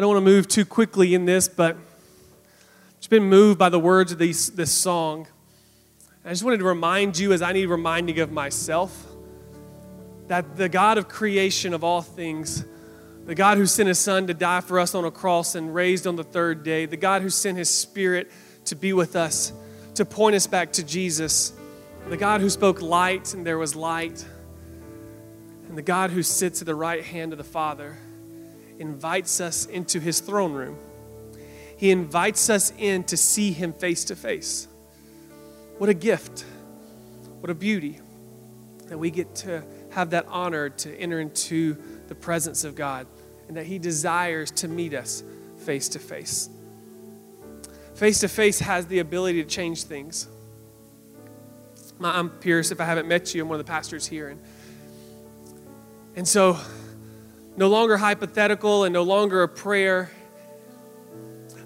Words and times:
I 0.00 0.02
don't 0.02 0.14
want 0.14 0.24
to 0.24 0.30
move 0.30 0.48
too 0.48 0.64
quickly 0.64 1.12
in 1.12 1.26
this, 1.26 1.46
but 1.46 1.76
just 3.00 3.10
been 3.10 3.24
moved 3.24 3.58
by 3.58 3.68
the 3.68 3.78
words 3.78 4.12
of 4.12 4.18
these, 4.18 4.48
this 4.48 4.72
song. 4.72 5.26
I 6.24 6.30
just 6.30 6.42
wanted 6.42 6.56
to 6.60 6.64
remind 6.64 7.18
you, 7.18 7.34
as 7.34 7.42
I 7.42 7.52
need 7.52 7.66
reminding 7.66 8.18
of 8.20 8.32
myself, 8.32 9.08
that 10.28 10.56
the 10.56 10.70
God 10.70 10.96
of 10.96 11.06
creation 11.06 11.74
of 11.74 11.84
all 11.84 12.00
things, 12.00 12.64
the 13.26 13.34
God 13.34 13.58
who 13.58 13.66
sent 13.66 13.88
his 13.88 13.98
son 13.98 14.26
to 14.28 14.32
die 14.32 14.62
for 14.62 14.80
us 14.80 14.94
on 14.94 15.04
a 15.04 15.10
cross 15.10 15.54
and 15.54 15.74
raised 15.74 16.06
on 16.06 16.16
the 16.16 16.24
third 16.24 16.64
day, 16.64 16.86
the 16.86 16.96
God 16.96 17.20
who 17.20 17.28
sent 17.28 17.58
his 17.58 17.68
spirit 17.68 18.30
to 18.64 18.76
be 18.76 18.94
with 18.94 19.16
us, 19.16 19.52
to 19.96 20.06
point 20.06 20.34
us 20.34 20.46
back 20.46 20.72
to 20.72 20.82
Jesus, 20.82 21.52
the 22.08 22.16
God 22.16 22.40
who 22.40 22.48
spoke 22.48 22.80
light 22.80 23.34
and 23.34 23.46
there 23.46 23.58
was 23.58 23.76
light, 23.76 24.24
and 25.68 25.76
the 25.76 25.82
God 25.82 26.08
who 26.10 26.22
sits 26.22 26.62
at 26.62 26.66
the 26.66 26.74
right 26.74 27.04
hand 27.04 27.32
of 27.32 27.36
the 27.36 27.44
Father 27.44 27.98
invites 28.80 29.40
us 29.40 29.66
into 29.66 30.00
his 30.00 30.18
throne 30.20 30.52
room. 30.52 30.76
He 31.76 31.90
invites 31.90 32.50
us 32.50 32.72
in 32.76 33.04
to 33.04 33.16
see 33.16 33.52
him 33.52 33.72
face 33.72 34.04
to 34.06 34.16
face. 34.16 34.66
What 35.78 35.88
a 35.88 35.94
gift. 35.94 36.44
What 37.40 37.50
a 37.50 37.54
beauty 37.54 38.00
that 38.88 38.98
we 38.98 39.10
get 39.10 39.34
to 39.36 39.62
have 39.90 40.10
that 40.10 40.26
honor 40.28 40.68
to 40.68 40.94
enter 40.96 41.20
into 41.20 41.76
the 42.08 42.14
presence 42.14 42.64
of 42.64 42.74
God 42.74 43.06
and 43.48 43.56
that 43.56 43.66
He 43.66 43.78
desires 43.78 44.50
to 44.52 44.68
meet 44.68 44.94
us 44.94 45.22
face 45.58 45.88
to 45.90 45.98
face. 45.98 46.50
Face 47.94 48.20
to 48.20 48.28
face 48.28 48.58
has 48.58 48.86
the 48.86 48.98
ability 48.98 49.42
to 49.42 49.48
change 49.48 49.84
things. 49.84 50.28
I'm 52.02 52.30
Pierce. 52.30 52.70
If 52.70 52.80
I 52.80 52.84
haven't 52.84 53.08
met 53.08 53.34
you, 53.34 53.42
I'm 53.42 53.48
one 53.48 53.60
of 53.60 53.66
the 53.66 53.70
pastors 53.70 54.06
here. 54.06 54.28
And, 54.28 54.40
and 56.16 56.26
so, 56.26 56.58
no 57.56 57.68
longer 57.68 57.96
hypothetical 57.96 58.84
and 58.84 58.92
no 58.92 59.02
longer 59.02 59.42
a 59.42 59.48
prayer, 59.48 60.10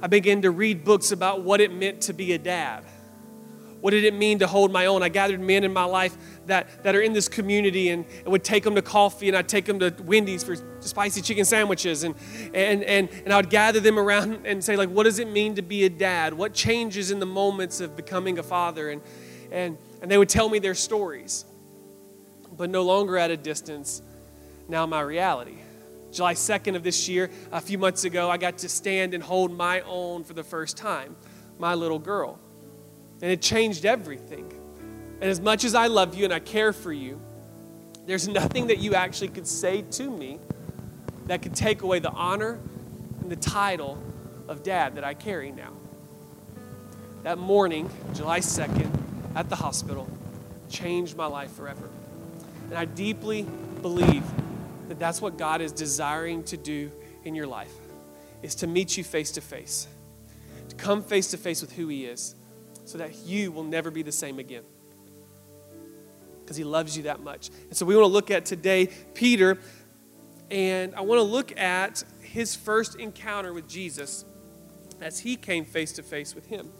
I 0.03 0.07
began 0.07 0.43
to 0.43 0.51
read 0.51 0.85
books 0.85 1.13
about 1.13 1.43
what 1.43 1.61
it 1.61 1.73
meant 1.73 2.03
to 2.03 2.13
be 2.13 2.33
a 2.33 2.39
dad. 2.39 2.85
What 3.81 3.91
did 3.91 4.05
it 4.05 4.15
mean 4.15 4.39
to 4.39 4.47
hold 4.47 4.73
my 4.73 4.87
own? 4.87 5.03
I 5.03 5.11
gathered 5.11 5.41
men 5.41 5.63
in 5.63 5.73
my 5.73 5.85
life 5.85 6.17
that, 6.47 6.85
that 6.85 6.97
are 6.97 7.03
in 7.03 7.13
this 7.13 7.29
community 7.29 7.91
and, 7.91 8.07
and 8.21 8.29
would 8.29 8.43
take 8.43 8.65
them 8.65 8.75
to 8.77 8.83
coffee 8.83 9.29
and 9.29 9.37
I'd 9.37 9.47
take 9.47 9.67
them 9.67 9.79
to 9.81 9.95
Wendy's 10.03 10.43
for 10.43 10.57
spicy 10.81 11.21
chicken 11.21 11.45
sandwiches 11.45 12.03
and, 12.03 12.15
and, 12.55 12.83
and, 12.85 13.11
and 13.11 13.33
I 13.33 13.37
would 13.37 13.51
gather 13.51 13.81
them 13.81 13.99
around 13.99 14.47
and 14.47 14.65
say 14.65 14.77
like, 14.77 14.89
what 14.89 15.03
does 15.03 15.19
it 15.19 15.29
mean 15.29 15.57
to 15.57 15.63
be 15.63 15.85
a 15.85 15.91
dad? 15.91 16.33
What 16.33 16.55
changes 16.55 17.11
in 17.11 17.19
the 17.19 17.27
moments 17.27 17.81
of 17.81 17.95
becoming 17.95 18.39
a 18.39 18.43
father? 18.43 18.91
And, 18.91 19.03
and, 19.53 19.77
and 20.01 20.11
they 20.11 20.17
would 20.17 20.31
tell 20.31 20.49
me 20.49 20.59
their 20.59 20.75
stories, 20.75 21.45
but 22.57 22.71
no 22.71 22.83
longer 22.83 23.19
at 23.19 23.31
a 23.31 23.37
distance, 23.37 24.01
now 24.67 24.87
my 24.87 25.03
reality. 25.03 25.59
July 26.15 26.35
2nd 26.35 26.77
of 26.77 26.83
this 26.83 27.09
year, 27.09 27.31
a 27.51 27.61
few 27.61 27.77
months 27.77 28.05
ago, 28.05 28.31
I 28.31 28.37
got 28.37 28.59
to 28.59 28.69
stand 28.69 29.15
and 29.15 29.23
hold 29.23 29.53
my 29.53 29.81
own 29.81 30.23
for 30.23 30.33
the 30.33 30.45
first 30.45 30.77
time, 30.77 31.17
my 31.59 31.75
little 31.75 31.99
girl. 31.99 32.39
And 33.21 33.31
it 33.31 33.43
changed 33.43 33.85
everything. 33.85 34.53
And 35.21 35.31
as 35.31 35.41
much 35.41 35.65
as 35.65 35.75
I 35.75 35.89
love 35.89 36.15
you 36.15 36.25
and 36.25 36.33
I 36.33 36.39
care 36.39 36.73
for 36.73 36.93
you, 36.93 37.21
there's 38.07 38.29
nothing 38.29 38.69
that 38.69 38.79
you 38.79 38.95
actually 38.95 39.29
could 39.29 39.47
say 39.47 39.83
to 39.83 40.11
me 40.11 40.39
that 41.27 41.43
could 41.43 41.55
take 41.55 41.83
away 41.83 41.99
the 41.99 42.11
honor 42.11 42.61
and 43.21 43.31
the 43.31 43.37
title 43.37 43.99
of 44.47 44.63
dad 44.63 44.95
that 44.97 45.05
I 45.05 45.15
carry 45.15 45.51
now. 45.51 45.73
That 47.23 47.39
morning, 47.39 47.91
July 48.13 48.41
2nd, 48.41 48.91
at 49.35 49.49
the 49.49 49.57
hospital, 49.57 50.09
changed 50.69 51.17
my 51.17 51.27
life 51.27 51.53
forever. 51.53 51.89
And 52.69 52.79
I 52.79 52.85
deeply 52.85 53.47
believe 53.81 54.23
that 54.89 54.99
that's 54.99 55.21
what 55.21 55.39
God 55.39 55.61
is 55.61 55.73
desiring 55.73 56.43
to 56.45 56.57
do 56.57 56.91
in 57.25 57.35
your 57.35 57.47
life 57.47 57.73
is 58.43 58.55
to 58.57 58.67
meet 58.67 58.97
you 58.97 59.05
face 59.05 59.31
to 59.33 59.41
face. 59.41 59.89
To 60.69 60.77
come 60.77 61.03
face 61.03 61.31
to 61.31 61.39
face 61.39 61.61
with 61.61 61.73
who 61.73 61.89
he 61.89 62.05
is 62.05 62.35
so 62.85 62.99
that 62.99 63.17
you 63.25 63.51
will 63.51 63.65
never 63.65 63.91
be 63.91 64.03
the 64.03 64.13
same 64.13 64.39
again. 64.39 64.65
Because 66.41 66.57
he 66.57 66.65
loves 66.65 66.97
you 66.97 67.05
that 67.05 67.21
much. 67.21 67.51
And 67.69 67.77
so 67.77 67.87
we 67.87 67.97
want 67.97 68.05
to 68.05 68.13
look 68.13 68.31
at 68.31 68.45
today 68.45 68.91
Peter, 69.15 69.59
and 70.51 70.95
I 70.95 71.01
want 71.01 71.19
to 71.19 71.23
look 71.23 71.59
at 71.59 72.05
his 72.21 72.55
first 72.55 72.97
encounter 72.97 73.55
with 73.55 73.67
Jesus 73.67 74.27
as 75.01 75.21
he 75.21 75.37
came 75.37 75.65
face 75.65 75.93
to 75.93 76.03
face 76.03 76.35
with 76.35 76.47
him. 76.47 76.71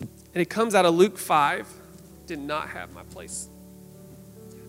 And 0.00 0.42
it 0.42 0.50
comes 0.50 0.74
out 0.74 0.84
of 0.84 0.94
Luke 0.94 1.18
5. 1.18 1.66
Did 2.26 2.38
not 2.38 2.68
have 2.70 2.92
my 2.92 3.02
place. 3.04 3.48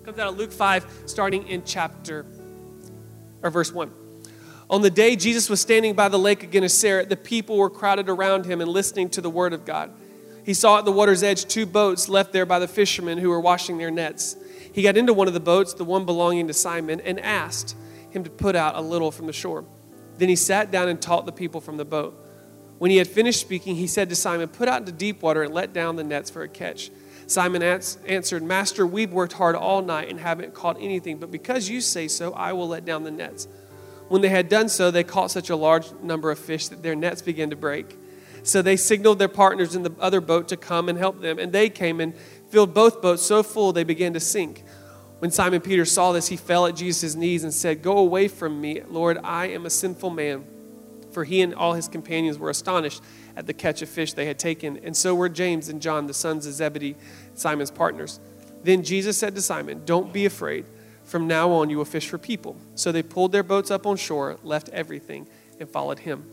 Comes 0.07 0.19
out 0.19 0.29
of 0.29 0.37
Luke 0.37 0.53
5, 0.53 1.03
starting 1.05 1.45
in 1.49 1.63
chapter, 1.65 2.25
or 3.43 3.49
verse 3.49 3.73
1. 3.73 3.91
On 4.69 4.81
the 4.81 4.89
day 4.89 5.17
Jesus 5.17 5.49
was 5.49 5.59
standing 5.59 5.95
by 5.95 6.07
the 6.07 6.17
lake 6.17 6.45
of 6.45 6.51
Gennesaret, 6.51 7.09
the 7.09 7.17
people 7.17 7.57
were 7.57 7.69
crowded 7.69 8.07
around 8.07 8.45
him 8.45 8.61
and 8.61 8.71
listening 8.71 9.09
to 9.09 9.19
the 9.19 9.29
word 9.29 9.51
of 9.51 9.65
God. 9.65 9.91
He 10.45 10.53
saw 10.53 10.77
at 10.79 10.85
the 10.85 10.93
water's 10.93 11.23
edge 11.23 11.43
two 11.43 11.65
boats 11.65 12.07
left 12.07 12.31
there 12.31 12.45
by 12.45 12.57
the 12.57 12.69
fishermen 12.69 13.17
who 13.17 13.27
were 13.29 13.41
washing 13.41 13.77
their 13.77 13.91
nets. 13.91 14.37
He 14.71 14.81
got 14.81 14.95
into 14.95 15.11
one 15.11 15.27
of 15.27 15.33
the 15.33 15.41
boats, 15.41 15.73
the 15.73 15.83
one 15.83 16.05
belonging 16.05 16.47
to 16.47 16.53
Simon, 16.53 17.01
and 17.01 17.19
asked 17.19 17.75
him 18.09 18.23
to 18.23 18.29
put 18.29 18.55
out 18.55 18.77
a 18.77 18.81
little 18.81 19.11
from 19.11 19.27
the 19.27 19.33
shore. 19.33 19.65
Then 20.19 20.29
he 20.29 20.37
sat 20.37 20.71
down 20.71 20.87
and 20.87 21.01
taught 21.01 21.25
the 21.25 21.33
people 21.33 21.59
from 21.59 21.75
the 21.75 21.83
boat. 21.83 22.17
When 22.77 22.91
he 22.91 22.95
had 22.95 23.07
finished 23.07 23.41
speaking, 23.41 23.75
he 23.75 23.87
said 23.87 24.07
to 24.07 24.15
Simon, 24.15 24.47
Put 24.47 24.69
out 24.69 24.79
into 24.79 24.93
deep 24.93 25.21
water 25.21 25.43
and 25.43 25.53
let 25.53 25.73
down 25.73 25.97
the 25.97 26.05
nets 26.05 26.29
for 26.29 26.43
a 26.43 26.47
catch. 26.47 26.91
Simon 27.27 27.61
answered, 27.61 28.41
Master, 28.41 28.87
we've 28.87 29.11
worked 29.11 29.33
hard 29.33 29.55
all 29.55 29.81
night 29.81 30.09
and 30.09 30.17
haven't 30.17 30.53
caught 30.53 30.77
anything, 30.79 31.17
but 31.17 31.29
because 31.29 31.69
you 31.69 31.81
say 31.81 32.07
so, 32.07 32.31
I 32.31 32.53
will 32.53 32.69
let 32.69 32.85
down 32.85 33.03
the 33.03 33.11
nets. 33.11 33.49
When 34.07 34.21
they 34.21 34.29
had 34.29 34.47
done 34.47 34.69
so, 34.69 34.91
they 34.91 35.03
caught 35.03 35.29
such 35.29 35.49
a 35.49 35.55
large 35.57 35.91
number 36.01 36.31
of 36.31 36.39
fish 36.39 36.69
that 36.69 36.81
their 36.81 36.95
nets 36.95 37.21
began 37.21 37.49
to 37.49 37.57
break. 37.57 37.97
So 38.43 38.61
they 38.61 38.77
signaled 38.77 39.19
their 39.19 39.27
partners 39.27 39.75
in 39.75 39.83
the 39.83 39.93
other 39.99 40.21
boat 40.21 40.47
to 40.47 40.57
come 40.57 40.87
and 40.87 40.97
help 40.97 41.19
them, 41.19 41.37
and 41.37 41.51
they 41.51 41.69
came 41.69 41.99
and 41.99 42.15
filled 42.49 42.73
both 42.73 43.01
boats 43.01 43.23
so 43.23 43.43
full 43.43 43.73
they 43.73 43.83
began 43.83 44.13
to 44.13 44.21
sink. 44.21 44.63
When 45.19 45.29
Simon 45.29 45.59
Peter 45.59 45.83
saw 45.83 46.13
this, 46.13 46.29
he 46.29 46.37
fell 46.37 46.65
at 46.65 46.77
Jesus' 46.77 47.15
knees 47.15 47.43
and 47.43 47.53
said, 47.53 47.81
Go 47.81 47.97
away 47.97 48.29
from 48.29 48.61
me, 48.61 48.83
Lord, 48.83 49.17
I 49.21 49.47
am 49.47 49.65
a 49.65 49.69
sinful 49.69 50.11
man. 50.11 50.45
For 51.17 51.23
he 51.23 51.41
and 51.41 51.55
all 51.55 51.73
his 51.73 51.87
companions 51.87 52.37
were 52.37 52.51
astonished 52.51 53.01
at 53.35 53.47
the 53.47 53.53
catch 53.55 53.81
of 53.81 53.89
fish 53.89 54.13
they 54.13 54.27
had 54.27 54.37
taken, 54.37 54.77
and 54.83 54.95
so 54.95 55.15
were 55.15 55.29
James 55.29 55.67
and 55.67 55.81
John, 55.81 56.05
the 56.05 56.13
sons 56.13 56.45
of 56.45 56.53
Zebedee, 56.53 56.95
Simon's 57.33 57.71
partners. 57.71 58.19
Then 58.61 58.83
Jesus 58.83 59.17
said 59.17 59.33
to 59.33 59.41
Simon, 59.41 59.81
Don't 59.83 60.13
be 60.13 60.27
afraid. 60.27 60.67
From 61.05 61.25
now 61.25 61.49
on, 61.53 61.71
you 61.71 61.77
will 61.79 61.85
fish 61.85 62.07
for 62.07 62.19
people. 62.19 62.55
So 62.75 62.91
they 62.91 63.01
pulled 63.01 63.31
their 63.31 63.41
boats 63.41 63.71
up 63.71 63.87
on 63.87 63.97
shore, 63.97 64.37
left 64.43 64.69
everything, 64.69 65.27
and 65.59 65.67
followed 65.67 65.97
him. 65.97 66.23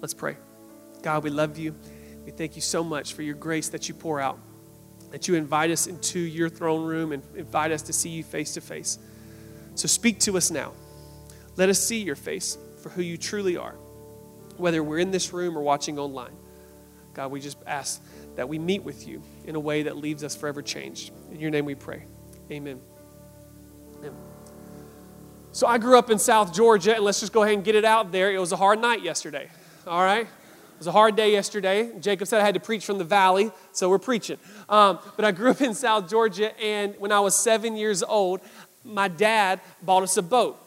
Let's 0.00 0.14
pray. 0.14 0.36
God, 1.02 1.24
we 1.24 1.30
love 1.30 1.58
you. 1.58 1.74
We 2.24 2.30
thank 2.30 2.54
you 2.54 2.62
so 2.62 2.84
much 2.84 3.14
for 3.14 3.22
your 3.22 3.34
grace 3.34 3.70
that 3.70 3.88
you 3.88 3.94
pour 3.94 4.20
out, 4.20 4.38
that 5.10 5.26
you 5.26 5.34
invite 5.34 5.72
us 5.72 5.88
into 5.88 6.20
your 6.20 6.48
throne 6.48 6.86
room 6.86 7.10
and 7.10 7.24
invite 7.34 7.72
us 7.72 7.82
to 7.82 7.92
see 7.92 8.10
you 8.10 8.22
face 8.22 8.54
to 8.54 8.60
face. 8.60 9.00
So 9.74 9.88
speak 9.88 10.20
to 10.20 10.36
us 10.36 10.48
now. 10.48 10.74
Let 11.56 11.70
us 11.70 11.80
see 11.80 12.00
your 12.00 12.14
face 12.14 12.56
for 12.80 12.90
who 12.90 13.02
you 13.02 13.16
truly 13.16 13.56
are, 13.56 13.74
whether 14.56 14.82
we're 14.82 14.98
in 14.98 15.10
this 15.10 15.32
room 15.32 15.56
or 15.56 15.62
watching 15.62 15.98
online. 15.98 16.32
God, 17.14 17.30
we 17.30 17.40
just 17.40 17.58
ask 17.66 18.02
that 18.36 18.48
we 18.48 18.58
meet 18.58 18.82
with 18.82 19.06
you 19.06 19.22
in 19.44 19.54
a 19.54 19.60
way 19.60 19.82
that 19.82 19.96
leaves 19.96 20.24
us 20.24 20.34
forever 20.34 20.62
changed. 20.62 21.12
In 21.30 21.40
your 21.40 21.50
name 21.50 21.64
we 21.64 21.74
pray. 21.74 22.04
Amen. 22.50 22.80
Amen. 23.98 24.14
So 25.52 25.66
I 25.66 25.76
grew 25.76 25.98
up 25.98 26.10
in 26.10 26.18
South 26.18 26.54
Georgia, 26.54 26.94
and 26.94 27.04
let's 27.04 27.20
just 27.20 27.32
go 27.32 27.42
ahead 27.42 27.54
and 27.54 27.64
get 27.64 27.74
it 27.74 27.84
out 27.84 28.10
there. 28.10 28.32
It 28.32 28.38
was 28.38 28.52
a 28.52 28.56
hard 28.56 28.80
night 28.80 29.02
yesterday, 29.02 29.50
all 29.86 30.02
right? 30.02 30.22
It 30.22 30.78
was 30.78 30.86
a 30.86 30.92
hard 30.92 31.14
day 31.14 31.30
yesterday. 31.30 31.92
Jacob 32.00 32.26
said 32.26 32.40
I 32.40 32.44
had 32.44 32.54
to 32.54 32.60
preach 32.60 32.86
from 32.86 32.96
the 32.96 33.04
valley, 33.04 33.50
so 33.72 33.90
we're 33.90 33.98
preaching. 33.98 34.38
Um, 34.68 34.98
but 35.16 35.26
I 35.26 35.30
grew 35.30 35.50
up 35.50 35.60
in 35.60 35.74
South 35.74 36.08
Georgia, 36.08 36.58
and 36.58 36.94
when 36.98 37.12
I 37.12 37.20
was 37.20 37.34
seven 37.34 37.76
years 37.76 38.02
old, 38.02 38.40
my 38.82 39.08
dad 39.08 39.60
bought 39.82 40.02
us 40.02 40.16
a 40.16 40.22
boat. 40.22 40.58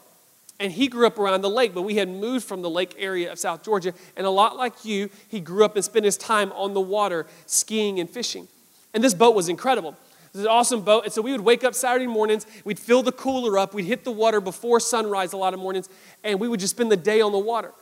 And 0.58 0.72
he 0.72 0.88
grew 0.88 1.06
up 1.06 1.18
around 1.18 1.42
the 1.42 1.50
lake, 1.50 1.74
but 1.74 1.82
we 1.82 1.96
had 1.96 2.08
moved 2.08 2.46
from 2.46 2.62
the 2.62 2.70
lake 2.70 2.94
area 2.98 3.30
of 3.30 3.38
South 3.38 3.62
Georgia. 3.62 3.92
And 4.16 4.26
a 4.26 4.30
lot 4.30 4.56
like 4.56 4.84
you, 4.84 5.10
he 5.28 5.40
grew 5.40 5.64
up 5.64 5.76
and 5.76 5.84
spent 5.84 6.04
his 6.04 6.16
time 6.16 6.50
on 6.52 6.72
the 6.72 6.80
water 6.80 7.26
skiing 7.44 8.00
and 8.00 8.08
fishing. 8.08 8.48
And 8.94 9.04
this 9.04 9.12
boat 9.12 9.34
was 9.34 9.48
incredible. 9.50 9.96
It's 10.36 10.42
an 10.42 10.46
awesome 10.46 10.82
boat. 10.82 11.04
And 11.04 11.12
so 11.12 11.22
we 11.22 11.32
would 11.32 11.42
wake 11.42 11.64
up 11.64 11.74
Saturday 11.74 12.06
mornings, 12.06 12.46
we'd 12.64 12.78
fill 12.78 13.02
the 13.02 13.12
cooler 13.12 13.58
up, 13.58 13.74
we'd 13.74 13.84
hit 13.84 14.04
the 14.04 14.12
water 14.12 14.40
before 14.40 14.80
sunrise 14.80 15.32
a 15.32 15.36
lot 15.36 15.54
of 15.54 15.60
mornings, 15.60 15.88
and 16.24 16.40
we 16.40 16.48
would 16.48 16.60
just 16.60 16.74
spend 16.74 16.90
the 16.90 16.96
day 16.96 17.20
on 17.20 17.32
the 17.32 17.38
water. 17.38 17.72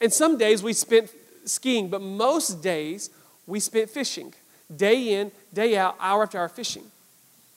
And 0.00 0.12
some 0.12 0.38
days 0.38 0.62
we 0.62 0.72
spent 0.72 1.10
skiing, 1.44 1.88
but 1.88 2.02
most 2.02 2.62
days 2.62 3.10
we 3.46 3.60
spent 3.60 3.90
fishing. 3.90 4.32
Day 4.74 5.14
in, 5.14 5.32
day 5.52 5.76
out, 5.76 5.96
hour 6.00 6.22
after 6.22 6.38
hour 6.38 6.48
fishing. 6.48 6.84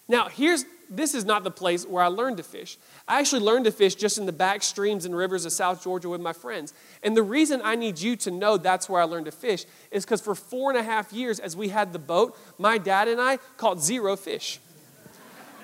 Now, 0.07 0.27
here's 0.27 0.65
this 0.95 1.13
is 1.13 1.25
not 1.25 1.43
the 1.43 1.51
place 1.51 1.85
where 1.85 2.03
I 2.03 2.07
learned 2.07 2.37
to 2.37 2.43
fish. 2.43 2.77
I 3.07 3.19
actually 3.19 3.41
learned 3.41 3.65
to 3.65 3.71
fish 3.71 3.95
just 3.95 4.17
in 4.17 4.25
the 4.25 4.31
back 4.31 4.63
streams 4.63 5.05
and 5.05 5.15
rivers 5.15 5.45
of 5.45 5.51
South 5.51 5.83
Georgia 5.83 6.09
with 6.09 6.21
my 6.21 6.33
friends. 6.33 6.73
And 7.01 7.17
the 7.17 7.23
reason 7.23 7.61
I 7.63 7.75
need 7.75 7.99
you 7.99 8.15
to 8.17 8.31
know 8.31 8.57
that's 8.57 8.87
where 8.87 9.01
I 9.01 9.05
learned 9.05 9.25
to 9.25 9.31
fish 9.31 9.65
is 9.91 10.05
because 10.05 10.21
for 10.21 10.35
four 10.35 10.69
and 10.69 10.79
a 10.79 10.83
half 10.83 11.11
years, 11.11 11.39
as 11.39 11.55
we 11.55 11.69
had 11.69 11.93
the 11.93 11.99
boat, 11.99 12.37
my 12.57 12.77
dad 12.77 13.07
and 13.07 13.19
I 13.19 13.37
caught 13.57 13.81
zero 13.81 14.15
fish. 14.15 14.59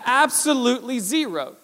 Absolutely 0.05 0.99
zero. 0.99 1.55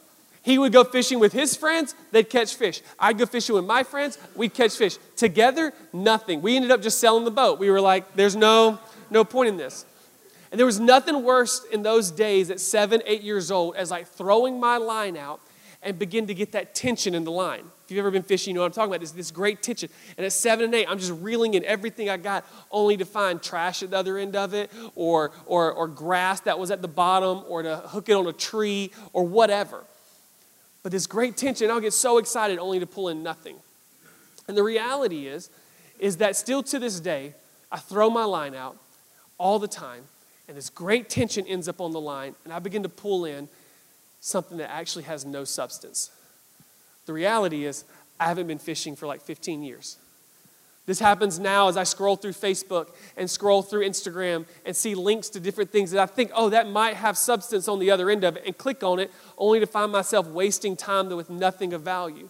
He 0.44 0.60
would 0.60 0.72
go 0.72 0.84
fishing 0.84 1.20
with 1.20 1.34
his 1.34 1.56
friends, 1.56 1.96
they'd 2.12 2.30
catch 2.30 2.54
fish. 2.54 2.84
I'd 3.00 3.18
go 3.18 3.26
fishing 3.26 3.56
with 3.56 3.66
my 3.66 3.82
friends, 3.82 4.20
we'd 4.36 4.54
catch 4.54 4.76
fish. 4.76 4.98
Together, 5.16 5.74
nothing. 5.92 6.44
We 6.44 6.56
ended 6.56 6.70
up 6.70 6.84
just 6.84 7.00
selling 7.00 7.26
the 7.26 7.32
boat. 7.32 7.58
We 7.58 7.72
were 7.72 7.82
like, 7.82 8.14
there's 8.14 8.36
no, 8.36 8.78
no 9.10 9.24
point 9.26 9.50
in 9.50 9.58
this. 9.58 9.86
And 10.52 10.60
there 10.60 10.66
was 10.66 10.80
nothing 10.80 11.24
worse 11.24 11.66
in 11.72 11.84
those 11.84 12.12
days 12.12 12.50
at 12.50 12.60
seven, 12.60 13.02
eight 13.06 13.22
years 13.22 13.52
old 13.52 13.76
as 13.76 13.92
like 13.92 14.08
throwing 14.08 14.60
my 14.60 14.78
line 14.78 15.18
out 15.18 15.42
and 15.82 16.00
begin 16.00 16.28
to 16.28 16.34
get 16.34 16.52
that 16.54 16.74
tension 16.74 17.14
in 17.14 17.24
the 17.24 17.32
line. 17.32 17.64
If 17.84 17.92
you've 17.92 18.00
ever 18.00 18.10
been 18.10 18.24
fishing, 18.24 18.52
you 18.52 18.56
know 18.56 18.62
what 18.62 18.68
I'm 18.68 18.72
talking 18.74 18.90
about. 18.90 19.02
This, 19.02 19.12
this 19.12 19.30
great 19.30 19.62
tension. 19.62 19.90
And 20.18 20.26
at 20.26 20.34
seven 20.34 20.66
and 20.66 20.74
eight, 20.74 20.88
I'm 20.90 20.98
just 20.98 21.14
reeling 21.22 21.54
in 21.54 21.64
everything 21.66 22.10
I 22.10 22.18
got, 22.18 22.44
only 22.72 22.98
to 22.98 23.06
find 23.06 23.42
trash 23.42 23.84
at 23.84 23.92
the 23.92 23.98
other 23.98 24.18
end 24.18 24.36
of 24.36 24.56
it, 24.56 24.72
or, 24.96 25.32
or, 25.46 25.72
or 25.72 25.88
grass 25.88 26.40
that 26.42 26.58
was 26.58 26.72
at 26.72 26.82
the 26.82 26.88
bottom, 26.88 27.44
or 27.48 27.62
to 27.62 27.76
hook 27.78 28.10
it 28.10 28.14
on 28.14 28.26
a 28.26 28.34
tree, 28.34 28.92
or 29.14 29.24
whatever. 29.24 29.84
But 30.82 30.92
this 30.92 31.06
great 31.06 31.38
tension, 31.38 31.70
I'll 31.70 31.80
get 31.80 31.94
so 31.94 32.18
excited 32.18 32.58
only 32.58 32.80
to 32.80 32.88
pull 32.88 33.10
in 33.10 33.22
nothing. 33.22 33.58
And 34.48 34.58
the 34.58 34.64
reality 34.64 35.28
is, 35.28 35.52
is 36.00 36.18
that 36.18 36.36
still 36.36 36.64
to 36.64 36.80
this 36.80 37.00
day, 37.00 37.34
I 37.72 37.78
throw 37.78 38.10
my 38.10 38.24
line 38.24 38.56
out 38.56 38.78
all 39.38 39.60
the 39.60 39.68
time, 39.68 40.04
and 40.48 40.56
this 40.56 40.70
great 40.70 41.10
tension 41.10 41.46
ends 41.48 41.68
up 41.68 41.82
on 41.82 41.92
the 41.92 42.00
line, 42.00 42.36
and 42.44 42.54
I 42.54 42.60
begin 42.60 42.84
to 42.84 42.90
pull 42.90 43.26
in 43.26 43.48
something 44.22 44.58
that 44.58 44.72
actually 44.72 45.04
has 45.04 45.26
no 45.26 45.44
substance. 45.44 46.12
The 47.06 47.14
reality 47.14 47.66
is, 47.66 47.84
I 48.20 48.26
haven't 48.26 48.48
been 48.48 48.60
fishing 48.60 48.96
for 48.96 49.08
like 49.08 49.22
15 49.22 49.64
years. 49.64 49.98
This 50.86 51.00
happens 51.00 51.40
now 51.40 51.68
as 51.68 51.78
I 51.78 51.84
scroll 51.84 52.16
through 52.16 52.34
Facebook 52.34 52.90
and 53.18 53.30
scroll 53.30 53.64
through 53.64 53.88
Instagram 53.88 54.46
and 54.66 54.76
see 54.76 54.94
links 54.94 55.30
to 55.30 55.40
different 55.40 55.72
things 55.72 55.92
that 55.92 56.02
I 56.02 56.06
think, 56.06 56.32
oh, 56.36 56.50
that 56.50 56.70
might 56.70 56.96
have 56.96 57.18
substance 57.18 57.68
on 57.68 57.80
the 57.80 57.90
other 57.90 58.10
end 58.10 58.24
of 58.24 58.38
it, 58.38 58.44
and 58.46 58.58
click 58.58 58.84
on 58.84 59.00
it 59.00 59.12
only 59.38 59.60
to 59.60 59.66
find 59.66 59.92
myself 59.92 60.28
wasting 60.28 60.76
time 60.76 61.10
with 61.10 61.30
nothing 61.30 61.74
of 61.74 61.82
value. 61.82 62.30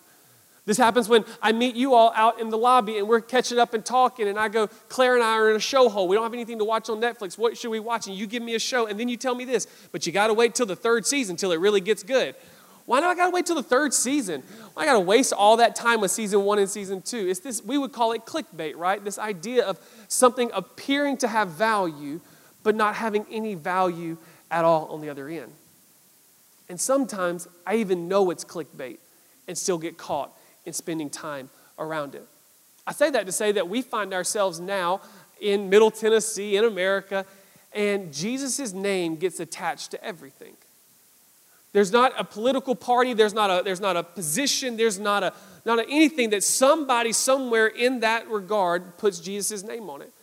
This 0.65 0.77
happens 0.77 1.07
when 1.07 1.25
I 1.43 1.51
meet 1.51 1.75
you 1.75 1.93
all 1.93 2.11
out 2.15 2.39
in 2.41 2.49
the 2.49 2.57
lobby 2.57 2.97
and 2.97 3.07
we're 3.07 3.21
catching 3.21 3.59
up 3.59 3.75
and 3.75 3.85
talking, 3.85 4.27
and 4.27 4.39
I 4.39 4.47
go, 4.47 4.67
Claire 4.89 5.15
and 5.15 5.23
I 5.23 5.37
are 5.37 5.51
in 5.51 5.55
a 5.55 5.59
show 5.59 5.89
hole. 5.89 6.07
We 6.07 6.15
don't 6.15 6.23
have 6.23 6.33
anything 6.33 6.57
to 6.57 6.65
watch 6.65 6.89
on 6.89 6.99
Netflix. 6.99 7.37
What 7.37 7.55
should 7.55 7.69
we 7.69 7.79
watch? 7.79 8.07
And 8.07 8.15
you 8.15 8.25
give 8.25 8.41
me 8.41 8.55
a 8.55 8.59
show, 8.59 8.87
and 8.87 8.99
then 8.99 9.07
you 9.07 9.15
tell 9.15 9.35
me 9.35 9.45
this, 9.45 9.67
but 9.91 10.07
you 10.07 10.11
got 10.11 10.27
to 10.27 10.33
wait 10.33 10.55
till 10.55 10.65
the 10.65 10.75
third 10.75 11.05
season 11.05 11.35
till 11.35 11.51
it 11.51 11.59
really 11.59 11.81
gets 11.81 12.01
good. 12.01 12.35
Why 12.85 12.99
do 12.99 13.07
I 13.07 13.15
gotta 13.15 13.31
wait 13.31 13.47
till 13.47 13.55
the 13.55 13.63
third 13.63 13.95
season? 13.95 14.43
Why 14.75 14.83
I 14.83 14.85
gotta 14.85 14.99
waste 14.99 15.33
all 15.33 15.57
that 15.57 15.75
time 15.75 16.01
with 16.01 16.11
season 16.11 16.43
one 16.43 16.59
and 16.59 16.69
season 16.69 17.01
two? 17.01 17.27
It's 17.27 17.39
this, 17.39 17.63
we 17.63 17.79
would 17.79 17.91
call 17.91 18.11
it 18.11 18.25
clickbait, 18.25 18.75
right? 18.75 19.03
This 19.03 19.17
idea 19.17 19.65
of 19.65 19.79
something 20.07 20.51
appearing 20.53 21.17
to 21.17 21.27
have 21.27 21.49
value, 21.49 22.21
but 22.61 22.75
not 22.75 22.93
having 22.93 23.25
any 23.31 23.55
value 23.55 24.17
at 24.51 24.65
all 24.65 24.85
on 24.87 25.01
the 25.01 25.09
other 25.09 25.27
end. 25.27 25.51
And 26.69 26.79
sometimes 26.79 27.47
I 27.65 27.77
even 27.77 28.07
know 28.07 28.29
it's 28.29 28.45
clickbait 28.45 28.99
and 29.47 29.57
still 29.57 29.79
get 29.79 29.97
caught 29.97 30.34
in 30.65 30.73
spending 30.73 31.09
time 31.09 31.49
around 31.77 32.15
it. 32.15 32.27
I 32.87 32.91
say 32.91 33.09
that 33.09 33.25
to 33.25 33.31
say 33.31 33.51
that 33.53 33.67
we 33.67 33.81
find 33.81 34.13
ourselves 34.13 34.59
now 34.59 35.01
in 35.39 35.69
Middle 35.69 35.91
Tennessee, 35.91 36.55
in 36.55 36.65
America, 36.65 37.25
and 37.73 38.13
Jesus' 38.13 38.73
name 38.73 39.15
gets 39.15 39.39
attached 39.39 39.91
to 39.91 40.03
everything. 40.03 40.55
There's 41.73 41.91
not 41.91 42.13
a 42.17 42.23
political 42.23 42.73
party, 42.73 43.13
there's 43.13 43.33
not 43.33 43.49
a, 43.49 43.61
there's 43.61 43.81
not 43.81 43.97
a 43.97 44.03
position, 44.03 44.77
there's 44.77 44.97
not, 44.97 45.23
a, 45.23 45.33
not 45.65 45.79
a 45.79 45.83
anything 45.89 46.29
that 46.29 46.41
somebody 46.41 47.11
somewhere 47.11 47.67
in 47.67 47.99
that 47.99 48.29
regard 48.29 48.97
puts 48.97 49.19
Jesus' 49.19 49.61
name 49.61 49.89
on 49.89 50.01
it. 50.01 50.13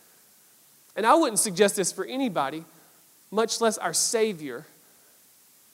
And 0.95 1.05
I 1.05 1.13
wouldn't 1.13 1.39
suggest 1.39 1.75
this 1.75 1.91
for 1.91 2.05
anybody, 2.05 2.63
much 3.29 3.61
less 3.61 3.77
our 3.77 3.93
Savior, 3.93 4.65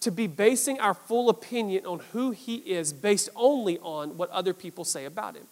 to 0.01 0.11
be 0.11 0.27
basing 0.27 0.79
our 0.79 0.93
full 0.93 1.29
opinion 1.29 1.85
on 1.85 1.99
who 2.11 2.31
He 2.31 2.57
is 2.57 2.93
based 2.93 3.29
only 3.35 3.77
on 3.79 4.17
what 4.17 4.29
other 4.29 4.53
people 4.53 4.85
say 4.85 5.05
about 5.05 5.35
Him. 5.35 5.45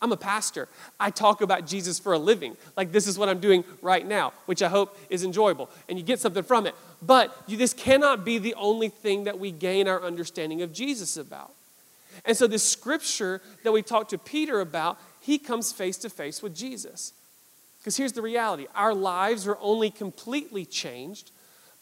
I'm 0.00 0.12
a 0.12 0.16
pastor. 0.16 0.68
I 1.00 1.10
talk 1.10 1.40
about 1.40 1.66
Jesus 1.66 1.98
for 1.98 2.12
a 2.12 2.18
living. 2.18 2.56
Like 2.76 2.92
this 2.92 3.06
is 3.06 3.18
what 3.18 3.28
I'm 3.28 3.40
doing 3.40 3.64
right 3.82 4.06
now, 4.06 4.32
which 4.46 4.62
I 4.62 4.68
hope 4.68 4.96
is 5.10 5.24
enjoyable 5.24 5.68
and 5.88 5.98
you 5.98 6.04
get 6.04 6.20
something 6.20 6.44
from 6.44 6.66
it. 6.66 6.74
But 7.02 7.36
you, 7.46 7.56
this 7.56 7.74
cannot 7.74 8.24
be 8.24 8.38
the 8.38 8.54
only 8.54 8.88
thing 8.88 9.24
that 9.24 9.38
we 9.38 9.50
gain 9.50 9.88
our 9.88 10.02
understanding 10.02 10.62
of 10.62 10.72
Jesus 10.72 11.16
about. 11.16 11.52
And 12.24 12.36
so, 12.36 12.46
this 12.46 12.64
scripture 12.64 13.40
that 13.62 13.72
we 13.72 13.82
talked 13.82 14.10
to 14.10 14.18
Peter 14.18 14.60
about, 14.60 14.98
he 15.20 15.38
comes 15.38 15.72
face 15.72 15.96
to 15.98 16.10
face 16.10 16.42
with 16.42 16.54
Jesus. 16.54 17.12
Because 17.78 17.96
here's 17.96 18.12
the 18.12 18.22
reality 18.22 18.66
our 18.74 18.94
lives 18.94 19.46
are 19.46 19.58
only 19.60 19.90
completely 19.90 20.64
changed 20.64 21.30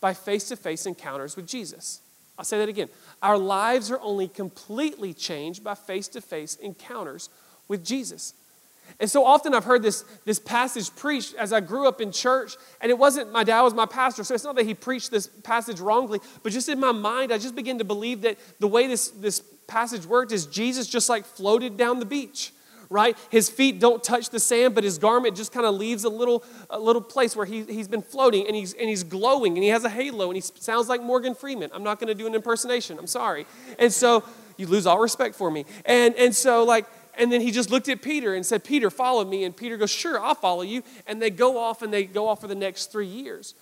by 0.06 0.14
face 0.14 0.44
to 0.44 0.54
face 0.54 0.86
encounters 0.86 1.34
with 1.34 1.48
Jesus. 1.48 2.00
I'll 2.38 2.44
say 2.44 2.58
that 2.58 2.68
again. 2.68 2.88
Our 3.24 3.36
lives 3.36 3.90
are 3.90 3.98
only 3.98 4.28
completely 4.28 5.12
changed 5.12 5.64
by 5.64 5.74
face 5.74 6.06
to 6.10 6.20
face 6.20 6.54
encounters 6.54 7.28
with 7.66 7.84
Jesus. 7.84 8.32
And 9.00 9.10
so 9.10 9.24
often 9.24 9.52
I've 9.52 9.64
heard 9.64 9.82
this, 9.82 10.04
this 10.24 10.38
passage 10.38 10.94
preached 10.94 11.34
as 11.34 11.52
I 11.52 11.58
grew 11.58 11.88
up 11.88 12.00
in 12.00 12.12
church, 12.12 12.54
and 12.80 12.88
it 12.88 12.96
wasn't 12.96 13.32
my 13.32 13.42
dad 13.42 13.62
was 13.62 13.74
my 13.74 13.84
pastor, 13.84 14.22
so 14.22 14.32
it's 14.32 14.44
not 14.44 14.54
that 14.54 14.64
he 14.64 14.74
preached 14.74 15.10
this 15.10 15.26
passage 15.26 15.80
wrongly, 15.80 16.20
but 16.44 16.52
just 16.52 16.68
in 16.68 16.78
my 16.78 16.92
mind, 16.92 17.32
I 17.32 17.38
just 17.38 17.56
began 17.56 17.78
to 17.78 17.84
believe 17.84 18.20
that 18.20 18.38
the 18.60 18.68
way 18.68 18.86
this, 18.86 19.08
this 19.08 19.42
passage 19.66 20.06
worked 20.06 20.30
is 20.30 20.46
Jesus 20.46 20.86
just 20.86 21.08
like 21.08 21.24
floated 21.24 21.76
down 21.76 21.98
the 21.98 22.06
beach 22.06 22.52
right? 22.90 23.16
His 23.30 23.48
feet 23.48 23.80
don't 23.80 24.02
touch 24.02 24.30
the 24.30 24.40
sand, 24.40 24.74
but 24.74 24.84
his 24.84 24.98
garment 24.98 25.36
just 25.36 25.52
kind 25.52 25.66
of 25.66 25.74
leaves 25.74 26.04
a 26.04 26.08
little, 26.08 26.44
a 26.70 26.78
little 26.78 27.02
place 27.02 27.34
where 27.36 27.46
he, 27.46 27.62
he's 27.64 27.88
been 27.88 28.02
floating 28.02 28.46
and 28.46 28.54
he's, 28.54 28.74
and 28.74 28.88
he's 28.88 29.04
glowing 29.04 29.54
and 29.54 29.62
he 29.62 29.70
has 29.70 29.84
a 29.84 29.90
halo 29.90 30.26
and 30.26 30.36
he 30.36 30.40
sounds 30.40 30.88
like 30.88 31.02
Morgan 31.02 31.34
Freeman. 31.34 31.70
I'm 31.72 31.82
not 31.82 31.98
going 31.98 32.08
to 32.08 32.14
do 32.14 32.26
an 32.26 32.34
impersonation. 32.34 32.98
I'm 32.98 33.06
sorry. 33.06 33.46
And 33.78 33.92
so 33.92 34.24
you 34.56 34.66
lose 34.66 34.86
all 34.86 34.98
respect 34.98 35.34
for 35.34 35.50
me. 35.50 35.64
And, 35.84 36.14
and 36.16 36.34
so, 36.34 36.64
like, 36.64 36.86
and 37.18 37.32
then 37.32 37.40
he 37.40 37.50
just 37.50 37.70
looked 37.70 37.88
at 37.88 38.02
Peter 38.02 38.34
and 38.34 38.44
said, 38.44 38.62
Peter, 38.62 38.90
follow 38.90 39.24
me. 39.24 39.44
And 39.44 39.56
Peter 39.56 39.76
goes, 39.76 39.90
Sure, 39.90 40.20
I'll 40.20 40.34
follow 40.34 40.62
you. 40.62 40.82
And 41.06 41.20
they 41.20 41.30
go 41.30 41.58
off 41.58 41.82
and 41.82 41.92
they 41.92 42.04
go 42.04 42.28
off 42.28 42.42
for 42.42 42.46
the 42.46 42.54
next 42.54 42.92
three 42.92 43.06
years. 43.06 43.54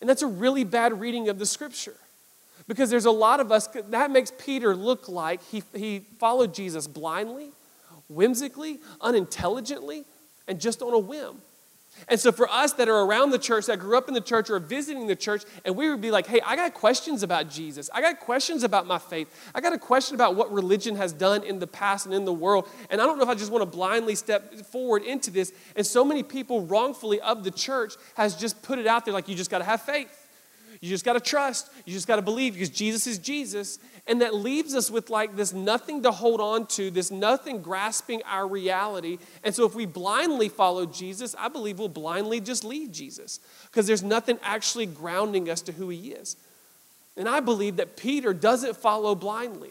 And 0.00 0.10
that's 0.10 0.22
a 0.22 0.26
really 0.26 0.64
bad 0.64 1.00
reading 1.00 1.28
of 1.28 1.38
the 1.38 1.46
scripture. 1.46 1.94
Because 2.66 2.90
there's 2.90 3.04
a 3.04 3.10
lot 3.10 3.40
of 3.40 3.52
us, 3.52 3.68
that 3.90 4.10
makes 4.10 4.32
Peter 4.38 4.74
look 4.74 5.08
like 5.08 5.42
he, 5.50 5.62
he 5.74 6.00
followed 6.18 6.54
Jesus 6.54 6.86
blindly, 6.86 7.50
whimsically, 8.08 8.78
unintelligently, 9.00 10.04
and 10.46 10.60
just 10.60 10.82
on 10.82 10.92
a 10.92 10.98
whim. 10.98 11.40
And 12.08 12.18
so, 12.18 12.32
for 12.32 12.48
us 12.50 12.72
that 12.74 12.88
are 12.88 13.04
around 13.04 13.30
the 13.30 13.38
church, 13.38 13.66
that 13.66 13.78
grew 13.78 13.96
up 13.96 14.08
in 14.08 14.14
the 14.14 14.20
church 14.20 14.50
or 14.50 14.58
visiting 14.58 15.06
the 15.06 15.16
church, 15.16 15.44
and 15.64 15.76
we 15.76 15.88
would 15.88 16.00
be 16.00 16.10
like, 16.10 16.26
hey, 16.26 16.40
I 16.44 16.56
got 16.56 16.74
questions 16.74 17.22
about 17.22 17.48
Jesus. 17.48 17.88
I 17.94 18.00
got 18.00 18.18
questions 18.20 18.64
about 18.64 18.86
my 18.86 18.98
faith. 18.98 19.28
I 19.54 19.60
got 19.60 19.72
a 19.72 19.78
question 19.78 20.14
about 20.14 20.34
what 20.34 20.52
religion 20.52 20.96
has 20.96 21.12
done 21.12 21.44
in 21.44 21.60
the 21.60 21.66
past 21.66 22.06
and 22.06 22.14
in 22.14 22.24
the 22.24 22.32
world. 22.32 22.68
And 22.90 23.00
I 23.00 23.06
don't 23.06 23.16
know 23.16 23.22
if 23.22 23.30
I 23.30 23.34
just 23.34 23.52
want 23.52 23.62
to 23.62 23.76
blindly 23.76 24.16
step 24.16 24.54
forward 24.66 25.04
into 25.04 25.30
this. 25.30 25.52
And 25.76 25.86
so 25.86 26.04
many 26.04 26.22
people 26.22 26.66
wrongfully 26.66 27.20
of 27.20 27.44
the 27.44 27.52
church 27.52 27.94
has 28.16 28.34
just 28.34 28.60
put 28.62 28.78
it 28.78 28.86
out 28.86 29.04
there 29.04 29.14
like, 29.14 29.28
you 29.28 29.36
just 29.36 29.50
got 29.50 29.58
to 29.58 29.64
have 29.64 29.80
faith. 29.82 30.10
You 30.80 30.90
just 30.90 31.04
got 31.04 31.14
to 31.14 31.20
trust. 31.20 31.70
You 31.86 31.94
just 31.94 32.08
got 32.08 32.16
to 32.16 32.22
believe 32.22 32.54
because 32.54 32.70
Jesus 32.70 33.06
is 33.06 33.18
Jesus. 33.18 33.78
And 34.06 34.20
that 34.20 34.34
leaves 34.34 34.74
us 34.74 34.90
with 34.90 35.08
like 35.08 35.34
this 35.34 35.54
nothing 35.54 36.02
to 36.02 36.10
hold 36.10 36.40
on 36.40 36.66
to, 36.68 36.90
this 36.90 37.10
nothing 37.10 37.62
grasping 37.62 38.22
our 38.24 38.46
reality. 38.46 39.18
And 39.42 39.54
so 39.54 39.64
if 39.64 39.74
we 39.74 39.86
blindly 39.86 40.50
follow 40.50 40.84
Jesus, 40.84 41.34
I 41.38 41.48
believe 41.48 41.78
we'll 41.78 41.88
blindly 41.88 42.40
just 42.40 42.64
leave 42.64 42.92
Jesus 42.92 43.40
because 43.70 43.86
there's 43.86 44.02
nothing 44.02 44.38
actually 44.42 44.86
grounding 44.86 45.48
us 45.48 45.62
to 45.62 45.72
who 45.72 45.88
he 45.88 46.12
is. 46.12 46.36
And 47.16 47.28
I 47.28 47.40
believe 47.40 47.76
that 47.76 47.96
Peter 47.96 48.34
doesn't 48.34 48.76
follow 48.76 49.14
blindly 49.14 49.70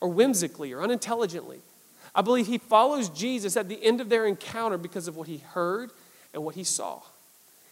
or 0.00 0.08
whimsically 0.08 0.72
or 0.72 0.82
unintelligently. 0.82 1.60
I 2.14 2.20
believe 2.20 2.48
he 2.48 2.58
follows 2.58 3.08
Jesus 3.08 3.56
at 3.56 3.68
the 3.68 3.82
end 3.82 4.02
of 4.02 4.10
their 4.10 4.26
encounter 4.26 4.76
because 4.76 5.08
of 5.08 5.16
what 5.16 5.28
he 5.28 5.38
heard 5.38 5.92
and 6.34 6.44
what 6.44 6.56
he 6.56 6.64
saw. 6.64 7.00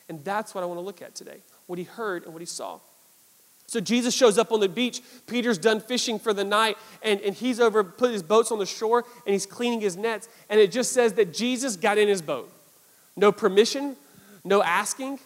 And 0.08 0.24
that's 0.24 0.54
what 0.54 0.64
I 0.64 0.66
want 0.66 0.78
to 0.78 0.84
look 0.84 1.02
at 1.02 1.14
today 1.14 1.38
what 1.66 1.78
he 1.78 1.84
heard 1.84 2.24
and 2.24 2.32
what 2.32 2.40
he 2.40 2.46
saw. 2.46 2.80
So 3.70 3.78
Jesus 3.78 4.12
shows 4.12 4.36
up 4.36 4.50
on 4.50 4.58
the 4.58 4.68
beach. 4.68 5.00
Peter's 5.28 5.56
done 5.56 5.80
fishing 5.80 6.18
for 6.18 6.34
the 6.34 6.42
night, 6.42 6.76
and, 7.04 7.20
and 7.20 7.36
he's 7.36 7.60
over, 7.60 7.84
put 7.84 8.10
his 8.10 8.20
boats 8.20 8.50
on 8.50 8.58
the 8.58 8.66
shore, 8.66 9.04
and 9.24 9.32
he's 9.32 9.46
cleaning 9.46 9.80
his 9.80 9.96
nets. 9.96 10.28
And 10.48 10.58
it 10.58 10.72
just 10.72 10.90
says 10.90 11.12
that 11.12 11.32
Jesus 11.32 11.76
got 11.76 11.96
in 11.96 12.08
his 12.08 12.20
boat. 12.20 12.50
No 13.14 13.30
permission, 13.30 13.94
no 14.42 14.60
asking, 14.60 15.20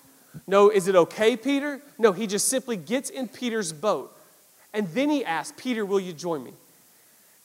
no, 0.47 0.69
is 0.69 0.89
it 0.89 0.95
okay, 0.95 1.39
Peter? 1.39 1.81
No, 1.99 2.13
he 2.13 2.27
just 2.27 2.49
simply 2.49 2.77
gets 2.77 3.09
in 3.09 3.29
Peter's 3.29 3.73
boat. 3.73 4.15
And 4.75 4.89
then 4.89 5.09
he 5.09 5.25
asks, 5.25 5.59
Peter, 5.59 5.87
will 5.87 6.01
you 6.01 6.13
join 6.13 6.45
me? 6.45 6.53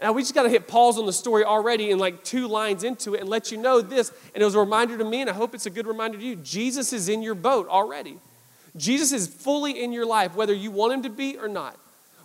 Now, 0.02 0.12
we 0.12 0.22
just 0.22 0.36
got 0.36 0.44
to 0.44 0.50
hit 0.50 0.68
pause 0.68 0.98
on 0.98 1.06
the 1.06 1.14
story 1.14 1.46
already 1.46 1.92
in 1.92 1.98
like 1.98 2.26
two 2.26 2.46
lines 2.50 2.84
into 2.84 3.14
it 3.14 3.22
and 3.22 3.30
let 3.30 3.54
you 3.54 3.58
know 3.58 3.80
this. 3.80 4.12
And 4.36 4.42
it 4.42 4.46
was 4.46 4.56
a 4.56 4.60
reminder 4.60 4.98
to 4.98 5.06
me, 5.06 5.22
and 5.22 5.30
I 5.30 5.34
hope 5.34 5.56
it's 5.56 5.66
a 5.66 5.70
good 5.70 5.88
reminder 5.88 6.18
to 6.18 6.24
you 6.26 6.36
Jesus 6.36 6.92
is 6.92 7.08
in 7.08 7.22
your 7.22 7.36
boat 7.36 7.70
already. 7.70 8.20
Jesus 8.76 9.12
is 9.12 9.28
fully 9.28 9.84
in 9.84 9.92
your 9.92 10.06
life, 10.06 10.36
whether 10.36 10.54
you 10.54 10.72
want 10.72 10.94
him 10.94 11.04
to 11.04 11.10
be 11.10 11.38
or 11.38 11.48
not. 11.48 11.78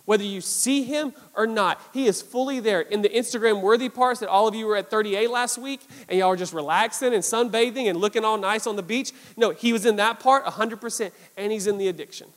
Whether 0.05 0.23
you 0.23 0.39
see 0.39 0.83
him 0.83 1.13
or 1.35 1.47
not, 1.47 1.81
he 1.91 2.05
is 2.05 2.21
fully 2.21 2.59
there. 2.59 2.81
In 2.81 3.01
the 3.01 3.09
Instagram 3.09 3.61
worthy 3.61 3.89
parts 3.89 4.19
that 4.19 4.29
all 4.29 4.47
of 4.47 4.53
you 4.53 4.67
were 4.67 4.77
at 4.77 4.91
30A 4.91 5.29
last 5.29 5.57
week 5.57 5.81
and 6.07 6.19
y'all 6.19 6.29
were 6.29 6.35
just 6.35 6.53
relaxing 6.53 7.13
and 7.13 7.23
sunbathing 7.23 7.89
and 7.89 7.99
looking 7.99 8.23
all 8.23 8.37
nice 8.37 8.67
on 8.67 8.75
the 8.75 8.83
beach. 8.83 9.11
No, 9.35 9.49
he 9.49 9.73
was 9.73 9.83
in 9.85 9.95
that 9.95 10.19
part 10.19 10.45
100%. 10.45 11.11
And 11.37 11.51
he's 11.51 11.65
in 11.65 11.79
the 11.79 11.87
addiction. 11.87 12.27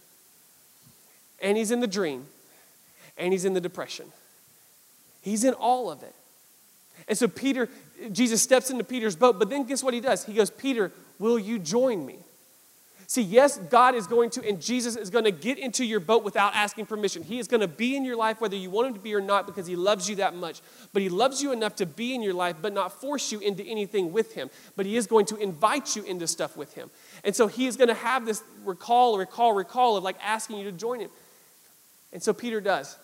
And 1.42 1.58
he's 1.58 1.70
in 1.70 1.80
the 1.80 1.86
dream. 1.86 2.24
And 3.18 3.32
he's 3.32 3.44
in 3.44 3.52
the 3.52 3.60
depression. 3.60 4.06
He's 5.20 5.44
in 5.44 5.52
all 5.52 5.90
of 5.90 6.02
it. 6.02 6.14
And 7.06 7.18
so 7.18 7.28
Peter, 7.28 7.68
Jesus 8.12 8.42
steps 8.42 8.70
into 8.70 8.82
Peter's 8.82 9.14
boat, 9.14 9.38
but 9.38 9.50
then 9.50 9.64
guess 9.64 9.82
what 9.82 9.92
he 9.92 10.00
does? 10.00 10.24
He 10.24 10.32
goes, 10.32 10.50
Peter, 10.50 10.90
will 11.18 11.38
you 11.38 11.58
join 11.58 12.04
me? 12.06 12.18
See, 13.10 13.22
yes, 13.22 13.56
God 13.56 13.94
is 13.94 14.06
going 14.06 14.28
to, 14.30 14.46
and 14.46 14.60
Jesus 14.60 14.94
is 14.94 15.08
going 15.08 15.24
to 15.24 15.30
get 15.30 15.58
into 15.58 15.82
your 15.82 15.98
boat 15.98 16.24
without 16.24 16.54
asking 16.54 16.84
permission. 16.84 17.22
He 17.22 17.38
is 17.38 17.48
going 17.48 17.62
to 17.62 17.66
be 17.66 17.96
in 17.96 18.04
your 18.04 18.16
life 18.16 18.38
whether 18.38 18.54
you 18.54 18.68
want 18.68 18.88
him 18.88 18.94
to 18.94 19.00
be 19.00 19.14
or 19.14 19.20
not 19.22 19.46
because 19.46 19.66
he 19.66 19.76
loves 19.76 20.10
you 20.10 20.16
that 20.16 20.34
much. 20.34 20.60
But 20.92 21.00
he 21.00 21.08
loves 21.08 21.42
you 21.42 21.50
enough 21.50 21.74
to 21.76 21.86
be 21.86 22.14
in 22.14 22.20
your 22.20 22.34
life, 22.34 22.56
but 22.60 22.74
not 22.74 22.92
force 22.92 23.32
you 23.32 23.38
into 23.40 23.64
anything 23.64 24.12
with 24.12 24.34
him. 24.34 24.50
But 24.76 24.84
he 24.84 24.94
is 24.98 25.06
going 25.06 25.24
to 25.26 25.36
invite 25.36 25.96
you 25.96 26.02
into 26.02 26.26
stuff 26.26 26.54
with 26.54 26.74
him. 26.74 26.90
And 27.24 27.34
so 27.34 27.46
he 27.46 27.66
is 27.66 27.78
going 27.78 27.88
to 27.88 27.94
have 27.94 28.26
this 28.26 28.42
recall, 28.62 29.16
recall, 29.16 29.54
recall 29.54 29.96
of 29.96 30.04
like 30.04 30.16
asking 30.22 30.58
you 30.58 30.64
to 30.64 30.72
join 30.72 31.00
him. 31.00 31.10
And 32.12 32.22
so 32.22 32.34
Peter 32.34 32.60
does. 32.60 32.98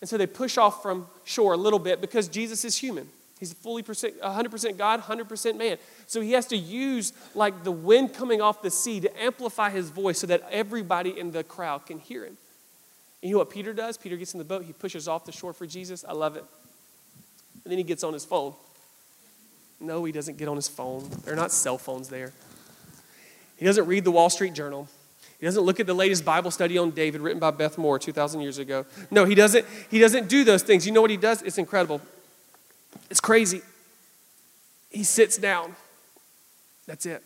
And 0.00 0.10
so 0.10 0.18
they 0.18 0.26
push 0.26 0.58
off 0.58 0.82
from 0.82 1.06
shore 1.22 1.52
a 1.52 1.56
little 1.56 1.78
bit 1.78 2.00
because 2.00 2.26
Jesus 2.26 2.64
is 2.64 2.76
human. 2.76 3.08
He's 3.38 3.52
fully 3.52 3.82
percent, 3.82 4.18
100% 4.20 4.78
God, 4.78 5.02
100% 5.02 5.58
man. 5.58 5.76
So 6.06 6.20
he 6.22 6.32
has 6.32 6.46
to 6.46 6.56
use 6.56 7.12
like 7.34 7.64
the 7.64 7.72
wind 7.72 8.14
coming 8.14 8.40
off 8.40 8.62
the 8.62 8.70
sea 8.70 9.00
to 9.00 9.22
amplify 9.22 9.70
his 9.70 9.90
voice 9.90 10.18
so 10.18 10.26
that 10.28 10.46
everybody 10.50 11.18
in 11.18 11.32
the 11.32 11.44
crowd 11.44 11.84
can 11.86 11.98
hear 11.98 12.24
him. 12.24 12.38
And 13.22 13.28
you 13.28 13.32
know 13.32 13.38
what 13.38 13.50
Peter 13.50 13.74
does? 13.74 13.98
Peter 13.98 14.16
gets 14.16 14.32
in 14.32 14.38
the 14.38 14.44
boat, 14.44 14.64
he 14.64 14.72
pushes 14.72 15.06
off 15.06 15.26
the 15.26 15.32
shore 15.32 15.52
for 15.52 15.66
Jesus. 15.66 16.04
I 16.08 16.12
love 16.12 16.36
it. 16.36 16.44
And 17.64 17.70
then 17.70 17.78
he 17.78 17.84
gets 17.84 18.04
on 18.04 18.12
his 18.12 18.24
phone. 18.24 18.54
No, 19.80 20.04
he 20.04 20.12
doesn't 20.12 20.38
get 20.38 20.48
on 20.48 20.56
his 20.56 20.68
phone. 20.68 21.06
There 21.24 21.34
are 21.34 21.36
not 21.36 21.52
cell 21.52 21.76
phones 21.76 22.08
there. 22.08 22.32
He 23.58 23.66
doesn't 23.66 23.86
read 23.86 24.04
the 24.04 24.10
Wall 24.10 24.30
Street 24.30 24.54
Journal. 24.54 24.88
He 25.38 25.44
doesn't 25.44 25.62
look 25.62 25.80
at 25.80 25.86
the 25.86 25.94
latest 25.94 26.24
Bible 26.24 26.50
study 26.50 26.78
on 26.78 26.92
David 26.92 27.20
written 27.20 27.38
by 27.38 27.50
Beth 27.50 27.76
Moore 27.76 27.98
2,000 27.98 28.40
years 28.40 28.58
ago. 28.58 28.86
No, 29.10 29.26
he 29.26 29.34
doesn't, 29.34 29.66
he 29.90 29.98
doesn't 29.98 30.28
do 30.28 30.44
those 30.44 30.62
things. 30.62 30.86
You 30.86 30.92
know 30.92 31.02
what 31.02 31.10
he 31.10 31.18
does? 31.18 31.42
It's 31.42 31.58
incredible. 31.58 32.00
It's 33.10 33.20
crazy. 33.20 33.62
He 34.90 35.04
sits 35.04 35.36
down. 35.36 35.76
That's 36.86 37.06
it. 37.06 37.22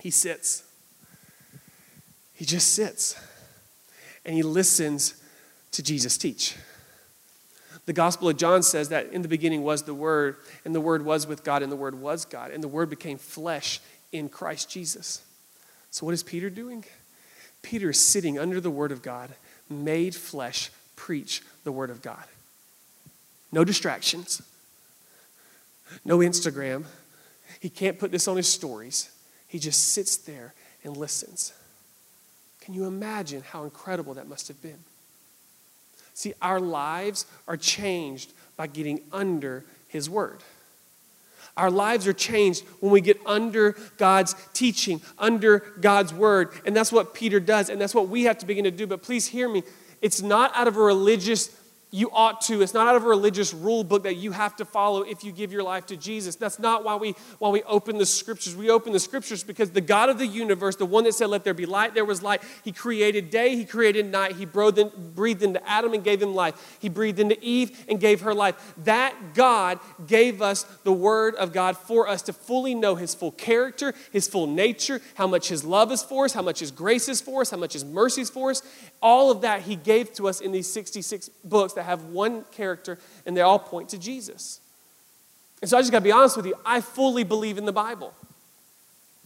He 0.00 0.10
sits. 0.10 0.64
He 2.34 2.44
just 2.44 2.74
sits. 2.74 3.16
And 4.24 4.34
he 4.34 4.42
listens 4.42 5.20
to 5.72 5.82
Jesus 5.82 6.16
teach. 6.16 6.56
The 7.86 7.92
Gospel 7.92 8.28
of 8.30 8.36
John 8.36 8.62
says 8.62 8.88
that 8.88 9.12
in 9.12 9.22
the 9.22 9.28
beginning 9.28 9.62
was 9.62 9.82
the 9.82 9.94
Word, 9.94 10.36
and 10.64 10.74
the 10.74 10.80
Word 10.80 11.04
was 11.04 11.26
with 11.26 11.44
God, 11.44 11.62
and 11.62 11.70
the 11.70 11.76
Word 11.76 11.94
was 11.94 12.24
God, 12.24 12.50
and 12.50 12.62
the 12.62 12.68
Word 12.68 12.88
became 12.88 13.18
flesh 13.18 13.80
in 14.10 14.28
Christ 14.28 14.70
Jesus. 14.70 15.22
So, 15.90 16.06
what 16.06 16.14
is 16.14 16.22
Peter 16.22 16.48
doing? 16.48 16.84
Peter 17.62 17.90
is 17.90 18.00
sitting 18.00 18.38
under 18.38 18.60
the 18.60 18.70
Word 18.70 18.90
of 18.90 19.02
God, 19.02 19.30
made 19.68 20.14
flesh, 20.14 20.70
preach 20.96 21.42
the 21.64 21.72
Word 21.72 21.90
of 21.90 22.00
God. 22.00 22.24
No 23.52 23.64
distractions, 23.64 24.42
no 26.04 26.18
Instagram. 26.18 26.84
He 27.60 27.68
can't 27.68 27.98
put 27.98 28.10
this 28.10 28.28
on 28.28 28.36
his 28.36 28.48
stories. 28.48 29.10
He 29.46 29.58
just 29.58 29.90
sits 29.90 30.16
there 30.16 30.54
and 30.82 30.96
listens. 30.96 31.52
Can 32.60 32.74
you 32.74 32.86
imagine 32.86 33.42
how 33.42 33.64
incredible 33.64 34.14
that 34.14 34.28
must 34.28 34.48
have 34.48 34.60
been? 34.62 34.78
See, 36.14 36.32
our 36.40 36.60
lives 36.60 37.26
are 37.48 37.56
changed 37.56 38.32
by 38.56 38.68
getting 38.68 39.00
under 39.12 39.64
his 39.88 40.08
word. 40.08 40.38
Our 41.56 41.70
lives 41.70 42.06
are 42.06 42.12
changed 42.12 42.64
when 42.80 42.90
we 42.90 43.00
get 43.00 43.18
under 43.26 43.76
God's 43.96 44.34
teaching, 44.54 45.00
under 45.18 45.60
God's 45.80 46.12
word. 46.12 46.50
And 46.64 46.74
that's 46.74 46.90
what 46.90 47.14
Peter 47.14 47.38
does, 47.38 47.68
and 47.68 47.80
that's 47.80 47.94
what 47.94 48.08
we 48.08 48.24
have 48.24 48.38
to 48.38 48.46
begin 48.46 48.64
to 48.64 48.70
do. 48.70 48.86
But 48.86 49.02
please 49.02 49.26
hear 49.26 49.48
me. 49.48 49.62
It's 50.02 50.20
not 50.20 50.52
out 50.56 50.66
of 50.68 50.76
a 50.76 50.80
religious 50.80 51.48
you 51.94 52.10
ought 52.12 52.40
to. 52.40 52.60
It's 52.60 52.74
not 52.74 52.88
out 52.88 52.96
of 52.96 53.04
a 53.04 53.08
religious 53.08 53.54
rule 53.54 53.84
book 53.84 54.02
that 54.02 54.16
you 54.16 54.32
have 54.32 54.56
to 54.56 54.64
follow 54.64 55.02
if 55.02 55.22
you 55.22 55.30
give 55.30 55.52
your 55.52 55.62
life 55.62 55.86
to 55.86 55.96
Jesus. 55.96 56.34
That's 56.34 56.58
not 56.58 56.82
why 56.82 56.96
we 56.96 57.14
why 57.38 57.50
we 57.50 57.62
open 57.62 57.98
the 57.98 58.06
scriptures. 58.06 58.56
We 58.56 58.68
open 58.68 58.92
the 58.92 58.98
scriptures 58.98 59.44
because 59.44 59.70
the 59.70 59.80
God 59.80 60.08
of 60.08 60.18
the 60.18 60.26
universe, 60.26 60.74
the 60.74 60.86
one 60.86 61.04
that 61.04 61.14
said, 61.14 61.28
Let 61.28 61.44
there 61.44 61.54
be 61.54 61.66
light, 61.66 61.94
there 61.94 62.04
was 62.04 62.20
light. 62.20 62.42
He 62.64 62.72
created 62.72 63.30
day, 63.30 63.54
he 63.54 63.64
created 63.64 64.10
night. 64.10 64.34
He 64.34 64.44
breathed 64.44 65.42
into 65.44 65.70
Adam 65.70 65.94
and 65.94 66.02
gave 66.02 66.20
him 66.20 66.34
life. 66.34 66.78
He 66.80 66.88
breathed 66.88 67.20
into 67.20 67.38
Eve 67.40 67.84
and 67.88 68.00
gave 68.00 68.22
her 68.22 68.34
life. 68.34 68.74
That 68.78 69.14
God 69.34 69.78
gave 70.04 70.42
us 70.42 70.64
the 70.82 70.92
word 70.92 71.36
of 71.36 71.52
God 71.52 71.76
for 71.76 72.08
us 72.08 72.22
to 72.22 72.32
fully 72.32 72.74
know 72.74 72.96
his 72.96 73.14
full 73.14 73.30
character, 73.30 73.94
his 74.10 74.26
full 74.26 74.48
nature, 74.48 75.00
how 75.14 75.28
much 75.28 75.46
his 75.46 75.62
love 75.62 75.92
is 75.92 76.02
for 76.02 76.24
us, 76.24 76.32
how 76.32 76.42
much 76.42 76.58
his 76.58 76.72
grace 76.72 77.08
is 77.08 77.20
for 77.20 77.42
us, 77.42 77.50
how 77.50 77.56
much 77.56 77.74
his 77.74 77.84
mercy 77.84 78.22
is 78.22 78.30
for 78.30 78.50
us. 78.50 78.62
All 79.00 79.30
of 79.30 79.42
that 79.42 79.62
he 79.62 79.76
gave 79.76 80.12
to 80.14 80.26
us 80.26 80.40
in 80.40 80.50
these 80.50 80.66
66 80.72 81.28
books 81.44 81.74
that 81.74 81.83
have 81.84 82.04
one 82.04 82.44
character 82.50 82.98
and 83.24 83.36
they 83.36 83.40
all 83.40 83.58
point 83.58 83.90
to 83.90 83.98
Jesus. 83.98 84.60
And 85.62 85.70
so 85.70 85.78
I 85.78 85.80
just 85.80 85.92
got 85.92 86.00
to 86.00 86.04
be 86.04 86.12
honest 86.12 86.36
with 86.36 86.46
you. 86.46 86.54
I 86.66 86.80
fully 86.80 87.24
believe 87.24 87.56
in 87.56 87.64
the 87.64 87.72
Bible. 87.72 88.12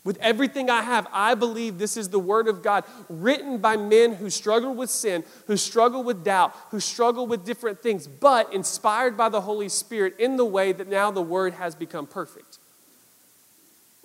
With 0.04 0.18
everything 0.20 0.70
I 0.70 0.82
have, 0.82 1.06
I 1.12 1.34
believe 1.34 1.78
this 1.78 1.96
is 1.96 2.08
the 2.08 2.18
Word 2.18 2.48
of 2.48 2.62
God 2.62 2.84
written 3.08 3.58
by 3.58 3.76
men 3.76 4.14
who 4.14 4.30
struggle 4.30 4.72
with 4.74 4.88
sin, 4.88 5.24
who 5.46 5.56
struggle 5.56 6.02
with 6.02 6.24
doubt, 6.24 6.54
who 6.70 6.80
struggle 6.80 7.26
with 7.26 7.44
different 7.44 7.80
things, 7.80 8.06
but 8.06 8.52
inspired 8.54 9.16
by 9.16 9.28
the 9.28 9.40
Holy 9.40 9.68
Spirit 9.68 10.14
in 10.18 10.36
the 10.36 10.44
way 10.44 10.72
that 10.72 10.88
now 10.88 11.10
the 11.10 11.20
Word 11.20 11.54
has 11.54 11.74
become 11.74 12.06
perfect. 12.06 12.58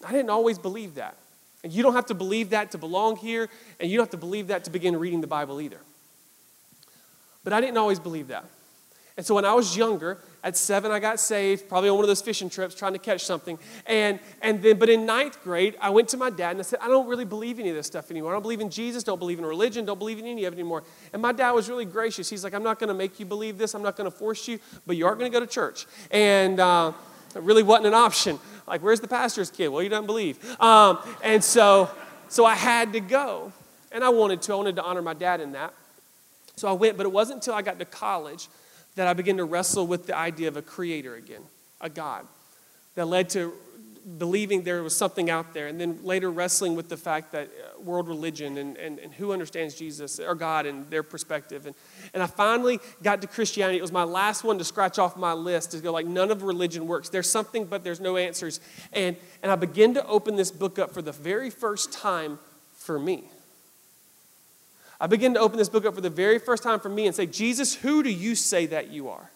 I 0.03 0.11
didn't 0.11 0.31
always 0.31 0.57
believe 0.57 0.95
that. 0.95 1.15
And 1.63 1.71
you 1.71 1.83
don't 1.83 1.93
have 1.93 2.07
to 2.07 2.15
believe 2.15 2.49
that 2.49 2.71
to 2.71 2.77
belong 2.77 3.15
here, 3.15 3.47
and 3.79 3.89
you 3.89 3.97
don't 3.97 4.05
have 4.05 4.11
to 4.11 4.17
believe 4.17 4.47
that 4.47 4.65
to 4.65 4.71
begin 4.71 4.97
reading 4.97 5.21
the 5.21 5.27
Bible 5.27 5.61
either. 5.61 5.79
But 7.43 7.53
I 7.53 7.61
didn't 7.61 7.77
always 7.77 7.99
believe 7.99 8.27
that. 8.27 8.45
And 9.15 9.23
so 9.25 9.35
when 9.35 9.45
I 9.45 9.53
was 9.53 9.77
younger, 9.77 10.17
at 10.43 10.57
seven, 10.57 10.91
I 10.91 10.99
got 10.99 11.19
saved, 11.19 11.69
probably 11.69 11.89
on 11.89 11.95
one 11.95 12.03
of 12.03 12.07
those 12.07 12.21
fishing 12.21 12.49
trips 12.49 12.73
trying 12.73 12.93
to 12.93 12.99
catch 12.99 13.23
something. 13.23 13.59
And, 13.85 14.19
and 14.41 14.61
then, 14.61 14.79
but 14.79 14.89
in 14.89 15.05
ninth 15.05 15.41
grade, 15.43 15.75
I 15.79 15.91
went 15.91 16.09
to 16.09 16.17
my 16.17 16.31
dad 16.31 16.51
and 16.51 16.59
I 16.59 16.63
said, 16.63 16.79
I 16.81 16.87
don't 16.87 17.07
really 17.07 17.23
believe 17.23 17.59
any 17.59 17.69
of 17.69 17.75
this 17.75 17.85
stuff 17.85 18.09
anymore. 18.09 18.31
I 18.31 18.33
don't 18.33 18.41
believe 18.41 18.59
in 18.59 18.71
Jesus, 18.71 19.03
don't 19.03 19.19
believe 19.19 19.37
in 19.37 19.45
religion, 19.45 19.85
don't 19.85 19.99
believe 19.99 20.17
in 20.17 20.25
any 20.25 20.45
of 20.45 20.53
it 20.53 20.55
anymore. 20.55 20.83
And 21.13 21.21
my 21.21 21.31
dad 21.31 21.51
was 21.51 21.69
really 21.69 21.85
gracious. 21.85 22.27
He's 22.27 22.43
like, 22.43 22.55
I'm 22.55 22.63
not 22.63 22.79
going 22.79 22.87
to 22.87 22.93
make 22.95 23.19
you 23.19 23.25
believe 23.27 23.59
this, 23.59 23.75
I'm 23.75 23.83
not 23.83 23.95
going 23.95 24.09
to 24.09 24.15
force 24.15 24.47
you, 24.47 24.59
but 24.87 24.97
you 24.97 25.05
are 25.05 25.15
going 25.15 25.31
to 25.31 25.39
go 25.39 25.39
to 25.39 25.51
church. 25.51 25.85
And 26.09 26.59
uh, 26.59 26.93
it 27.35 27.41
really 27.43 27.63
wasn't 27.63 27.87
an 27.87 27.93
option. 27.93 28.39
Like, 28.67 28.81
where's 28.81 28.99
the 28.99 29.07
pastor's 29.07 29.51
kid? 29.51 29.67
Well, 29.67 29.83
you 29.83 29.89
don't 29.89 30.07
believe. 30.07 30.59
Um, 30.59 30.97
and 31.23 31.43
so, 31.43 31.89
so 32.29 32.45
I 32.45 32.55
had 32.55 32.93
to 32.93 32.99
go. 32.99 33.53
And 33.91 34.03
I 34.03 34.09
wanted 34.09 34.41
to. 34.43 34.53
I 34.53 34.55
wanted 34.55 34.75
to 34.77 34.83
honor 34.83 35.03
my 35.03 35.13
dad 35.13 35.39
in 35.39 35.51
that. 35.51 35.71
So 36.63 36.69
I 36.69 36.71
went, 36.71 36.95
but 36.95 37.05
it 37.05 37.11
wasn't 37.11 37.39
until 37.39 37.55
I 37.55 37.61
got 37.61 37.77
to 37.79 37.83
college 37.83 38.47
that 38.95 39.05
I 39.05 39.11
began 39.11 39.35
to 39.35 39.43
wrestle 39.43 39.85
with 39.85 40.07
the 40.07 40.15
idea 40.15 40.47
of 40.47 40.55
a 40.55 40.61
creator 40.61 41.15
again, 41.15 41.41
a 41.81 41.89
God, 41.89 42.25
that 42.95 43.05
led 43.05 43.27
to 43.31 43.51
believing 44.17 44.63
there 44.63 44.81
was 44.81 44.95
something 44.95 45.29
out 45.29 45.53
there, 45.53 45.67
and 45.67 45.77
then 45.77 45.99
later 46.05 46.31
wrestling 46.31 46.77
with 46.77 46.87
the 46.87 46.95
fact 46.95 47.33
that 47.33 47.47
uh, 47.49 47.81
world 47.81 48.07
religion 48.07 48.57
and, 48.57 48.77
and, 48.77 48.97
and 48.99 49.13
who 49.13 49.33
understands 49.33 49.75
Jesus 49.75 50.21
or 50.21 50.35
God 50.35 50.65
and 50.65 50.89
their 50.89 51.03
perspective. 51.03 51.65
And, 51.65 51.75
and 52.13 52.23
I 52.23 52.27
finally 52.27 52.79
got 53.01 53.21
to 53.23 53.27
Christianity. 53.27 53.79
It 53.79 53.81
was 53.81 53.91
my 53.91 54.05
last 54.05 54.45
one 54.45 54.57
to 54.57 54.63
scratch 54.63 54.97
off 54.97 55.17
my 55.17 55.33
list 55.33 55.71
to 55.71 55.79
go 55.79 55.91
like, 55.91 56.05
none 56.05 56.31
of 56.31 56.43
religion 56.43 56.87
works. 56.87 57.09
There's 57.09 57.29
something, 57.29 57.65
but 57.65 57.83
there's 57.83 57.99
no 57.99 58.15
answers. 58.15 58.61
And, 58.93 59.17
and 59.41 59.51
I 59.51 59.55
began 59.55 59.95
to 59.95 60.07
open 60.07 60.37
this 60.37 60.49
book 60.49 60.79
up 60.79 60.91
for 60.93 61.01
the 61.01 61.11
very 61.11 61.49
first 61.49 61.91
time 61.91 62.39
for 62.71 62.97
me. 62.97 63.25
I 65.03 65.07
begin 65.07 65.33
to 65.33 65.39
open 65.41 65.57
this 65.57 65.67
book 65.67 65.85
up 65.85 65.95
for 65.95 65.99
the 65.99 66.09
very 66.09 66.39
first 66.39 66.63
time 66.63 66.79
for 66.79 66.87
me 66.87 67.07
and 67.07 67.13
say, 67.13 67.25
Jesus, 67.25 67.75
who 67.75 68.03
do 68.03 68.09
you 68.09 68.35
say 68.35 68.67
that 68.67 68.87
you 68.87 69.09
are? 69.09 69.29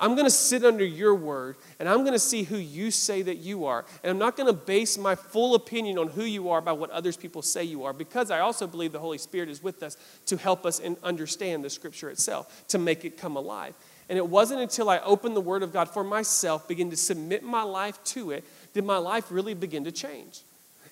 I'm 0.00 0.16
going 0.16 0.26
to 0.26 0.32
sit 0.32 0.64
under 0.64 0.84
your 0.84 1.14
word 1.14 1.54
and 1.78 1.88
I'm 1.88 2.00
going 2.00 2.12
to 2.12 2.18
see 2.18 2.42
who 2.42 2.56
you 2.56 2.90
say 2.90 3.22
that 3.22 3.36
you 3.36 3.66
are. 3.66 3.84
And 4.02 4.10
I'm 4.10 4.18
not 4.18 4.36
going 4.36 4.48
to 4.48 4.52
base 4.52 4.98
my 4.98 5.14
full 5.14 5.54
opinion 5.54 5.96
on 5.96 6.08
who 6.08 6.24
you 6.24 6.50
are 6.50 6.60
by 6.60 6.72
what 6.72 6.90
others 6.90 7.16
people 7.16 7.40
say 7.40 7.62
you 7.62 7.84
are 7.84 7.92
because 7.92 8.32
I 8.32 8.40
also 8.40 8.66
believe 8.66 8.90
the 8.90 8.98
Holy 8.98 9.18
Spirit 9.18 9.48
is 9.48 9.62
with 9.62 9.80
us 9.84 9.96
to 10.26 10.36
help 10.36 10.66
us 10.66 10.80
and 10.80 10.96
understand 11.04 11.62
the 11.62 11.70
scripture 11.70 12.10
itself, 12.10 12.64
to 12.66 12.78
make 12.78 13.04
it 13.04 13.16
come 13.16 13.36
alive. 13.36 13.74
And 14.08 14.18
it 14.18 14.26
wasn't 14.26 14.60
until 14.60 14.90
I 14.90 14.98
opened 14.98 15.36
the 15.36 15.40
word 15.40 15.62
of 15.62 15.72
God 15.72 15.88
for 15.88 16.02
myself, 16.02 16.66
begin 16.66 16.90
to 16.90 16.96
submit 16.96 17.44
my 17.44 17.62
life 17.62 18.02
to 18.06 18.32
it, 18.32 18.42
did 18.74 18.84
my 18.84 18.98
life 18.98 19.30
really 19.30 19.54
begin 19.54 19.84
to 19.84 19.92
change. 19.92 20.40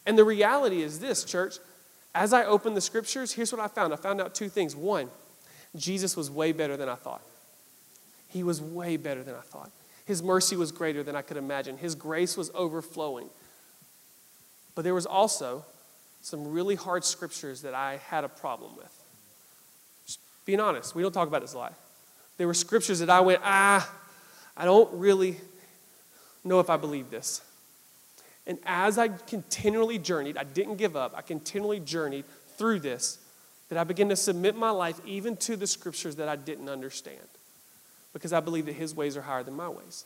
And 0.06 0.16
the 0.16 0.22
reality 0.22 0.82
is 0.82 1.00
this, 1.00 1.24
church 1.24 1.58
as 2.18 2.32
I 2.32 2.44
opened 2.44 2.76
the 2.76 2.80
scriptures, 2.80 3.32
here's 3.32 3.52
what 3.52 3.60
I 3.60 3.68
found 3.68 3.92
I 3.92 3.96
found 3.96 4.20
out 4.20 4.34
two 4.34 4.48
things. 4.48 4.74
One, 4.74 5.08
Jesus 5.76 6.16
was 6.16 6.30
way 6.30 6.50
better 6.50 6.76
than 6.76 6.88
I 6.88 6.96
thought. 6.96 7.22
He 8.26 8.42
was 8.42 8.60
way 8.60 8.96
better 8.96 9.22
than 9.22 9.36
I 9.36 9.40
thought. 9.40 9.70
His 10.04 10.20
mercy 10.20 10.56
was 10.56 10.72
greater 10.72 11.04
than 11.04 11.14
I 11.14 11.22
could 11.22 11.36
imagine. 11.36 11.78
His 11.78 11.94
grace 11.94 12.36
was 12.36 12.50
overflowing. 12.54 13.30
But 14.74 14.82
there 14.82 14.94
was 14.94 15.06
also 15.06 15.64
some 16.20 16.48
really 16.48 16.74
hard 16.74 17.04
scriptures 17.04 17.62
that 17.62 17.72
I 17.72 17.98
had 18.08 18.24
a 18.24 18.28
problem 18.28 18.76
with. 18.76 19.04
Just 20.04 20.18
being 20.44 20.58
honest, 20.58 20.96
we 20.96 21.02
don't 21.02 21.12
talk 21.12 21.28
about 21.28 21.42
this 21.42 21.52
a 21.52 21.58
lot. 21.58 21.74
There 22.36 22.48
were 22.48 22.54
scriptures 22.54 22.98
that 22.98 23.10
I 23.10 23.20
went, 23.20 23.42
ah, 23.44 23.88
I 24.56 24.64
don't 24.64 24.92
really 24.92 25.36
know 26.42 26.58
if 26.58 26.68
I 26.68 26.76
believe 26.76 27.10
this. 27.10 27.42
And 28.48 28.58
as 28.64 28.98
I 28.98 29.08
continually 29.08 29.98
journeyed, 29.98 30.36
I 30.36 30.44
didn't 30.44 30.76
give 30.76 30.96
up, 30.96 31.12
I 31.14 31.22
continually 31.22 31.78
journeyed 31.78 32.24
through 32.56 32.80
this, 32.80 33.18
that 33.68 33.78
I 33.78 33.84
began 33.84 34.08
to 34.08 34.16
submit 34.16 34.56
my 34.56 34.70
life 34.70 35.00
even 35.06 35.36
to 35.36 35.54
the 35.54 35.66
scriptures 35.66 36.16
that 36.16 36.28
I 36.28 36.34
didn't 36.36 36.70
understand. 36.70 37.28
because 38.12 38.32
I 38.32 38.40
believe 38.40 38.66
that 38.66 38.72
his 38.72 38.94
ways 38.94 39.16
are 39.16 39.22
higher 39.22 39.42
than 39.42 39.54
my 39.54 39.68
ways. 39.68 40.04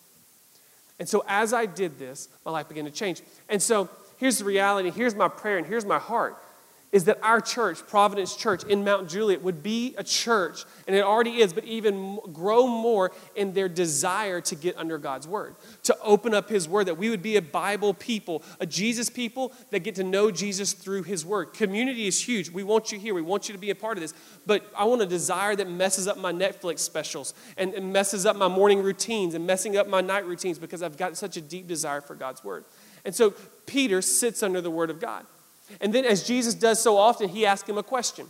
And 0.99 1.09
so 1.09 1.25
as 1.27 1.53
I 1.53 1.67
did 1.67 1.99
this, 1.99 2.29
my 2.45 2.51
life 2.51 2.69
began 2.69 2.85
to 2.85 2.91
change. 2.91 3.23
And 3.49 3.63
so 3.63 3.89
here's 4.19 4.39
the 4.39 4.45
reality, 4.45 4.91
here's 4.91 5.15
my 5.15 5.29
prayer, 5.29 5.59
and 5.59 5.67
here's 5.67 5.85
my 5.85 5.99
heart 5.99 6.37
is 6.93 7.05
that 7.05 7.19
our 7.23 7.41
church, 7.41 7.87
Providence 7.87 8.37
Church 8.37 8.65
in 8.65 8.85
Mount 8.85 9.09
Juliet, 9.09 9.43
would 9.43 9.63
be 9.63 9.95
a 9.97 10.05
church, 10.05 10.65
and 10.87 10.95
it 10.95 11.03
already 11.03 11.41
is, 11.41 11.55
but 11.55 11.65
even 11.65 12.19
grow 12.35 12.67
more 12.67 13.11
in 13.35 13.55
their 13.55 13.69
desire 13.69 14.43
to 14.43 14.55
get 14.55 14.77
under 14.77 14.99
God's 14.99 15.27
Word, 15.27 15.57
to 15.85 15.97
open 16.03 16.35
up 16.35 16.51
His 16.51 16.69
Word, 16.69 16.87
that 16.89 16.99
we 16.99 17.09
would 17.09 17.23
be 17.23 17.37
a 17.37 17.43
Bible 17.43 17.95
people, 17.95 18.43
a 18.61 18.67
Jesus 18.67 19.09
people 19.09 19.55
that 19.71 19.81
get 19.81 19.95
to 19.95 20.05
know 20.05 20.31
Jesus 20.31 20.75
through 20.75 21.05
His 21.05 21.25
Word. 21.25 21.55
Community 21.55 22.07
is 22.07 22.21
huge. 22.21 22.51
We 22.51 22.63
want 22.63 22.93
you 22.93 22.99
here, 22.99 23.15
we 23.15 23.23
want 23.23 23.49
you 23.49 23.55
to 23.55 23.61
be 23.61 23.71
a 23.71 23.75
part 23.75 23.97
of 23.97 24.03
this, 24.03 24.13
but 24.45 24.71
I 24.77 24.85
want 24.85 25.01
a 25.01 25.07
desire 25.07 25.57
that 25.57 25.71
messes 25.71 26.07
up 26.07 26.19
my 26.19 26.33
Netflix 26.33 26.81
specials 26.81 27.33
and, 27.57 27.73
and 27.73 27.91
messes 27.91 28.27
up 28.27 28.37
my 28.37 28.49
morning 28.49 28.83
routines 28.83 29.35
and 29.35 29.47
messing 29.47 29.79
up 29.79 29.89
my 29.89 30.03
night 30.03 30.27
routines 30.27 30.59
because 30.59 30.83
I've 30.83 30.99
got 30.99 31.17
such 31.17 31.39
a 31.39 31.41
deep 31.41 31.67
desire 31.67 32.03
for 32.03 32.15
God's 32.15 32.45
Word. 32.45 32.67
And 33.05 33.15
so 33.15 33.31
Peter 33.65 34.03
sits 34.03 34.43
under 34.43 34.61
the 34.61 34.71
Word 34.71 34.91
of 34.91 35.01
God. 35.01 35.25
And 35.81 35.93
then, 35.93 36.05
as 36.05 36.27
Jesus 36.27 36.55
does 36.55 36.81
so 36.81 36.97
often, 36.97 37.29
he 37.29 37.47
asks 37.47 37.69
him 37.69 37.79
a 37.79 37.83
question. 37.83 38.27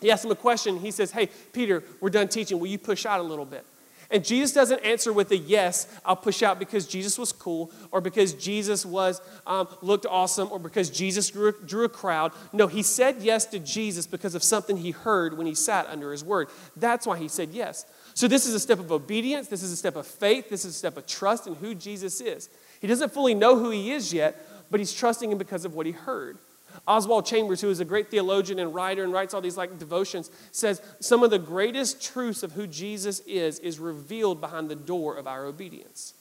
He 0.00 0.10
asks 0.10 0.24
him 0.24 0.30
a 0.30 0.36
question. 0.36 0.78
He 0.78 0.90
says, 0.90 1.10
Hey, 1.10 1.28
Peter, 1.52 1.82
we're 2.00 2.10
done 2.10 2.28
teaching. 2.28 2.58
Will 2.58 2.66
you 2.66 2.78
push 2.78 3.06
out 3.06 3.20
a 3.20 3.22
little 3.22 3.44
bit? 3.44 3.64
And 4.10 4.24
Jesus 4.24 4.52
doesn't 4.52 4.84
answer 4.84 5.12
with 5.12 5.30
a 5.32 5.36
yes, 5.36 5.88
I'll 6.04 6.14
push 6.14 6.42
out 6.42 6.58
because 6.58 6.86
Jesus 6.86 7.18
was 7.18 7.32
cool, 7.32 7.72
or 7.90 8.00
because 8.00 8.34
Jesus 8.34 8.84
was 8.84 9.20
um, 9.46 9.66
looked 9.82 10.06
awesome, 10.06 10.52
or 10.52 10.58
because 10.58 10.90
Jesus 10.90 11.30
drew, 11.30 11.52
drew 11.64 11.84
a 11.84 11.88
crowd. 11.88 12.32
No, 12.52 12.66
he 12.66 12.82
said 12.82 13.16
yes 13.20 13.46
to 13.46 13.58
Jesus 13.58 14.06
because 14.06 14.34
of 14.34 14.42
something 14.42 14.76
he 14.76 14.90
heard 14.90 15.36
when 15.36 15.46
he 15.46 15.54
sat 15.54 15.86
under 15.88 16.12
his 16.12 16.22
word. 16.22 16.48
That's 16.76 17.06
why 17.06 17.18
he 17.18 17.28
said 17.28 17.50
yes. 17.50 17.86
So 18.14 18.28
this 18.28 18.46
is 18.46 18.54
a 18.54 18.60
step 18.60 18.78
of 18.78 18.92
obedience. 18.92 19.48
This 19.48 19.62
is 19.62 19.72
a 19.72 19.76
step 19.76 19.96
of 19.96 20.06
faith. 20.06 20.48
This 20.48 20.64
is 20.64 20.74
a 20.74 20.78
step 20.78 20.96
of 20.96 21.06
trust 21.06 21.46
in 21.46 21.54
who 21.56 21.74
Jesus 21.74 22.20
is. 22.20 22.48
He 22.80 22.86
doesn't 22.86 23.12
fully 23.12 23.34
know 23.34 23.58
who 23.58 23.70
he 23.70 23.90
is 23.90 24.12
yet, 24.12 24.46
but 24.70 24.78
he's 24.78 24.92
trusting 24.92 25.32
him 25.32 25.38
because 25.38 25.64
of 25.64 25.74
what 25.74 25.86
he 25.86 25.92
heard. 25.92 26.38
Oswald 26.86 27.26
Chambers, 27.26 27.60
who 27.60 27.70
is 27.70 27.80
a 27.80 27.84
great 27.84 28.10
theologian 28.10 28.58
and 28.58 28.74
writer 28.74 29.04
and 29.04 29.12
writes 29.12 29.34
all 29.34 29.40
these 29.40 29.56
like 29.56 29.78
devotions, 29.78 30.30
says 30.52 30.82
some 31.00 31.22
of 31.22 31.30
the 31.30 31.38
greatest 31.38 32.02
truths 32.02 32.42
of 32.42 32.52
who 32.52 32.66
Jesus 32.66 33.20
is 33.20 33.58
is 33.60 33.78
revealed 33.78 34.40
behind 34.40 34.68
the 34.68 34.74
door 34.76 35.16
of 35.16 35.26
our 35.26 35.44
obedience. 35.44 36.14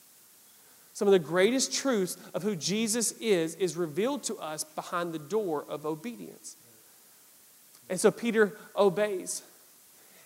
Some 0.94 1.08
of 1.08 1.12
the 1.12 1.20
greatest 1.20 1.74
truths 1.74 2.18
of 2.34 2.44
who 2.44 2.56
Jesus 2.56 3.14
is 3.14 3.56
is 3.56 3.76
revealed 3.76 4.24
to 4.24 4.38
us 4.38 4.64
behind 4.64 5.12
the 5.12 5.20
door 5.20 5.66
of 5.68 5.86
obedience. 5.86 6.56
And 7.90 8.00
so 8.00 8.12
Peter 8.12 8.56
obeys 8.76 9.42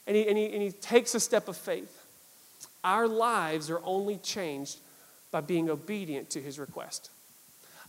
and 0.06 0.16
he, 0.16 0.28
and 0.28 0.38
he, 0.38 0.46
and 0.54 0.62
he 0.62 0.72
takes 0.72 1.14
a 1.16 1.20
step 1.20 1.48
of 1.48 1.58
faith. 1.58 2.06
Our 2.84 3.08
lives 3.08 3.70
are 3.70 3.82
only 3.84 4.18
changed 4.18 4.80
by 5.32 5.42
being 5.42 5.70
obedient 5.70 6.30
to 6.32 6.42
his 6.42 6.58
request. 6.58 7.12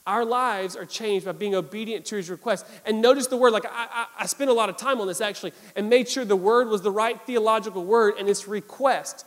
Our 0.08 0.24
lives 0.24 0.74
are 0.74 0.86
changed 0.86 1.26
by 1.26 1.32
being 1.32 1.54
obedient 1.54 2.06
to 2.06 2.16
his 2.16 2.30
request. 2.30 2.64
And 2.86 3.02
notice 3.02 3.26
the 3.26 3.36
word, 3.36 3.52
like 3.52 3.66
I, 3.66 3.86
I, 3.92 4.06
I 4.20 4.26
spent 4.26 4.48
a 4.48 4.54
lot 4.54 4.70
of 4.70 4.78
time 4.78 5.02
on 5.02 5.06
this 5.06 5.20
actually, 5.20 5.52
and 5.76 5.90
made 5.90 6.08
sure 6.08 6.24
the 6.24 6.34
word 6.34 6.68
was 6.68 6.80
the 6.80 6.90
right 6.90 7.20
theological 7.26 7.84
word, 7.84 8.14
and 8.18 8.26
it's 8.26 8.48
request. 8.48 9.26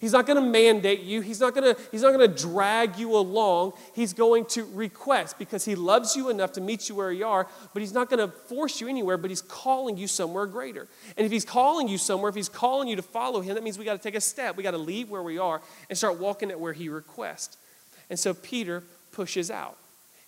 He's 0.00 0.12
not 0.12 0.24
going 0.26 0.40
to 0.40 0.48
mandate 0.48 1.00
you. 1.00 1.22
He's 1.22 1.40
not 1.40 1.56
going 1.56 1.74
to 1.74 1.80
he's 1.90 2.02
not 2.02 2.12
going 2.12 2.30
to 2.32 2.40
drag 2.40 2.98
you 2.98 3.16
along. 3.16 3.72
He's 3.96 4.12
going 4.12 4.44
to 4.46 4.64
request 4.66 5.40
because 5.40 5.64
he 5.64 5.74
loves 5.74 6.14
you 6.14 6.30
enough 6.30 6.52
to 6.52 6.60
meet 6.60 6.88
you 6.88 6.94
where 6.94 7.10
you 7.10 7.26
are, 7.26 7.48
but 7.74 7.80
he's 7.82 7.92
not 7.92 8.08
going 8.08 8.20
to 8.20 8.28
force 8.28 8.80
you 8.80 8.86
anywhere, 8.86 9.16
but 9.16 9.28
he's 9.28 9.42
calling 9.42 9.96
you 9.96 10.06
somewhere 10.06 10.46
greater. 10.46 10.86
And 11.16 11.26
if 11.26 11.32
he's 11.32 11.44
calling 11.44 11.88
you 11.88 11.98
somewhere, 11.98 12.28
if 12.28 12.36
he's 12.36 12.48
calling 12.48 12.86
you 12.86 12.94
to 12.94 13.02
follow 13.02 13.40
him, 13.40 13.56
that 13.56 13.64
means 13.64 13.76
we 13.76 13.84
got 13.84 13.96
to 13.96 14.02
take 14.02 14.14
a 14.14 14.20
step. 14.20 14.56
We 14.56 14.62
got 14.62 14.70
to 14.70 14.78
leave 14.78 15.10
where 15.10 15.22
we 15.24 15.38
are 15.38 15.60
and 15.88 15.98
start 15.98 16.20
walking 16.20 16.52
at 16.52 16.60
where 16.60 16.74
he 16.74 16.88
requests. 16.88 17.56
And 18.08 18.16
so 18.16 18.34
Peter 18.34 18.84
pushes 19.10 19.50
out 19.50 19.78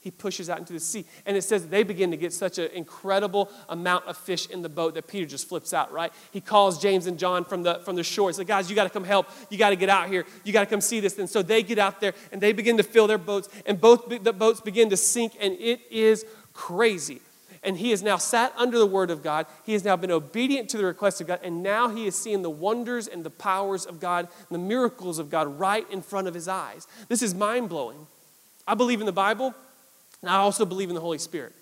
he 0.05 0.11
pushes 0.11 0.51
out 0.51 0.59
into 0.59 0.75
the 0.75 0.81
sea. 0.81 1.07
And 1.25 1.35
it 1.35 1.43
says 1.43 1.67
they 1.67 1.83
begin 1.83 2.11
to 2.11 2.17
get 2.19 2.35
such 2.35 2.59
an 2.59 2.71
incredible 2.75 3.51
amount 3.71 4.05
of 4.05 4.19
fish 4.19 4.51
in 4.51 4.61
the 4.61 4.69
boat 4.69 4.93
that 4.95 5.07
Peter 5.09 5.25
just 5.25 5.49
flips 5.49 5.73
out, 5.73 5.91
right? 5.91 6.13
He 6.31 6.43
calls 6.43 6.81
James 6.81 7.07
and 7.07 7.19
John 7.19 7.43
from 7.43 7.63
the, 7.63 7.81
from 7.87 7.97
the 7.97 8.05
shore. 8.05 8.29
He's 8.29 8.37
like, 8.37 8.47
guys, 8.47 8.69
you 8.69 8.77
got 8.77 8.85
to 8.85 8.91
come 8.91 9.05
help. 9.05 9.29
You 9.49 9.57
got 9.57 9.71
to 9.71 9.77
get 9.77 9.89
out 9.89 10.09
here. 10.09 10.27
You 10.45 10.53
got 10.53 10.61
to 10.61 10.67
come 10.67 10.83
see 10.83 11.01
this. 11.01 11.19
And 11.19 11.29
so 11.29 11.41
they 11.41 11.63
get 11.63 11.79
out 11.79 12.03
there 12.03 12.13
and 12.31 12.41
they 12.41 12.53
begin 12.53 12.77
to 12.77 12.83
fill 12.83 13.07
their 13.07 13.17
boats, 13.17 13.49
and 13.65 13.81
both 13.81 14.09
the 14.23 14.33
boats 14.35 14.61
begin 14.61 14.91
to 14.91 14.97
sink, 14.97 15.33
and 15.41 15.55
it 15.55 15.81
is 15.91 16.27
crazy. 16.53 17.23
And 17.63 17.79
he 17.79 17.93
has 17.93 18.03
now 18.03 18.19
sat 18.19 18.53
under 18.59 18.79
the 18.79 18.87
word 18.87 19.11
of 19.11 19.23
God. 19.23 19.47
He 19.65 19.73
has 19.73 19.87
now 19.87 19.97
been 19.97 20.11
obedient 20.11 20.69
to 20.69 20.77
the 20.77 20.85
request 20.85 21.23
of 21.23 21.27
God. 21.27 21.41
And 21.43 21.63
now 21.63 21.89
he 21.89 22.07
is 22.07 22.15
seeing 22.15 22.43
the 22.43 22.51
wonders 22.51 23.09
and 23.09 23.25
the 23.25 23.31
powers 23.31 23.87
of 23.87 24.01
God, 24.01 24.29
the 24.51 24.59
miracles 24.59 25.19
of 25.19 25.31
God 25.31 25.59
right 25.59 25.91
in 25.91 26.03
front 26.03 26.29
of 26.29 26.35
his 26.35 26.47
eyes. 26.47 26.87
This 27.09 27.23
is 27.23 27.35
mind 27.35 27.71
blowing. 27.71 28.07
I 28.67 28.75
believe 28.75 29.01
in 29.01 29.07
the 29.07 29.13
Bible. 29.13 29.55
And 30.25 30.31
I 30.31 30.37
also 30.37 30.65
believe 30.65 30.89
in 30.89 30.95
the 30.95 31.03
Holy 31.03 31.19
Spirit. 31.19 31.53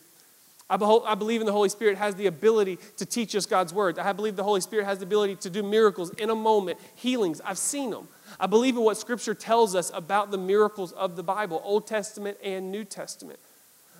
I, 0.70 0.76
I 0.76 1.16
believe 1.16 1.40
in 1.40 1.46
the 1.46 1.52
Holy 1.52 1.68
Spirit 1.68 1.98
has 1.98 2.14
the 2.14 2.28
ability 2.28 2.78
to 2.98 3.04
teach 3.04 3.34
us 3.34 3.44
God's 3.44 3.74
word. 3.74 3.98
I 3.98 4.12
believe 4.12 4.36
the 4.36 4.44
Holy 4.44 4.60
Spirit 4.60 4.84
has 4.84 4.98
the 4.98 5.04
ability 5.04 5.34
to 5.34 5.50
do 5.50 5.64
miracles 5.64 6.10
in 6.10 6.30
a 6.30 6.36
moment, 6.36 6.78
healings. 6.94 7.40
I've 7.44 7.58
seen 7.58 7.90
them. 7.90 8.06
I 8.38 8.46
believe 8.46 8.76
in 8.76 8.84
what 8.84 8.96
Scripture 8.96 9.34
tells 9.34 9.74
us 9.74 9.90
about 9.92 10.30
the 10.30 10.38
miracles 10.38 10.92
of 10.92 11.16
the 11.16 11.24
Bible, 11.24 11.60
Old 11.64 11.88
Testament 11.88 12.38
and 12.40 12.70
New 12.70 12.84
Testament. 12.84 13.40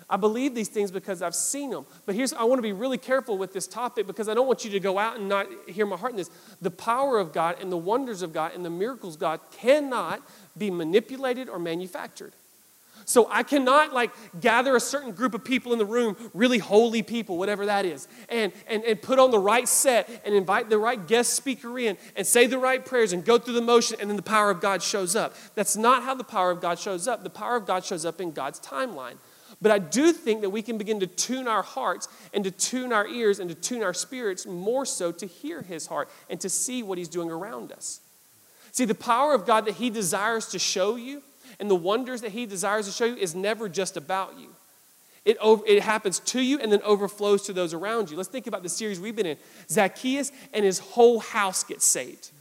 I 0.09 0.15
believe 0.15 0.55
these 0.55 0.69
things 0.69 0.91
because 0.91 1.21
I've 1.21 1.35
seen 1.35 1.71
them. 1.71 1.85
But 2.05 2.15
here's, 2.15 2.31
I 2.31 2.43
want 2.45 2.59
to 2.59 2.63
be 2.63 2.71
really 2.71 2.97
careful 2.97 3.37
with 3.37 3.51
this 3.51 3.67
topic 3.67 4.07
because 4.07 4.29
I 4.29 4.33
don't 4.33 4.47
want 4.47 4.63
you 4.63 4.71
to 4.71 4.79
go 4.79 4.97
out 4.97 5.17
and 5.17 5.27
not 5.27 5.47
hear 5.67 5.85
my 5.85 5.97
heart 5.97 6.13
in 6.13 6.17
this. 6.17 6.31
The 6.61 6.71
power 6.71 7.19
of 7.19 7.33
God 7.33 7.57
and 7.59 7.69
the 7.69 7.75
wonders 7.75 8.21
of 8.21 8.31
God 8.31 8.53
and 8.55 8.63
the 8.63 8.69
miracles 8.69 9.17
God 9.17 9.41
cannot 9.51 10.21
be 10.57 10.71
manipulated 10.71 11.49
or 11.49 11.59
manufactured. 11.59 12.31
So 13.05 13.27
I 13.29 13.43
cannot 13.43 13.93
like 13.93 14.11
gather 14.39 14.75
a 14.75 14.79
certain 14.79 15.11
group 15.11 15.33
of 15.33 15.43
people 15.43 15.73
in 15.73 15.79
the 15.79 15.85
room, 15.85 16.15
really 16.33 16.57
holy 16.57 17.03
people, 17.03 17.37
whatever 17.37 17.65
that 17.65 17.85
is, 17.85 18.07
and, 18.29 18.51
and, 18.67 18.83
and 18.83 19.01
put 19.01 19.19
on 19.19 19.31
the 19.31 19.39
right 19.39 19.67
set 19.67 20.09
and 20.25 20.33
invite 20.33 20.69
the 20.69 20.77
right 20.77 21.07
guest 21.07 21.33
speaker 21.33 21.77
in 21.79 21.97
and 22.15 22.25
say 22.25 22.47
the 22.47 22.57
right 22.57 22.85
prayers 22.85 23.13
and 23.13 23.25
go 23.25 23.37
through 23.37 23.53
the 23.53 23.61
motion, 23.61 23.97
and 23.99 24.09
then 24.09 24.17
the 24.17 24.23
power 24.23 24.49
of 24.49 24.61
God 24.61 24.81
shows 24.81 25.15
up. 25.15 25.35
That's 25.55 25.75
not 25.75 26.03
how 26.03 26.15
the 26.15 26.23
power 26.23 26.51
of 26.51 26.61
God 26.61 26.79
shows 26.79 27.07
up. 27.07 27.23
The 27.23 27.29
power 27.29 27.55
of 27.55 27.65
God 27.65 27.83
shows 27.83 28.05
up 28.05 28.21
in 28.21 28.31
God's 28.31 28.59
timeline. 28.59 29.15
But 29.61 29.71
I 29.71 29.79
do 29.79 30.11
think 30.11 30.41
that 30.41 30.49
we 30.49 30.61
can 30.61 30.77
begin 30.77 30.99
to 30.99 31.07
tune 31.07 31.47
our 31.47 31.63
hearts 31.63 32.09
and 32.33 32.43
to 32.43 32.51
tune 32.51 32.91
our 32.91 33.07
ears 33.07 33.39
and 33.39 33.49
to 33.49 33.55
tune 33.55 33.81
our 33.81 33.93
spirits 33.93 34.45
more 34.45 34.85
so 34.85 35.11
to 35.13 35.25
hear 35.25 35.61
His 35.61 35.87
heart 35.87 36.09
and 36.29 36.39
to 36.41 36.49
see 36.49 36.83
what 36.83 36.97
He's 36.97 37.07
doing 37.07 37.31
around 37.31 37.71
us. 37.71 38.01
See, 38.71 38.85
the 38.85 38.95
power 38.95 39.33
of 39.33 39.45
God 39.45 39.65
that 39.65 39.75
He 39.75 39.89
desires 39.89 40.47
to 40.47 40.59
show 40.59 40.97
you 40.97 41.21
and 41.63 41.71
the 41.71 41.75
wonders 41.75 42.19
that 42.19 42.33
He 42.33 42.45
desires 42.45 42.87
to 42.87 42.91
show 42.91 43.05
you 43.05 43.15
is 43.15 43.33
never 43.33 43.69
just 43.69 43.95
about 43.95 44.37
you. 44.37 44.49
It, 45.23 45.37
over, 45.39 45.63
it 45.65 45.81
happens 45.81 46.19
to 46.19 46.41
you 46.41 46.59
and 46.59 46.69
then 46.69 46.81
overflows 46.81 47.43
to 47.43 47.53
those 47.53 47.73
around 47.73 48.11
you. 48.11 48.17
Let's 48.17 48.27
think 48.27 48.47
about 48.47 48.63
the 48.63 48.69
series 48.69 48.99
we've 48.99 49.15
been 49.15 49.25
in. 49.25 49.37
Zacchaeus 49.69 50.33
and 50.53 50.65
his 50.65 50.79
whole 50.79 51.21
house 51.21 51.63
gets 51.63 51.85
saved. 51.85 52.31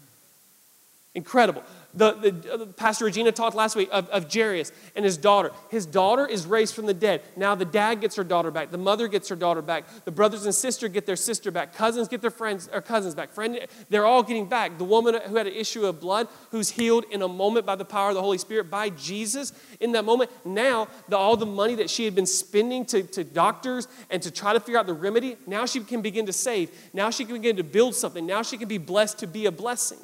Incredible. 1.14 1.62
The, 1.94 2.12
the, 2.14 2.55
uh, 2.55 2.66
Pastor 2.72 3.05
Regina 3.05 3.33
talked 3.33 3.55
last 3.55 3.77
week 3.77 3.90
of, 3.92 4.09
of 4.09 4.33
Jairus 4.33 4.72
and 4.96 5.05
his 5.05 5.18
daughter. 5.18 5.51
His 5.68 5.85
daughter 5.85 6.27
is 6.27 6.46
raised 6.46 6.75
from 6.75 6.87
the 6.87 6.94
dead. 6.94 7.20
Now 7.37 7.55
the 7.55 7.66
dad 7.66 8.01
gets 8.01 8.16
her 8.16 8.25
daughter 8.25 8.51
back. 8.51 8.70
The 8.70 8.79
mother 8.79 9.09
gets 9.09 9.29
her 9.29 9.37
daughter 9.37 9.61
back. 9.61 9.85
The 10.07 10.11
brothers 10.11 10.46
and 10.46 10.55
sister 10.55 10.88
get 10.88 11.05
their 11.05 11.16
sister 11.16 11.51
back. 11.51 11.75
Cousins 11.75 12.09
get 12.09 12.22
their 12.22 12.31
friends 12.31 12.70
or 12.72 12.81
cousins 12.81 13.14
back. 13.14 13.31
Friend, 13.31 13.59
they're 13.90 14.07
all 14.07 14.22
getting 14.22 14.46
back. 14.46 14.79
The 14.79 14.85
woman 14.85 15.18
who 15.27 15.37
had 15.37 15.46
an 15.46 15.53
issue 15.53 15.85
of 15.85 16.01
blood, 16.01 16.29
who's 16.51 16.70
healed 16.70 17.05
in 17.11 17.20
a 17.20 17.29
moment 17.29 17.66
by 17.66 17.77
the 17.77 17.85
power 17.85 18.09
of 18.09 18.14
the 18.14 18.22
Holy 18.22 18.38
Spirit, 18.38 18.70
by 18.70 18.88
Jesus, 18.88 19.53
in 19.81 19.92
that 19.92 20.07
moment, 20.07 20.31
now 20.46 20.88
the, 21.11 21.18
all 21.18 21.37
the 21.37 21.44
money 21.44 21.75
that 21.75 21.90
she 21.90 22.07
had 22.07 22.14
been 22.14 22.25
spending 22.25 22.87
to, 22.87 23.03
to 23.03 23.22
doctors 23.22 23.87
and 24.09 24.22
to 24.22 24.31
try 24.31 24.55
to 24.55 24.61
figure 24.61 24.79
out 24.79 24.87
the 24.87 24.94
remedy, 24.94 25.37
now 25.46 25.66
she 25.66 25.81
can 25.81 26.01
begin 26.01 26.25
to 26.25 26.33
save. 26.33 26.70
Now 26.94 27.11
she 27.11 27.27
can 27.27 27.35
begin 27.35 27.57
to 27.57 27.64
build 27.64 27.94
something. 27.94 28.25
Now 28.25 28.40
she 28.40 28.57
can 28.57 28.68
be 28.68 28.79
blessed 28.79 29.18
to 29.18 29.27
be 29.27 29.44
a 29.44 29.53
blessing. 29.53 29.98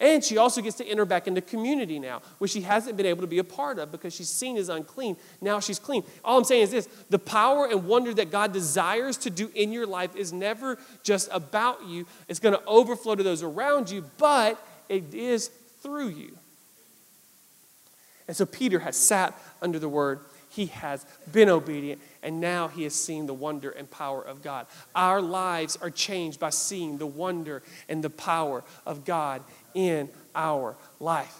And 0.00 0.24
she 0.24 0.38
also 0.38 0.62
gets 0.62 0.78
to 0.78 0.86
enter 0.86 1.04
back 1.04 1.28
into 1.28 1.42
community 1.42 1.98
now, 1.98 2.22
which 2.38 2.52
she 2.52 2.62
hasn't 2.62 2.96
been 2.96 3.04
able 3.04 3.20
to 3.20 3.26
be 3.26 3.38
a 3.38 3.44
part 3.44 3.78
of 3.78 3.92
because 3.92 4.14
she's 4.14 4.30
seen 4.30 4.56
as 4.56 4.70
unclean. 4.70 5.16
Now 5.42 5.60
she's 5.60 5.78
clean. 5.78 6.04
All 6.24 6.38
I'm 6.38 6.44
saying 6.44 6.62
is 6.62 6.70
this 6.70 6.88
the 7.10 7.18
power 7.18 7.66
and 7.66 7.86
wonder 7.86 8.14
that 8.14 8.30
God 8.30 8.52
desires 8.52 9.18
to 9.18 9.30
do 9.30 9.50
in 9.54 9.72
your 9.72 9.86
life 9.86 10.16
is 10.16 10.32
never 10.32 10.78
just 11.02 11.28
about 11.30 11.86
you, 11.86 12.06
it's 12.28 12.40
going 12.40 12.54
to 12.54 12.64
overflow 12.64 13.14
to 13.14 13.22
those 13.22 13.42
around 13.42 13.90
you, 13.90 14.04
but 14.16 14.58
it 14.88 15.12
is 15.14 15.48
through 15.82 16.08
you. 16.08 16.36
And 18.26 18.36
so 18.36 18.46
Peter 18.46 18.78
has 18.78 18.96
sat 18.96 19.34
under 19.60 19.78
the 19.78 19.88
word, 19.88 20.20
he 20.50 20.66
has 20.66 21.04
been 21.30 21.48
obedient, 21.48 22.00
and 22.22 22.40
now 22.40 22.68
he 22.68 22.84
has 22.84 22.94
seen 22.94 23.26
the 23.26 23.34
wonder 23.34 23.70
and 23.70 23.90
power 23.90 24.22
of 24.22 24.42
God. 24.42 24.66
Our 24.94 25.20
lives 25.20 25.76
are 25.80 25.90
changed 25.90 26.40
by 26.40 26.50
seeing 26.50 26.98
the 26.98 27.06
wonder 27.06 27.62
and 27.88 28.02
the 28.02 28.10
power 28.10 28.64
of 28.86 29.04
God 29.04 29.42
in 29.74 30.08
our 30.34 30.76
life. 30.98 31.36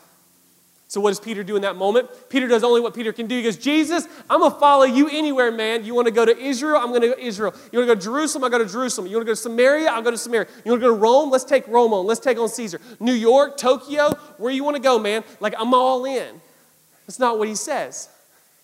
So, 0.90 1.01
what 1.01 1.11
does 1.11 1.21
Peter 1.21 1.45
do 1.45 1.55
in 1.55 1.62
that 1.62 1.77
moment? 1.77 2.09
Peter 2.31 2.49
does 2.49 2.64
only 2.64 2.81
what 2.81 2.95
Peter 2.95 3.12
can 3.12 3.29
do. 3.29 3.37
He 3.37 3.45
goes, 3.45 3.57
Jesus, 3.57 4.09
I'm 4.29 4.40
going 4.40 4.51
to 4.51 4.59
follow 4.59 4.83
you 4.83 5.09
anywhere, 5.09 5.53
man. 5.53 5.85
You 5.85 5.95
want 5.95 6.09
to 6.09 6.12
go 6.12 6.25
to 6.25 6.37
Israel? 6.37 6.81
I'm 6.81 6.88
going 6.88 7.03
to 7.03 7.09
go 7.09 7.14
to 7.14 7.25
Israel. 7.25 7.55
You 7.71 7.79
want 7.79 7.88
to 7.88 7.95
go 7.95 8.01
to 8.01 8.05
Jerusalem? 8.05 8.43
I 8.43 8.49
go 8.49 8.59
to 8.59 8.66
Jerusalem. 8.66 9.07
You 9.07 9.16
want 9.16 9.27
to 9.27 9.31
go 9.31 9.35
to 9.35 9.40
Samaria? 9.40 9.88
I'll 9.88 10.03
go 10.03 10.11
to 10.11 10.19
Samaria. 10.19 10.49
You 10.64 10.73
want 10.73 10.83
to 10.83 10.88
go 10.88 10.93
to 10.93 11.01
Rome? 11.01 11.31
Let's 11.31 11.45
take 11.45 11.69
Rome 11.69 11.93
on. 11.93 12.07
Let's 12.07 12.19
take 12.19 12.38
on 12.38 12.49
Caesar. 12.49 12.81
New 12.99 13.12
York, 13.12 13.57
Tokyo, 13.57 14.14
where 14.38 14.53
you 14.53 14.64
want 14.64 14.75
to 14.79 14.83
go, 14.83 14.99
man. 14.99 15.23
Like, 15.38 15.55
I'm 15.57 15.75
all 15.75 16.05
in. 16.07 16.40
That's 17.07 17.21
not 17.21 17.38
what 17.38 17.47
he 17.47 17.55
says 17.55 18.09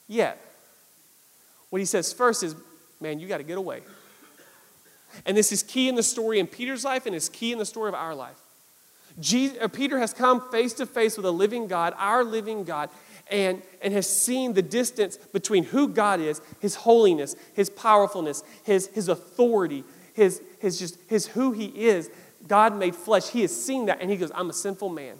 yet. 0.08 0.42
What 1.70 1.78
he 1.78 1.84
says 1.84 2.12
first 2.12 2.42
is, 2.42 2.56
man, 3.00 3.20
you 3.20 3.28
got 3.28 3.38
to 3.38 3.44
get 3.44 3.56
away. 3.56 3.82
And 5.24 5.36
this 5.36 5.52
is 5.52 5.62
key 5.62 5.88
in 5.88 5.94
the 5.94 6.02
story 6.02 6.40
in 6.40 6.48
Peter's 6.48 6.84
life 6.84 7.06
and 7.06 7.14
it's 7.14 7.28
key 7.28 7.52
in 7.52 7.58
the 7.58 7.64
story 7.64 7.88
of 7.88 7.94
our 7.94 8.14
life. 8.14 8.36
Jesus, 9.18 9.58
uh, 9.60 9.68
Peter 9.68 9.98
has 9.98 10.12
come 10.12 10.50
face 10.50 10.72
to 10.74 10.86
face 10.86 11.16
with 11.16 11.26
a 11.26 11.30
living 11.30 11.66
God, 11.66 11.94
our 11.96 12.22
living 12.22 12.64
God, 12.64 12.90
and, 13.30 13.62
and 13.82 13.92
has 13.94 14.08
seen 14.08 14.52
the 14.52 14.62
distance 14.62 15.16
between 15.16 15.64
who 15.64 15.88
God 15.88 16.20
is, 16.20 16.40
his 16.60 16.74
holiness, 16.74 17.34
his 17.54 17.70
powerfulness, 17.70 18.42
his, 18.64 18.88
his 18.88 19.08
authority, 19.08 19.84
his, 20.14 20.42
his, 20.60 20.78
just, 20.78 20.98
his 21.08 21.26
who 21.28 21.52
he 21.52 21.66
is. 21.66 22.10
God 22.46 22.76
made 22.76 22.94
flesh. 22.94 23.28
He 23.28 23.42
has 23.42 23.64
seen 23.64 23.86
that, 23.86 24.00
and 24.00 24.10
he 24.10 24.16
goes, 24.16 24.30
I'm 24.34 24.50
a 24.50 24.54
sinful 24.54 24.90
man. 24.90 25.16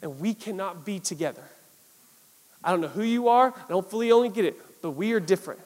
And 0.00 0.20
we 0.20 0.34
cannot 0.34 0.84
be 0.84 0.98
together. 1.00 1.42
I 2.62 2.70
don't 2.70 2.80
know 2.80 2.88
who 2.88 3.02
you 3.02 3.28
are, 3.28 3.52
I 3.56 3.68
don't 3.68 3.88
fully 3.88 4.10
only 4.10 4.28
get 4.28 4.44
it, 4.44 4.56
but 4.82 4.92
we 4.92 5.12
are 5.12 5.20
different. 5.20 5.60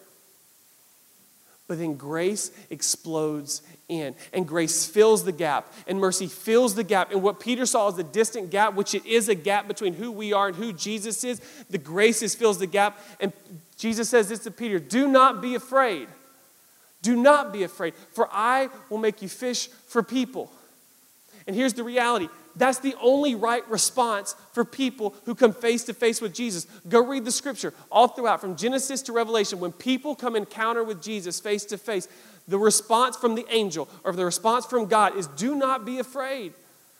But 1.71 1.79
then 1.79 1.95
grace 1.95 2.51
explodes 2.69 3.63
in, 3.89 4.17
and 4.33 4.45
grace 4.45 4.85
fills 4.85 5.23
the 5.23 5.31
gap, 5.31 5.73
and 5.87 6.01
mercy 6.01 6.27
fills 6.27 6.75
the 6.75 6.83
gap. 6.83 7.13
And 7.13 7.23
what 7.23 7.39
Peter 7.39 7.65
saw 7.65 7.87
as 7.87 7.97
a 7.97 8.03
distant 8.03 8.51
gap, 8.51 8.75
which 8.75 8.93
it 8.93 9.07
is 9.07 9.29
a 9.29 9.37
gap 9.37 9.69
between 9.69 9.95
who 9.95 10.11
we 10.11 10.33
are 10.33 10.49
and 10.49 10.57
who 10.57 10.73
Jesus 10.73 11.23
is, 11.23 11.41
the 11.71 11.79
grace 11.79 12.23
is 12.23 12.35
fills 12.35 12.59
the 12.59 12.67
gap. 12.67 12.99
And 13.21 13.33
Jesus 13.77 14.09
says 14.09 14.29
this 14.29 14.41
to 14.41 14.51
Peter 14.51 14.81
Do 14.81 15.07
not 15.07 15.41
be 15.41 15.55
afraid. 15.55 16.09
Do 17.03 17.15
not 17.15 17.53
be 17.53 17.63
afraid, 17.63 17.95
for 17.95 18.29
I 18.33 18.69
will 18.89 18.99
make 18.99 19.23
you 19.23 19.29
fish 19.29 19.69
for 19.69 20.03
people. 20.03 20.51
And 21.47 21.55
here's 21.55 21.75
the 21.75 21.85
reality 21.85 22.29
that's 22.57 22.79
the 22.79 22.95
only 23.01 23.35
right 23.35 23.69
response 23.69 24.35
for 24.53 24.65
people 24.65 25.15
who 25.25 25.35
come 25.35 25.53
face 25.53 25.85
to 25.85 25.95
face 25.95 26.21
with 26.21 26.35
Jesus. 26.35 26.67
Go 26.89 27.05
read 27.05 27.25
the 27.25 27.33
scripture 27.33 27.73
all 27.91 28.09
throughout, 28.09 28.41
from 28.41 28.57
Genesis 28.57 29.03
to 29.03 29.13
Revelation. 29.13 29.61
When 29.61 29.73
people 29.73 30.15
come 30.15 30.37
encounter 30.37 30.83
with 30.83 31.03
Jesus 31.03 31.41
face 31.41 31.65
to 31.67 31.79
face, 31.79 32.09
the 32.49 32.59
response 32.59 33.17
from 33.17 33.35
the 33.35 33.47
angel 33.51 33.89
or 34.05 34.13
the 34.13 34.25
response 34.25 34.67
from 34.67 34.87
God 34.87 35.17
is 35.17 35.27
do 35.29 35.55
not 35.55 35.85
be 35.85 35.99
afraid. 35.99 36.53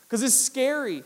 Because 0.03 0.23
it's 0.23 0.35
scary 0.35 1.03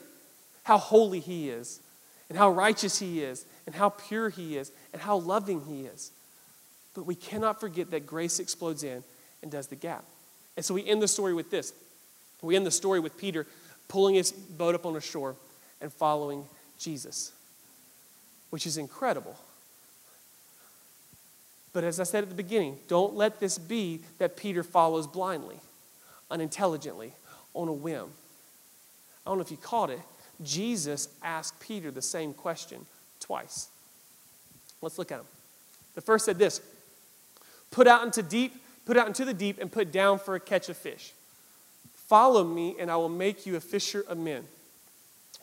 how 0.65 0.79
holy 0.79 1.21
He 1.21 1.51
is, 1.51 1.81
and 2.29 2.39
how 2.39 2.51
righteous 2.51 2.99
He 2.99 3.23
is, 3.23 3.45
and 3.67 3.75
how 3.75 3.91
pure 3.91 4.31
He 4.31 4.57
is, 4.57 4.73
and 4.93 5.01
how 5.01 5.17
loving 5.17 5.63
He 5.67 5.83
is. 5.83 6.11
But 6.95 7.07
we 7.07 7.15
cannot 7.15 7.61
forget 7.61 7.91
that 7.91 8.07
grace 8.07 8.39
explodes 8.39 8.83
in 8.83 9.05
and 9.43 9.51
does 9.51 9.67
the 9.67 9.77
gap. 9.77 10.05
And 10.57 10.65
so 10.65 10.75
we 10.75 10.87
end 10.87 11.03
the 11.03 11.09
story 11.09 11.35
with 11.35 11.51
this. 11.51 11.73
We 12.43 12.57
end 12.57 12.67
the 12.67 12.71
story 12.71 13.01
with 13.01 13.17
Peter 13.17 13.47
pulling 13.89 14.15
his 14.15 14.33
boat 14.33 14.75
up 14.75 14.87
on 14.87 14.95
the 14.95 15.01
shore 15.01 15.37
and 15.81 15.93
following 15.93 16.45
Jesus, 16.79 17.33
which 18.51 18.67
is 18.67 18.77
incredible. 18.79 19.37
But 21.73 21.85
as 21.85 21.99
I 21.99 22.05
said 22.05 22.23
at 22.23 22.29
the 22.29 22.35
beginning, 22.35 22.79
don't 22.89 23.15
let 23.15 23.41
this 23.41 23.59
be 23.59 24.01
that 24.19 24.37
Peter 24.37 24.63
follows 24.63 25.07
blindly, 25.07 25.57
unintelligently, 26.31 27.13
on 27.53 27.69
a 27.69 27.73
whim. 27.73 28.09
I 29.27 29.31
don't 29.31 29.39
know 29.39 29.43
if 29.43 29.51
you 29.51 29.57
caught 29.57 29.91
it. 29.91 30.01
Jesus 30.43 31.09
asked 31.23 31.59
Peter 31.61 31.91
the 31.91 32.03
same 32.03 32.33
question 32.33 32.87
twice. 33.21 33.69
Let's 34.83 34.99
look 34.99 35.11
at 35.11 35.19
them. 35.19 35.27
The 35.95 36.01
first 36.01 36.25
said 36.25 36.39
this 36.39 36.61
put 37.71 37.87
out 37.87 38.05
into 38.05 38.23
deep, 38.23 38.55
put 38.85 38.97
out 38.97 39.09
into 39.09 39.25
the 39.25 39.35
deep 39.35 39.59
and 39.61 39.71
put 39.71 39.91
down 39.91 40.19
for 40.19 40.35
a 40.35 40.41
catch 40.41 40.69
of 40.69 40.77
fish. 40.77 41.13
Follow 42.07 42.45
me, 42.45 42.77
and 42.79 42.91
I 42.91 42.97
will 42.97 43.09
make 43.09 43.47
you 43.47 43.57
a 43.57 43.61
fisher 43.61 44.05
of 44.07 44.19
men. 44.19 44.45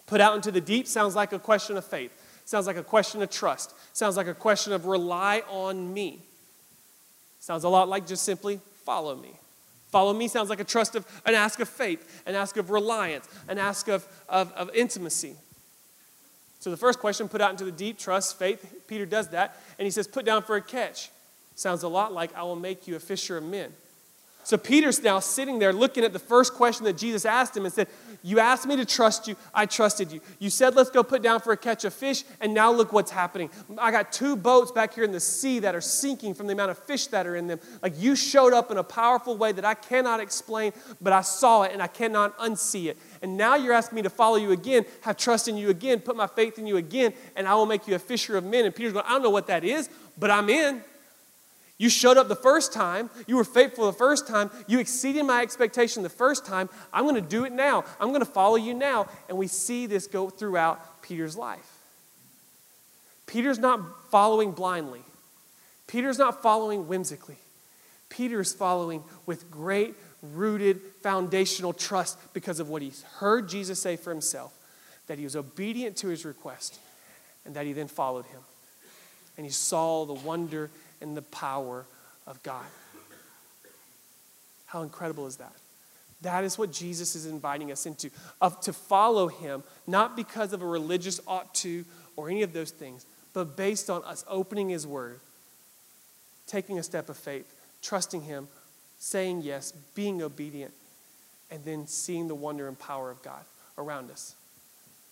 Put 0.05 0.21
out 0.21 0.35
into 0.35 0.51
the 0.51 0.61
deep 0.61 0.87
sounds 0.87 1.15
like 1.15 1.33
a 1.33 1.39
question 1.39 1.77
of 1.77 1.85
faith, 1.85 2.11
sounds 2.45 2.67
like 2.67 2.77
a 2.77 2.83
question 2.83 3.21
of 3.21 3.29
trust, 3.29 3.73
sounds 3.93 4.17
like 4.17 4.27
a 4.27 4.33
question 4.33 4.73
of 4.73 4.85
rely 4.85 5.41
on 5.49 5.93
me. 5.93 6.19
Sounds 7.39 7.63
a 7.63 7.69
lot 7.69 7.89
like 7.89 8.05
just 8.05 8.23
simply 8.23 8.59
follow 8.85 9.15
me. 9.15 9.31
Follow 9.89 10.13
me 10.13 10.27
sounds 10.27 10.49
like 10.49 10.59
a 10.59 10.65
trust 10.65 10.95
of 10.95 11.05
an 11.25 11.33
ask 11.33 11.59
of 11.59 11.67
faith, 11.67 12.23
an 12.25 12.35
ask 12.35 12.55
of 12.57 12.69
reliance, 12.69 13.27
an 13.47 13.57
ask 13.57 13.87
of, 13.87 14.07
of, 14.29 14.51
of 14.53 14.73
intimacy. 14.75 15.35
So 16.59 16.69
the 16.69 16.77
first 16.77 16.99
question, 16.99 17.27
put 17.27 17.41
out 17.41 17.49
into 17.49 17.65
the 17.65 17.71
deep, 17.71 17.97
trust, 17.97 18.37
faith. 18.37 18.83
Peter 18.87 19.05
does 19.05 19.29
that, 19.29 19.59
and 19.79 19.85
he 19.85 19.91
says, 19.91 20.07
put 20.07 20.25
down 20.25 20.43
for 20.43 20.55
a 20.55 20.61
catch. 20.61 21.09
Sounds 21.55 21.81
a 21.83 21.87
lot 21.87 22.13
like, 22.13 22.33
I 22.35 22.43
will 22.43 22.55
make 22.55 22.87
you 22.87 22.95
a 22.95 22.99
fisher 22.99 23.37
of 23.37 23.43
men. 23.43 23.73
So 24.43 24.57
Peter's 24.57 25.01
now 25.03 25.19
sitting 25.19 25.59
there 25.59 25.71
looking 25.71 26.03
at 26.03 26.13
the 26.13 26.19
first 26.19 26.53
question 26.53 26.85
that 26.85 26.97
Jesus 26.97 27.25
asked 27.25 27.55
him 27.55 27.65
and 27.65 27.73
said, 27.73 27.87
You 28.23 28.39
asked 28.39 28.65
me 28.65 28.75
to 28.75 28.85
trust 28.85 29.27
you. 29.27 29.35
I 29.53 29.65
trusted 29.65 30.11
you. 30.11 30.19
You 30.39 30.49
said, 30.49 30.75
Let's 30.75 30.89
go 30.89 31.03
put 31.03 31.21
down 31.21 31.41
for 31.41 31.53
a 31.53 31.57
catch 31.57 31.85
of 31.85 31.93
fish. 31.93 32.23
And 32.39 32.53
now 32.53 32.71
look 32.71 32.91
what's 32.91 33.11
happening. 33.11 33.49
I 33.77 33.91
got 33.91 34.11
two 34.11 34.35
boats 34.35 34.71
back 34.71 34.93
here 34.93 35.03
in 35.03 35.11
the 35.11 35.19
sea 35.19 35.59
that 35.59 35.75
are 35.75 35.81
sinking 35.81 36.33
from 36.33 36.47
the 36.47 36.53
amount 36.53 36.71
of 36.71 36.79
fish 36.79 37.07
that 37.07 37.27
are 37.27 37.35
in 37.35 37.47
them. 37.47 37.59
Like 37.81 37.93
you 37.97 38.15
showed 38.15 38.53
up 38.53 38.71
in 38.71 38.77
a 38.77 38.83
powerful 38.83 39.37
way 39.37 39.51
that 39.51 39.65
I 39.65 39.75
cannot 39.75 40.19
explain, 40.19 40.73
but 40.99 41.13
I 41.13 41.21
saw 41.21 41.63
it 41.63 41.71
and 41.71 41.81
I 41.81 41.87
cannot 41.87 42.37
unsee 42.39 42.89
it. 42.89 42.97
And 43.21 43.37
now 43.37 43.55
you're 43.55 43.73
asking 43.73 43.97
me 43.97 44.01
to 44.01 44.09
follow 44.09 44.37
you 44.37 44.51
again, 44.51 44.85
have 45.01 45.17
trust 45.17 45.47
in 45.47 45.57
you 45.57 45.69
again, 45.69 45.99
put 45.99 46.15
my 46.15 46.27
faith 46.27 46.57
in 46.57 46.65
you 46.65 46.77
again, 46.77 47.13
and 47.35 47.47
I 47.47 47.55
will 47.55 47.67
make 47.67 47.87
you 47.87 47.95
a 47.95 47.99
fisher 47.99 48.37
of 48.37 48.43
men. 48.43 48.65
And 48.65 48.73
Peter's 48.73 48.93
going, 48.93 49.05
I 49.05 49.11
don't 49.11 49.23
know 49.23 49.29
what 49.29 49.47
that 49.47 49.63
is, 49.63 49.89
but 50.17 50.31
I'm 50.31 50.49
in. 50.49 50.83
You 51.81 51.89
showed 51.89 52.15
up 52.15 52.27
the 52.27 52.35
first 52.35 52.73
time. 52.73 53.09
You 53.25 53.37
were 53.37 53.43
faithful 53.43 53.87
the 53.87 53.97
first 53.97 54.27
time. 54.27 54.51
You 54.67 54.77
exceeded 54.77 55.25
my 55.25 55.41
expectation 55.41 56.03
the 56.03 56.09
first 56.09 56.45
time. 56.45 56.69
I'm 56.93 57.05
going 57.05 57.15
to 57.15 57.21
do 57.21 57.43
it 57.43 57.51
now. 57.51 57.85
I'm 57.99 58.09
going 58.09 58.19
to 58.19 58.31
follow 58.31 58.55
you 58.55 58.75
now. 58.75 59.07
And 59.27 59.35
we 59.35 59.47
see 59.47 59.87
this 59.87 60.05
go 60.05 60.29
throughout 60.29 61.01
Peter's 61.01 61.35
life. 61.35 61.79
Peter's 63.25 63.57
not 63.57 64.11
following 64.11 64.51
blindly, 64.51 65.01
Peter's 65.87 66.19
not 66.19 66.43
following 66.43 66.87
whimsically. 66.87 67.37
Peter's 68.09 68.53
following 68.53 69.03
with 69.25 69.49
great, 69.49 69.95
rooted, 70.21 70.81
foundational 71.01 71.73
trust 71.73 72.19
because 72.35 72.59
of 72.59 72.69
what 72.69 72.83
he's 72.83 73.01
heard 73.17 73.49
Jesus 73.49 73.81
say 73.81 73.95
for 73.95 74.11
himself 74.11 74.53
that 75.07 75.17
he 75.17 75.23
was 75.23 75.35
obedient 75.35 75.97
to 75.97 76.09
his 76.09 76.25
request 76.25 76.77
and 77.43 77.55
that 77.55 77.65
he 77.65 77.73
then 77.73 77.87
followed 77.87 78.25
him. 78.25 78.41
And 79.35 79.47
he 79.47 79.51
saw 79.51 80.05
the 80.05 80.13
wonder 80.13 80.69
in 81.01 81.15
the 81.15 81.21
power 81.21 81.85
of 82.27 82.41
God. 82.43 82.65
How 84.65 84.83
incredible 84.83 85.27
is 85.27 85.37
that? 85.37 85.53
That 86.21 86.43
is 86.43 86.57
what 86.57 86.71
Jesus 86.71 87.15
is 87.15 87.25
inviting 87.25 87.71
us 87.71 87.85
into, 87.85 88.09
of 88.39 88.61
to 88.61 88.73
follow 88.73 89.27
him, 89.27 89.63
not 89.87 90.15
because 90.15 90.53
of 90.53 90.61
a 90.61 90.65
religious 90.65 91.19
ought 91.27 91.53
to 91.55 91.83
or 92.15 92.29
any 92.29 92.43
of 92.43 92.53
those 92.53 92.71
things, 92.71 93.05
but 93.33 93.57
based 93.57 93.89
on 93.89 94.03
us 94.03 94.23
opening 94.27 94.69
his 94.69 94.85
word, 94.85 95.19
taking 96.45 96.77
a 96.77 96.83
step 96.83 97.09
of 97.09 97.17
faith, 97.17 97.53
trusting 97.81 98.21
him, 98.21 98.47
saying 98.99 99.41
yes, 99.41 99.71
being 99.95 100.21
obedient, 100.21 100.73
and 101.49 101.65
then 101.65 101.87
seeing 101.87 102.27
the 102.27 102.35
wonder 102.35 102.67
and 102.67 102.77
power 102.77 103.09
of 103.09 103.21
God 103.23 103.43
around 103.77 104.11
us. 104.11 104.35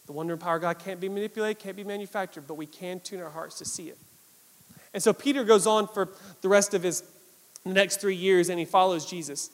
The 0.05 0.13
wonder 0.13 0.33
and 0.33 0.41
power 0.41 0.57
of 0.57 0.61
God 0.61 0.79
can't 0.79 0.99
be 0.99 1.09
manipulated, 1.09 1.61
can't 1.61 1.75
be 1.75 1.83
manufactured, 1.83 2.47
but 2.47 2.53
we 2.53 2.65
can 2.65 2.99
tune 2.99 3.21
our 3.21 3.29
hearts 3.29 3.57
to 3.59 3.65
see 3.65 3.89
it. 3.89 3.97
And 4.93 5.01
so 5.01 5.13
Peter 5.13 5.43
goes 5.43 5.67
on 5.67 5.87
for 5.87 6.09
the 6.41 6.49
rest 6.49 6.73
of 6.73 6.83
his 6.83 7.03
next 7.65 8.01
three 8.01 8.15
years 8.15 8.49
and 8.49 8.59
he 8.59 8.65
follows 8.65 9.05
Jesus. 9.05 9.51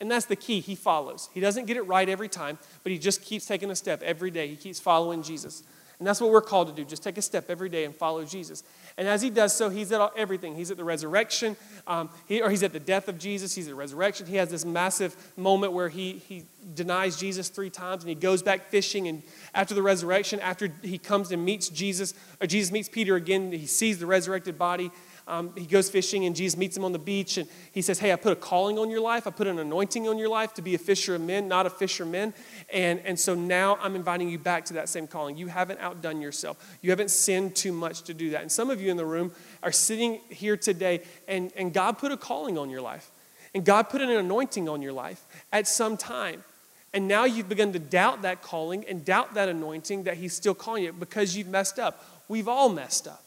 And 0.00 0.10
that's 0.10 0.26
the 0.26 0.36
key. 0.36 0.60
He 0.60 0.74
follows. 0.74 1.30
He 1.32 1.40
doesn't 1.40 1.66
get 1.66 1.76
it 1.76 1.82
right 1.82 2.08
every 2.08 2.28
time, 2.28 2.58
but 2.82 2.92
he 2.92 2.98
just 2.98 3.22
keeps 3.22 3.46
taking 3.46 3.70
a 3.70 3.76
step 3.76 4.02
every 4.02 4.30
day. 4.30 4.48
He 4.48 4.56
keeps 4.56 4.78
following 4.78 5.22
Jesus. 5.22 5.62
And 5.98 6.06
that's 6.06 6.20
what 6.20 6.30
we're 6.30 6.42
called 6.42 6.68
to 6.68 6.74
do. 6.74 6.84
Just 6.84 7.02
take 7.02 7.16
a 7.16 7.22
step 7.22 7.48
every 7.48 7.68
day 7.68 7.84
and 7.84 7.94
follow 7.94 8.24
Jesus. 8.24 8.62
And 8.98 9.08
as 9.08 9.22
he 9.22 9.30
does 9.30 9.54
so, 9.54 9.70
he's 9.70 9.92
at 9.92 10.10
everything. 10.16 10.54
He's 10.54 10.70
at 10.70 10.76
the 10.76 10.84
resurrection, 10.84 11.56
um, 11.86 12.10
he, 12.26 12.42
or 12.42 12.50
he's 12.50 12.62
at 12.62 12.72
the 12.72 12.80
death 12.80 13.08
of 13.08 13.18
Jesus. 13.18 13.54
He's 13.54 13.66
at 13.66 13.70
the 13.70 13.76
resurrection. 13.76 14.26
He 14.26 14.36
has 14.36 14.50
this 14.50 14.64
massive 14.64 15.16
moment 15.36 15.72
where 15.72 15.88
he, 15.88 16.22
he 16.28 16.44
denies 16.74 17.16
Jesus 17.16 17.48
three 17.48 17.70
times 17.70 18.02
and 18.02 18.10
he 18.10 18.14
goes 18.14 18.42
back 18.42 18.68
fishing. 18.68 19.08
And 19.08 19.22
after 19.54 19.74
the 19.74 19.82
resurrection, 19.82 20.38
after 20.40 20.70
he 20.82 20.98
comes 20.98 21.32
and 21.32 21.44
meets 21.44 21.68
Jesus, 21.70 22.12
or 22.40 22.46
Jesus 22.46 22.72
meets 22.72 22.88
Peter 22.88 23.16
again, 23.16 23.50
he 23.52 23.66
sees 23.66 23.98
the 23.98 24.06
resurrected 24.06 24.58
body 24.58 24.90
um, 25.28 25.52
he 25.56 25.66
goes 25.66 25.90
fishing 25.90 26.24
and 26.24 26.36
Jesus 26.36 26.56
meets 26.56 26.76
him 26.76 26.84
on 26.84 26.92
the 26.92 27.00
beach 27.00 27.36
and 27.36 27.48
he 27.72 27.82
says, 27.82 27.98
Hey, 27.98 28.12
I 28.12 28.16
put 28.16 28.32
a 28.32 28.36
calling 28.36 28.78
on 28.78 28.90
your 28.90 29.00
life. 29.00 29.26
I 29.26 29.30
put 29.30 29.48
an 29.48 29.58
anointing 29.58 30.06
on 30.06 30.18
your 30.18 30.28
life 30.28 30.54
to 30.54 30.62
be 30.62 30.74
a 30.74 30.78
fisher 30.78 31.16
of 31.16 31.20
men, 31.20 31.48
not 31.48 31.66
a 31.66 31.70
fisherman. 31.70 32.32
And, 32.72 33.00
and 33.00 33.18
so 33.18 33.34
now 33.34 33.76
I'm 33.82 33.96
inviting 33.96 34.28
you 34.28 34.38
back 34.38 34.64
to 34.66 34.74
that 34.74 34.88
same 34.88 35.08
calling. 35.08 35.36
You 35.36 35.48
haven't 35.48 35.80
outdone 35.80 36.20
yourself, 36.20 36.78
you 36.80 36.90
haven't 36.90 37.10
sinned 37.10 37.56
too 37.56 37.72
much 37.72 38.02
to 38.02 38.14
do 38.14 38.30
that. 38.30 38.42
And 38.42 38.52
some 38.52 38.70
of 38.70 38.80
you 38.80 38.90
in 38.90 38.96
the 38.96 39.06
room 39.06 39.32
are 39.62 39.72
sitting 39.72 40.20
here 40.28 40.56
today 40.56 41.02
and, 41.26 41.52
and 41.56 41.72
God 41.72 41.98
put 41.98 42.12
a 42.12 42.16
calling 42.16 42.56
on 42.56 42.70
your 42.70 42.80
life. 42.80 43.10
And 43.52 43.64
God 43.64 43.84
put 43.84 44.02
an 44.02 44.10
anointing 44.10 44.68
on 44.68 44.82
your 44.82 44.92
life 44.92 45.24
at 45.52 45.66
some 45.66 45.96
time. 45.96 46.44
And 46.92 47.08
now 47.08 47.24
you've 47.24 47.48
begun 47.48 47.72
to 47.72 47.78
doubt 47.78 48.22
that 48.22 48.42
calling 48.42 48.84
and 48.84 49.04
doubt 49.04 49.34
that 49.34 49.48
anointing 49.48 50.04
that 50.04 50.18
He's 50.18 50.34
still 50.34 50.54
calling 50.54 50.84
you 50.84 50.92
because 50.92 51.36
you've 51.36 51.48
messed 51.48 51.78
up. 51.78 52.04
We've 52.28 52.48
all 52.48 52.68
messed 52.68 53.08
up. 53.08 53.25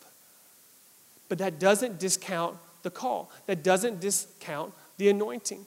But 1.30 1.38
that 1.38 1.60
doesn't 1.60 2.00
discount 2.00 2.58
the 2.82 2.90
call, 2.90 3.32
that 3.46 3.64
doesn't 3.64 4.02
discount 4.02 4.74
the 4.98 5.10
anointing. 5.10 5.66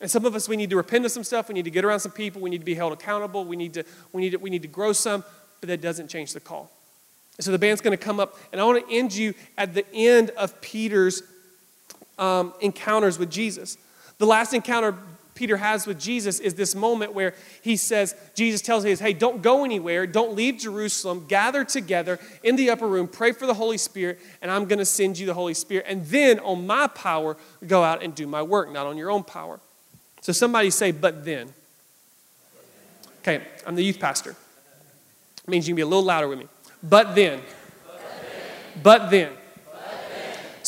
And 0.00 0.10
some 0.10 0.24
of 0.24 0.34
us, 0.34 0.48
we 0.48 0.56
need 0.56 0.70
to 0.70 0.76
repent 0.76 1.04
of 1.04 1.10
some 1.10 1.24
stuff. 1.24 1.48
We 1.48 1.54
need 1.54 1.66
to 1.66 1.70
get 1.70 1.84
around 1.84 2.00
some 2.00 2.12
people. 2.12 2.40
We 2.40 2.48
need 2.48 2.58
to 2.58 2.64
be 2.64 2.74
held 2.74 2.94
accountable. 2.94 3.44
We 3.44 3.56
need 3.56 3.74
to, 3.74 3.84
we 4.12 4.22
need 4.22 4.30
to, 4.30 4.38
we 4.38 4.48
need 4.48 4.62
to 4.62 4.68
grow 4.68 4.94
some, 4.94 5.22
but 5.60 5.68
that 5.68 5.82
doesn't 5.82 6.08
change 6.08 6.32
the 6.32 6.40
call. 6.40 6.70
And 7.36 7.44
so 7.44 7.52
the 7.52 7.58
band's 7.58 7.80
going 7.82 7.96
to 7.96 8.02
come 8.02 8.20
up, 8.20 8.38
and 8.52 8.60
I 8.60 8.64
want 8.64 8.86
to 8.86 8.94
end 8.94 9.14
you 9.14 9.34
at 9.58 9.74
the 9.74 9.84
end 9.94 10.30
of 10.30 10.58
Peter's 10.60 11.22
um, 12.18 12.52
encounters 12.60 13.18
with 13.18 13.30
Jesus. 13.30 13.78
The 14.18 14.26
last 14.26 14.52
encounter 14.52 14.94
Peter 15.40 15.56
has 15.56 15.86
with 15.86 15.98
Jesus 15.98 16.38
is 16.38 16.52
this 16.52 16.74
moment 16.74 17.14
where 17.14 17.32
he 17.62 17.74
says, 17.74 18.14
Jesus 18.34 18.60
tells 18.60 18.84
him, 18.84 18.94
hey, 18.98 19.14
don't 19.14 19.40
go 19.40 19.64
anywhere, 19.64 20.06
don't 20.06 20.34
leave 20.34 20.58
Jerusalem, 20.58 21.24
gather 21.28 21.64
together 21.64 22.18
in 22.42 22.56
the 22.56 22.68
upper 22.68 22.86
room, 22.86 23.08
pray 23.08 23.32
for 23.32 23.46
the 23.46 23.54
Holy 23.54 23.78
Spirit, 23.78 24.18
and 24.42 24.50
I'm 24.50 24.66
going 24.66 24.80
to 24.80 24.84
send 24.84 25.18
you 25.18 25.24
the 25.24 25.32
Holy 25.32 25.54
Spirit. 25.54 25.86
And 25.88 26.04
then 26.04 26.40
on 26.40 26.66
my 26.66 26.88
power, 26.88 27.38
go 27.66 27.82
out 27.82 28.02
and 28.02 28.14
do 28.14 28.26
my 28.26 28.42
work, 28.42 28.70
not 28.70 28.84
on 28.84 28.98
your 28.98 29.10
own 29.10 29.24
power. 29.24 29.60
So 30.20 30.34
somebody 30.34 30.68
say, 30.68 30.90
but 30.90 31.24
then. 31.24 31.54
Okay, 33.20 33.40
I'm 33.66 33.76
the 33.76 33.82
youth 33.82 33.98
pastor. 33.98 34.32
It 34.32 35.48
means 35.48 35.66
you 35.66 35.72
can 35.72 35.76
be 35.76 35.82
a 35.82 35.86
little 35.86 36.04
louder 36.04 36.28
with 36.28 36.38
me. 36.38 36.48
But 36.82 37.14
then. 37.14 37.40
But 38.82 39.10
then. 39.10 39.32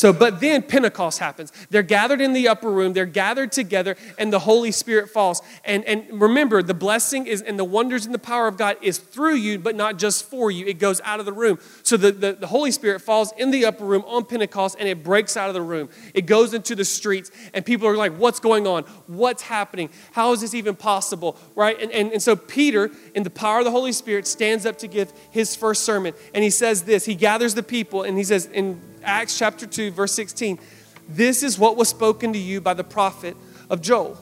So, 0.03 0.11
but 0.11 0.41
then 0.41 0.63
Pentecost 0.63 1.19
happens. 1.19 1.53
They're 1.69 1.81
gathered 1.81 2.19
in 2.19 2.33
the 2.33 2.49
upper 2.49 2.69
room, 2.69 2.91
they're 2.91 3.05
gathered 3.05 3.53
together, 3.53 3.95
and 4.19 4.33
the 4.33 4.39
Holy 4.39 4.73
Spirit 4.73 5.09
falls. 5.09 5.41
And, 5.63 5.85
and 5.85 6.19
remember, 6.21 6.61
the 6.61 6.73
blessing 6.73 7.25
is 7.25 7.41
and 7.41 7.57
the 7.57 7.63
wonders 7.63 8.05
and 8.05 8.13
the 8.13 8.19
power 8.19 8.49
of 8.49 8.57
God 8.57 8.75
is 8.81 8.97
through 8.97 9.35
you, 9.35 9.57
but 9.59 9.77
not 9.77 9.97
just 9.97 10.25
for 10.25 10.51
you. 10.51 10.65
It 10.65 10.77
goes 10.77 10.99
out 11.05 11.21
of 11.21 11.25
the 11.25 11.31
room. 11.31 11.57
So 11.83 11.95
the, 11.95 12.11
the, 12.11 12.33
the 12.33 12.47
Holy 12.47 12.69
Spirit 12.71 12.99
falls 12.99 13.31
in 13.37 13.51
the 13.51 13.63
upper 13.63 13.85
room 13.85 14.03
on 14.05 14.25
Pentecost 14.25 14.75
and 14.77 14.89
it 14.89 15.05
breaks 15.05 15.37
out 15.37 15.47
of 15.47 15.53
the 15.53 15.61
room. 15.61 15.87
It 16.13 16.25
goes 16.25 16.53
into 16.53 16.75
the 16.75 16.83
streets, 16.83 17.31
and 17.53 17.65
people 17.65 17.87
are 17.87 17.95
like, 17.95 18.11
What's 18.17 18.41
going 18.41 18.67
on? 18.67 18.83
What's 19.07 19.43
happening? 19.43 19.89
How 20.11 20.33
is 20.33 20.41
this 20.41 20.53
even 20.53 20.75
possible? 20.75 21.37
Right? 21.55 21.81
And, 21.81 21.93
and, 21.93 22.11
and 22.11 22.21
so 22.21 22.35
Peter, 22.35 22.91
in 23.15 23.23
the 23.23 23.29
power 23.29 23.59
of 23.59 23.63
the 23.63 23.71
Holy 23.71 23.93
Spirit, 23.93 24.27
stands 24.27 24.65
up 24.65 24.79
to 24.79 24.87
give 24.89 25.13
his 25.31 25.55
first 25.55 25.83
sermon. 25.83 26.13
And 26.33 26.43
he 26.43 26.49
says 26.49 26.83
this 26.83 27.05
He 27.05 27.15
gathers 27.15 27.55
the 27.55 27.63
people, 27.63 28.03
and 28.03 28.17
he 28.17 28.25
says, 28.25 28.47
in 28.47 28.81
Acts 29.03 29.37
chapter 29.37 29.65
2, 29.65 29.91
verse 29.91 30.11
16. 30.13 30.59
This 31.09 31.43
is 31.43 31.59
what 31.59 31.77
was 31.77 31.89
spoken 31.89 32.33
to 32.33 32.39
you 32.39 32.61
by 32.61 32.73
the 32.73 32.83
prophet 32.83 33.35
of 33.69 33.81
Joel. 33.81 34.17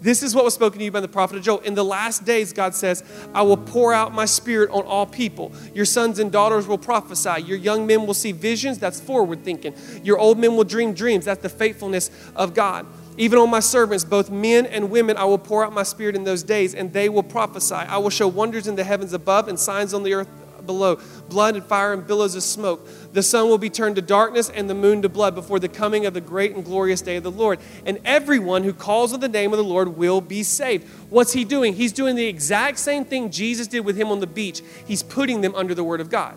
This 0.00 0.22
is 0.22 0.34
what 0.34 0.44
was 0.44 0.54
spoken 0.54 0.78
to 0.78 0.84
you 0.84 0.90
by 0.90 1.00
the 1.00 1.08
prophet 1.08 1.38
of 1.38 1.42
Joel. 1.42 1.60
In 1.60 1.74
the 1.74 1.84
last 1.84 2.24
days, 2.24 2.52
God 2.52 2.74
says, 2.74 3.02
I 3.32 3.42
will 3.42 3.56
pour 3.56 3.94
out 3.94 4.12
my 4.12 4.26
spirit 4.26 4.70
on 4.70 4.82
all 4.82 5.06
people. 5.06 5.52
Your 5.74 5.86
sons 5.86 6.18
and 6.18 6.30
daughters 6.30 6.66
will 6.66 6.78
prophesy. 6.78 7.42
Your 7.42 7.56
young 7.56 7.86
men 7.86 8.06
will 8.06 8.14
see 8.14 8.32
visions. 8.32 8.78
That's 8.78 9.00
forward 9.00 9.42
thinking. 9.42 9.74
Your 10.04 10.18
old 10.18 10.38
men 10.38 10.54
will 10.54 10.64
dream 10.64 10.92
dreams. 10.92 11.24
That's 11.24 11.42
the 11.42 11.48
faithfulness 11.48 12.10
of 12.34 12.52
God. 12.52 12.86
Even 13.16 13.38
on 13.38 13.48
my 13.48 13.60
servants, 13.60 14.04
both 14.04 14.30
men 14.30 14.66
and 14.66 14.90
women, 14.90 15.16
I 15.16 15.24
will 15.24 15.38
pour 15.38 15.64
out 15.64 15.72
my 15.72 15.82
spirit 15.82 16.14
in 16.14 16.24
those 16.24 16.42
days, 16.42 16.74
and 16.74 16.92
they 16.92 17.08
will 17.08 17.22
prophesy. 17.22 17.74
I 17.74 17.96
will 17.96 18.10
show 18.10 18.28
wonders 18.28 18.66
in 18.66 18.76
the 18.76 18.84
heavens 18.84 19.14
above 19.14 19.48
and 19.48 19.58
signs 19.58 19.94
on 19.94 20.02
the 20.02 20.12
earth 20.12 20.28
below 20.66 21.00
blood 21.28 21.56
and 21.56 21.64
fire 21.64 21.92
and 21.92 22.06
billows 22.06 22.34
of 22.34 22.42
smoke. 22.42 22.86
The 23.12 23.22
sun 23.22 23.48
will 23.48 23.58
be 23.58 23.70
turned 23.70 23.96
to 23.96 24.02
darkness 24.02 24.50
and 24.50 24.68
the 24.68 24.74
moon 24.74 25.02
to 25.02 25.08
blood 25.08 25.34
before 25.34 25.58
the 25.58 25.68
coming 25.68 26.06
of 26.06 26.14
the 26.14 26.20
great 26.20 26.54
and 26.54 26.64
glorious 26.64 27.00
day 27.00 27.16
of 27.16 27.22
the 27.22 27.30
Lord. 27.30 27.58
And 27.84 27.98
everyone 28.04 28.64
who 28.64 28.72
calls 28.72 29.12
on 29.12 29.20
the 29.20 29.28
name 29.28 29.52
of 29.52 29.58
the 29.58 29.64
Lord 29.64 29.96
will 29.96 30.20
be 30.20 30.42
saved. 30.42 30.88
What's 31.10 31.32
he 31.32 31.44
doing? 31.44 31.74
He's 31.74 31.92
doing 31.92 32.16
the 32.16 32.26
exact 32.26 32.78
same 32.78 33.04
thing 33.04 33.30
Jesus 33.30 33.66
did 33.66 33.80
with 33.80 33.96
him 33.96 34.08
on 34.08 34.20
the 34.20 34.26
beach. 34.26 34.62
He's 34.86 35.02
putting 35.02 35.40
them 35.40 35.54
under 35.54 35.74
the 35.74 35.84
word 35.84 36.00
of 36.00 36.10
God. 36.10 36.36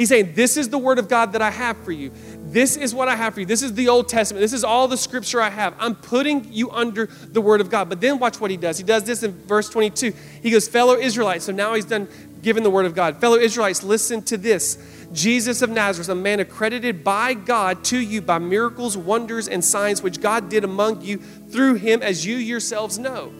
He's 0.00 0.08
saying, 0.08 0.32
This 0.34 0.56
is 0.56 0.70
the 0.70 0.78
word 0.78 0.98
of 0.98 1.08
God 1.08 1.32
that 1.32 1.42
I 1.42 1.50
have 1.50 1.76
for 1.84 1.92
you. 1.92 2.10
This 2.50 2.76
is 2.76 2.94
what 2.94 3.08
I 3.08 3.16
have 3.16 3.34
for 3.34 3.40
you. 3.40 3.46
This 3.46 3.62
is 3.62 3.74
the 3.74 3.88
Old 3.88 4.08
Testament. 4.08 4.40
This 4.40 4.54
is 4.54 4.64
all 4.64 4.88
the 4.88 4.96
scripture 4.96 5.42
I 5.42 5.50
have. 5.50 5.74
I'm 5.78 5.94
putting 5.94 6.50
you 6.50 6.70
under 6.70 7.06
the 7.06 7.40
word 7.42 7.60
of 7.60 7.70
God. 7.70 7.90
But 7.90 8.00
then 8.00 8.18
watch 8.18 8.40
what 8.40 8.50
he 8.50 8.56
does. 8.56 8.78
He 8.78 8.82
does 8.82 9.04
this 9.04 9.22
in 9.22 9.32
verse 9.46 9.68
22. 9.68 10.14
He 10.42 10.50
goes, 10.50 10.66
Fellow 10.66 10.96
Israelites. 10.96 11.44
So 11.44 11.52
now 11.52 11.74
he's 11.74 11.84
done 11.84 12.08
given 12.42 12.62
the 12.62 12.70
word 12.70 12.86
of 12.86 12.94
God. 12.94 13.20
Fellow 13.20 13.36
Israelites, 13.36 13.82
listen 13.82 14.22
to 14.22 14.36
this. 14.36 14.78
Jesus 15.12 15.62
of 15.62 15.70
Nazareth, 15.70 16.08
a 16.08 16.14
man 16.14 16.40
accredited 16.40 17.02
by 17.02 17.34
God 17.34 17.82
to 17.84 17.98
you 17.98 18.22
by 18.22 18.38
miracles, 18.38 18.96
wonders, 18.96 19.48
and 19.48 19.64
signs 19.64 20.02
which 20.02 20.20
God 20.20 20.48
did 20.48 20.64
among 20.64 21.02
you 21.02 21.18
through 21.18 21.74
him, 21.74 22.02
as 22.02 22.24
you 22.24 22.36
yourselves 22.36 22.98
know. 22.98 23.32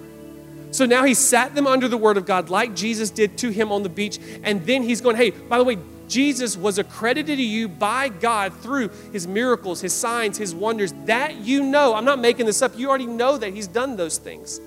So 0.72 0.86
now 0.86 1.04
he 1.04 1.14
sat 1.14 1.54
them 1.54 1.66
under 1.66 1.88
the 1.88 1.96
word 1.96 2.16
of 2.16 2.26
God 2.26 2.50
like 2.50 2.74
Jesus 2.74 3.10
did 3.10 3.38
to 3.38 3.50
him 3.50 3.72
on 3.72 3.82
the 3.82 3.88
beach. 3.88 4.18
And 4.42 4.64
then 4.66 4.82
he's 4.82 5.00
going, 5.00 5.16
hey, 5.16 5.30
by 5.30 5.58
the 5.58 5.64
way, 5.64 5.78
Jesus 6.08 6.56
was 6.56 6.78
accredited 6.78 7.38
to 7.38 7.42
you 7.42 7.68
by 7.68 8.08
God 8.08 8.52
through 8.54 8.88
his 9.12 9.26
miracles, 9.26 9.80
his 9.80 9.92
signs, 9.92 10.36
his 10.36 10.54
wonders 10.54 10.92
that 11.06 11.36
you 11.36 11.62
know. 11.62 11.94
I'm 11.94 12.04
not 12.04 12.18
making 12.18 12.46
this 12.46 12.62
up. 12.62 12.76
You 12.76 12.88
already 12.88 13.06
know 13.06 13.38
that 13.38 13.52
he's 13.52 13.68
done 13.68 13.96
those 13.96 14.18
things. 14.18 14.60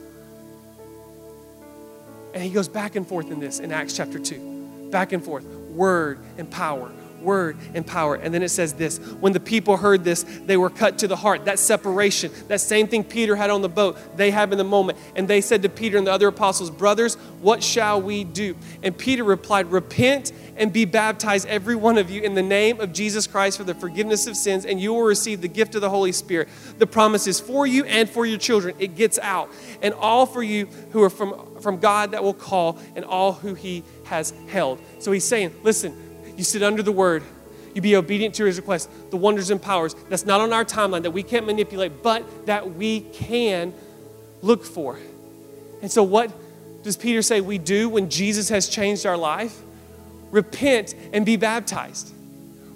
And 2.33 2.41
he 2.41 2.49
goes 2.49 2.67
back 2.67 2.95
and 2.95 3.07
forth 3.07 3.31
in 3.31 3.39
this 3.39 3.59
in 3.59 3.71
Acts 3.71 3.95
chapter 3.95 4.19
2. 4.19 4.89
Back 4.91 5.13
and 5.13 5.23
forth. 5.23 5.45
Word 5.45 6.19
and 6.37 6.49
power, 6.49 6.91
word 7.23 7.57
and 7.73 7.85
power. 7.85 8.15
And 8.15 8.33
then 8.33 8.43
it 8.43 8.49
says 8.49 8.73
this 8.73 8.97
when 8.97 9.33
the 9.33 9.39
people 9.39 9.77
heard 9.77 10.03
this, 10.03 10.23
they 10.23 10.57
were 10.57 10.69
cut 10.69 10.99
to 10.99 11.07
the 11.07 11.15
heart. 11.15 11.45
That 11.45 11.57
separation, 11.57 12.31
that 12.47 12.61
same 12.61 12.87
thing 12.87 13.03
Peter 13.03 13.35
had 13.35 13.49
on 13.49 13.61
the 13.61 13.69
boat, 13.69 13.97
they 14.17 14.31
have 14.31 14.51
in 14.51 14.57
the 14.57 14.63
moment. 14.63 14.99
And 15.15 15.27
they 15.27 15.41
said 15.41 15.63
to 15.63 15.69
Peter 15.69 15.97
and 15.97 16.05
the 16.05 16.11
other 16.11 16.27
apostles, 16.27 16.69
Brothers, 16.69 17.15
what 17.41 17.63
shall 17.63 18.01
we 18.01 18.23
do? 18.23 18.55
And 18.83 18.95
Peter 18.95 19.23
replied, 19.23 19.71
Repent 19.71 20.31
and 20.55 20.71
be 20.71 20.85
baptized, 20.85 21.47
every 21.47 21.75
one 21.75 21.97
of 21.97 22.11
you, 22.11 22.21
in 22.21 22.35
the 22.35 22.43
name 22.43 22.79
of 22.79 22.93
Jesus 22.93 23.25
Christ 23.27 23.57
for 23.57 23.63
the 23.63 23.73
forgiveness 23.73 24.27
of 24.27 24.37
sins, 24.37 24.65
and 24.65 24.79
you 24.79 24.93
will 24.93 25.03
receive 25.03 25.41
the 25.41 25.47
gift 25.47 25.75
of 25.75 25.81
the 25.81 25.89
Holy 25.89 26.11
Spirit. 26.11 26.49
The 26.77 26.87
promise 26.87 27.27
is 27.27 27.39
for 27.39 27.65
you 27.65 27.85
and 27.85 28.09
for 28.09 28.25
your 28.25 28.37
children. 28.37 28.75
It 28.79 28.95
gets 28.95 29.17
out. 29.19 29.49
And 29.81 29.93
all 29.95 30.25
for 30.25 30.43
you 30.43 30.67
who 30.91 31.01
are 31.03 31.09
from, 31.09 31.52
from 31.63 31.79
God 31.79 32.11
that 32.11 32.23
will 32.23 32.33
call, 32.33 32.77
and 32.95 33.03
all 33.05 33.33
who 33.33 33.55
he 33.55 33.83
has 34.05 34.33
held. 34.49 34.79
So 34.99 35.11
he's 35.11 35.23
saying, 35.23 35.55
listen, 35.63 35.97
you 36.37 36.43
sit 36.43 36.61
under 36.61 36.83
the 36.83 36.91
word, 36.91 37.23
you 37.73 37.81
be 37.81 37.95
obedient 37.95 38.35
to 38.35 38.45
his 38.45 38.57
request, 38.57 38.89
the 39.09 39.17
wonders 39.17 39.49
and 39.49 39.61
powers 39.61 39.95
that's 40.09 40.25
not 40.25 40.41
on 40.41 40.53
our 40.53 40.65
timeline, 40.65 41.03
that 41.03 41.11
we 41.11 41.23
can't 41.23 41.47
manipulate, 41.47 42.03
but 42.03 42.45
that 42.45 42.75
we 42.75 42.99
can 42.99 43.73
look 44.41 44.63
for. 44.63 44.99
And 45.81 45.91
so, 45.91 46.03
what 46.03 46.31
does 46.83 46.97
Peter 46.97 47.21
say 47.21 47.41
we 47.41 47.57
do 47.57 47.89
when 47.89 48.09
Jesus 48.09 48.49
has 48.49 48.67
changed 48.67 49.05
our 49.05 49.17
life? 49.17 49.59
repent 50.33 50.95
and 51.13 51.25
be 51.25 51.37
baptized. 51.37 52.11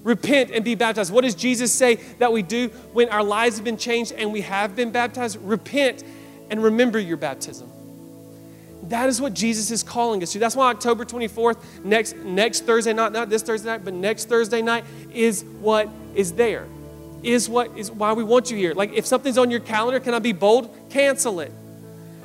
Repent 0.04 0.52
and 0.52 0.64
be 0.64 0.76
baptized. 0.76 1.12
What 1.12 1.24
does 1.24 1.36
Jesus 1.36 1.74
say 1.74 1.96
that 2.20 2.32
we 2.32 2.44
do 2.44 2.70
when 2.94 3.10
our 3.10 3.24
lives 3.24 3.58
have 3.58 3.66
been 3.66 3.78
changed 3.78 4.14
and 4.14 4.32
we 4.32 4.42
have 4.42 4.76
been 4.76 4.92
baptized? 4.92 5.38
Repent 5.42 6.04
and 6.50 6.64
remember 6.64 7.00
your 7.00 7.18
baptism. 7.18 7.70
That 8.90 9.10
is 9.10 9.20
what 9.20 9.34
Jesus 9.34 9.70
is 9.72 9.84
calling 9.84 10.24
us 10.24 10.32
to. 10.32 10.40
That's 10.40 10.56
why 10.56 10.70
October 10.70 11.04
24th, 11.04 11.58
next, 11.84 12.16
next 12.18 12.66
Thursday 12.66 12.94
night, 12.94 13.12
not 13.12 13.30
this 13.30 13.42
Thursday 13.42 13.70
night, 13.70 13.84
but 13.84 13.94
next 13.94 14.30
Thursday 14.30 14.62
night, 14.62 14.86
is 15.14 15.44
what 15.60 15.90
is 16.16 16.34
there. 16.34 16.66
Is 17.24 17.50
what 17.50 17.76
is 17.78 17.92
why 17.92 18.14
we 18.14 18.24
want 18.24 18.52
you 18.52 18.58
here. 18.58 18.74
Like 18.74 18.94
if 18.94 19.06
something's 19.06 19.38
on 19.38 19.52
your 19.52 19.60
calendar, 19.60 20.00
can 20.00 20.14
I 20.14 20.20
be 20.20 20.32
bold? 20.32 20.74
Cancel 20.90 21.40
it. 21.40 21.52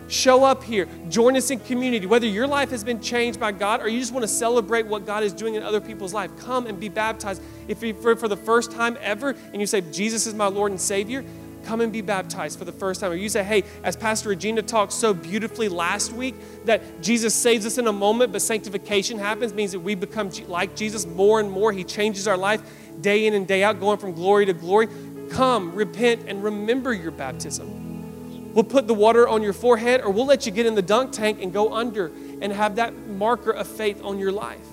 Show 0.09 0.45
up 0.45 0.63
here. 0.63 0.87
Join 1.09 1.37
us 1.37 1.51
in 1.51 1.59
community. 1.61 2.05
Whether 2.05 2.27
your 2.27 2.47
life 2.47 2.71
has 2.71 2.85
been 2.85 3.01
changed 3.01 3.41
by 3.41 3.53
God 3.53 3.81
or 3.81 3.89
you 3.89 3.99
just 3.99 4.13
want 4.13 4.23
to 4.23 4.29
celebrate 4.29 4.87
what 4.87 5.07
God 5.07 5.23
is 5.23 5.33
doing 5.33 5.55
in 5.55 5.63
other 5.63 5.81
people's 5.81 6.13
life, 6.13 6.31
come 6.39 6.67
and 6.67 6.79
be 6.79 6.91
baptized. 6.91 7.43
If 7.67 7.83
you, 7.83 7.95
for, 7.95 8.15
for 8.15 8.29
the 8.29 8.37
first 8.37 8.73
time 8.73 8.99
ever 9.01 9.31
and 9.31 9.61
you 9.61 9.67
say, 9.67 9.81
Jesus 9.81 10.27
is 10.27 10.35
my 10.35 10.49
Lord 10.49 10.71
and 10.71 10.81
Savior, 10.81 11.25
come 11.65 11.81
and 11.81 11.93
be 11.93 12.01
baptized 12.01 12.59
for 12.59 12.65
the 12.65 12.73
first 12.73 13.01
time. 13.01 13.13
Or 13.13 13.15
you 13.15 13.29
say, 13.29 13.43
hey, 13.43 13.65
as 13.83 13.97
Pastor 13.97 14.29
Regina 14.29 14.63
talked 14.63 14.93
so 14.93 15.15
beautifully 15.15 15.69
last 15.69 16.13
week, 16.13 16.35
that 16.65 17.03
Jesus 17.03 17.35
saves 17.35 17.67
us 17.67 17.79
in 17.79 17.87
a 17.87 17.93
moment, 17.93 18.33
but 18.33 18.43
sanctification 18.43 19.19
happens, 19.19 19.53
means 19.55 19.73
that 19.73 19.81
we 19.81 19.95
become 19.95 20.31
like 20.49 20.77
Jesus 20.77 21.07
more 21.07 21.41
and 21.41 21.51
more. 21.51 21.73
He 21.73 21.85
changes 21.85 22.29
our 22.29 22.37
life 22.37 22.63
day 23.01 23.27
in 23.27 23.35
and 23.35 23.47
day 23.47 23.65
out, 23.65 23.81
going 23.81 23.99
from 23.99 24.13
glory 24.13 24.47
to 24.47 24.53
glory. 24.53 24.89
Come, 25.31 25.75
repent, 25.75 26.25
and 26.29 26.45
remember 26.45 26.93
your 26.93 27.11
baptism. 27.11 28.53
We'll 28.53 28.65
put 28.65 28.87
the 28.87 28.95
water 28.95 29.27
on 29.27 29.43
your 29.43 29.55
forehead, 29.55 30.03
or 30.03 30.11
we'll 30.11 30.27
let 30.27 30.45
you 30.45 30.53
get 30.53 30.67
in 30.67 30.75
the 30.75 30.83
dunk 30.83 31.13
tank 31.13 31.41
and 31.41 31.53
go 31.53 31.73
under 31.73 32.13
and 32.43 32.53
have 32.53 32.77
that 32.77 32.95
marker 33.09 33.51
of 33.51 33.67
faith 33.67 34.03
on 34.05 34.19
your 34.19 34.31
life. 34.31 34.67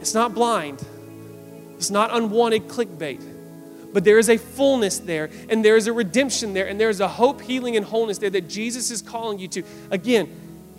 It's 0.00 0.12
not 0.12 0.34
blind, 0.34 0.84
it's 1.76 1.90
not 1.90 2.10
unwanted 2.12 2.68
clickbait, 2.68 3.22
but 3.92 4.04
there 4.04 4.18
is 4.18 4.28
a 4.28 4.36
fullness 4.36 4.98
there, 4.98 5.30
and 5.48 5.64
there 5.64 5.76
is 5.76 5.86
a 5.86 5.92
redemption 5.92 6.52
there, 6.54 6.66
and 6.66 6.80
there 6.80 6.90
is 6.90 7.00
a 7.00 7.08
hope, 7.08 7.40
healing, 7.40 7.76
and 7.76 7.84
wholeness 7.84 8.18
there 8.18 8.30
that 8.30 8.48
Jesus 8.48 8.90
is 8.90 9.02
calling 9.02 9.38
you 9.38 9.48
to. 9.48 9.62
Again, 9.90 10.28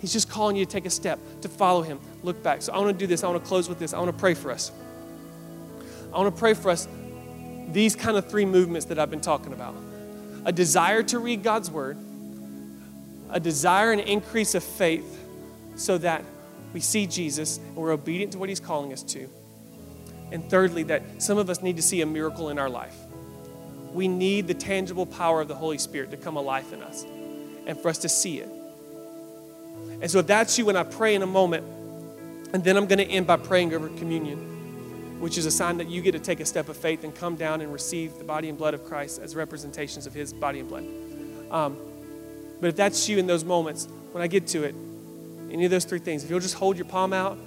He's 0.00 0.12
just 0.12 0.30
calling 0.30 0.56
you 0.56 0.64
to 0.64 0.70
take 0.70 0.86
a 0.86 0.90
step, 0.90 1.18
to 1.42 1.48
follow 1.48 1.82
Him, 1.82 2.00
look 2.22 2.42
back. 2.42 2.62
So 2.62 2.72
I 2.72 2.78
want 2.78 2.98
to 2.98 2.98
do 2.98 3.06
this. 3.06 3.22
I 3.22 3.28
want 3.28 3.42
to 3.42 3.48
close 3.48 3.68
with 3.68 3.78
this. 3.78 3.92
I 3.92 3.98
want 3.98 4.10
to 4.10 4.18
pray 4.18 4.34
for 4.34 4.50
us. 4.50 4.72
I 6.12 6.18
want 6.18 6.34
to 6.34 6.38
pray 6.38 6.54
for 6.54 6.70
us 6.70 6.88
these 7.68 7.94
kind 7.94 8.16
of 8.16 8.28
three 8.28 8.44
movements 8.44 8.86
that 8.86 8.98
I've 8.98 9.10
been 9.10 9.20
talking 9.20 9.52
about 9.52 9.74
a 10.44 10.52
desire 10.52 11.02
to 11.02 11.18
read 11.18 11.42
God's 11.42 11.70
word, 11.70 11.98
a 13.28 13.38
desire 13.38 13.92
and 13.92 14.00
increase 14.00 14.54
of 14.54 14.64
faith 14.64 15.18
so 15.76 15.98
that 15.98 16.24
we 16.72 16.80
see 16.80 17.06
Jesus 17.06 17.58
and 17.58 17.76
we're 17.76 17.92
obedient 17.92 18.32
to 18.32 18.38
what 18.38 18.48
he's 18.48 18.60
calling 18.60 18.92
us 18.92 19.02
to. 19.02 19.28
And 20.32 20.48
thirdly, 20.48 20.84
that 20.84 21.02
some 21.22 21.38
of 21.38 21.50
us 21.50 21.62
need 21.62 21.76
to 21.76 21.82
see 21.82 22.00
a 22.00 22.06
miracle 22.06 22.50
in 22.50 22.58
our 22.58 22.70
life. 22.70 22.96
We 23.92 24.06
need 24.06 24.46
the 24.46 24.54
tangible 24.54 25.06
power 25.06 25.40
of 25.40 25.48
the 25.48 25.54
Holy 25.54 25.78
Spirit 25.78 26.10
to 26.12 26.16
come 26.16 26.36
alive 26.36 26.72
in 26.72 26.82
us 26.82 27.04
and 27.66 27.78
for 27.78 27.88
us 27.88 27.98
to 27.98 28.08
see 28.08 28.38
it. 28.38 28.48
And 30.00 30.10
so, 30.10 30.20
if 30.20 30.26
that's 30.26 30.56
you, 30.58 30.64
when 30.66 30.76
I 30.76 30.84
pray 30.84 31.14
in 31.14 31.22
a 31.22 31.26
moment, 31.26 31.64
and 32.52 32.64
then 32.64 32.76
I'm 32.76 32.86
going 32.86 32.98
to 32.98 33.04
end 33.04 33.26
by 33.26 33.36
praying 33.36 33.74
over 33.74 33.88
communion, 33.88 35.20
which 35.20 35.36
is 35.36 35.46
a 35.46 35.50
sign 35.50 35.76
that 35.78 35.88
you 35.88 36.00
get 36.00 36.12
to 36.12 36.18
take 36.18 36.40
a 36.40 36.46
step 36.46 36.68
of 36.68 36.76
faith 36.76 37.04
and 37.04 37.14
come 37.14 37.36
down 37.36 37.60
and 37.60 37.72
receive 37.72 38.16
the 38.18 38.24
body 38.24 38.48
and 38.48 38.56
blood 38.56 38.74
of 38.74 38.84
Christ 38.84 39.20
as 39.20 39.36
representations 39.36 40.06
of 40.06 40.14
his 40.14 40.32
body 40.32 40.60
and 40.60 40.68
blood. 40.68 40.86
Um, 41.50 41.76
but 42.60 42.68
if 42.68 42.76
that's 42.76 43.08
you 43.08 43.18
in 43.18 43.26
those 43.26 43.44
moments, 43.44 43.88
when 44.12 44.22
I 44.22 44.26
get 44.26 44.46
to 44.48 44.64
it, 44.64 44.74
any 45.50 45.64
of 45.64 45.70
those 45.70 45.84
three 45.84 45.98
things, 45.98 46.24
if 46.24 46.30
you'll 46.30 46.40
just 46.40 46.54
hold 46.54 46.76
your 46.76 46.86
palm 46.86 47.12
out, 47.12 47.38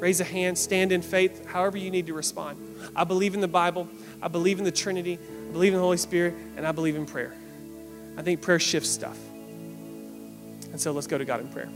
raise 0.00 0.20
a 0.20 0.24
hand, 0.24 0.58
stand 0.58 0.90
in 0.90 1.02
faith, 1.02 1.46
however 1.46 1.76
you 1.76 1.90
need 1.90 2.06
to 2.06 2.14
respond. 2.14 2.58
I 2.96 3.04
believe 3.04 3.34
in 3.34 3.40
the 3.40 3.48
Bible, 3.48 3.86
I 4.20 4.28
believe 4.28 4.58
in 4.58 4.64
the 4.64 4.72
Trinity, 4.72 5.18
I 5.48 5.52
believe 5.52 5.72
in 5.72 5.78
the 5.78 5.84
Holy 5.84 5.98
Spirit, 5.98 6.34
and 6.56 6.66
I 6.66 6.72
believe 6.72 6.96
in 6.96 7.06
prayer. 7.06 7.34
I 8.16 8.22
think 8.22 8.40
prayer 8.40 8.58
shifts 8.58 8.88
stuff. 8.88 9.18
And 10.72 10.80
so 10.80 10.92
let's 10.92 11.06
go 11.06 11.18
to 11.18 11.24
God 11.24 11.40
in 11.40 11.48
prayer. 11.48 11.68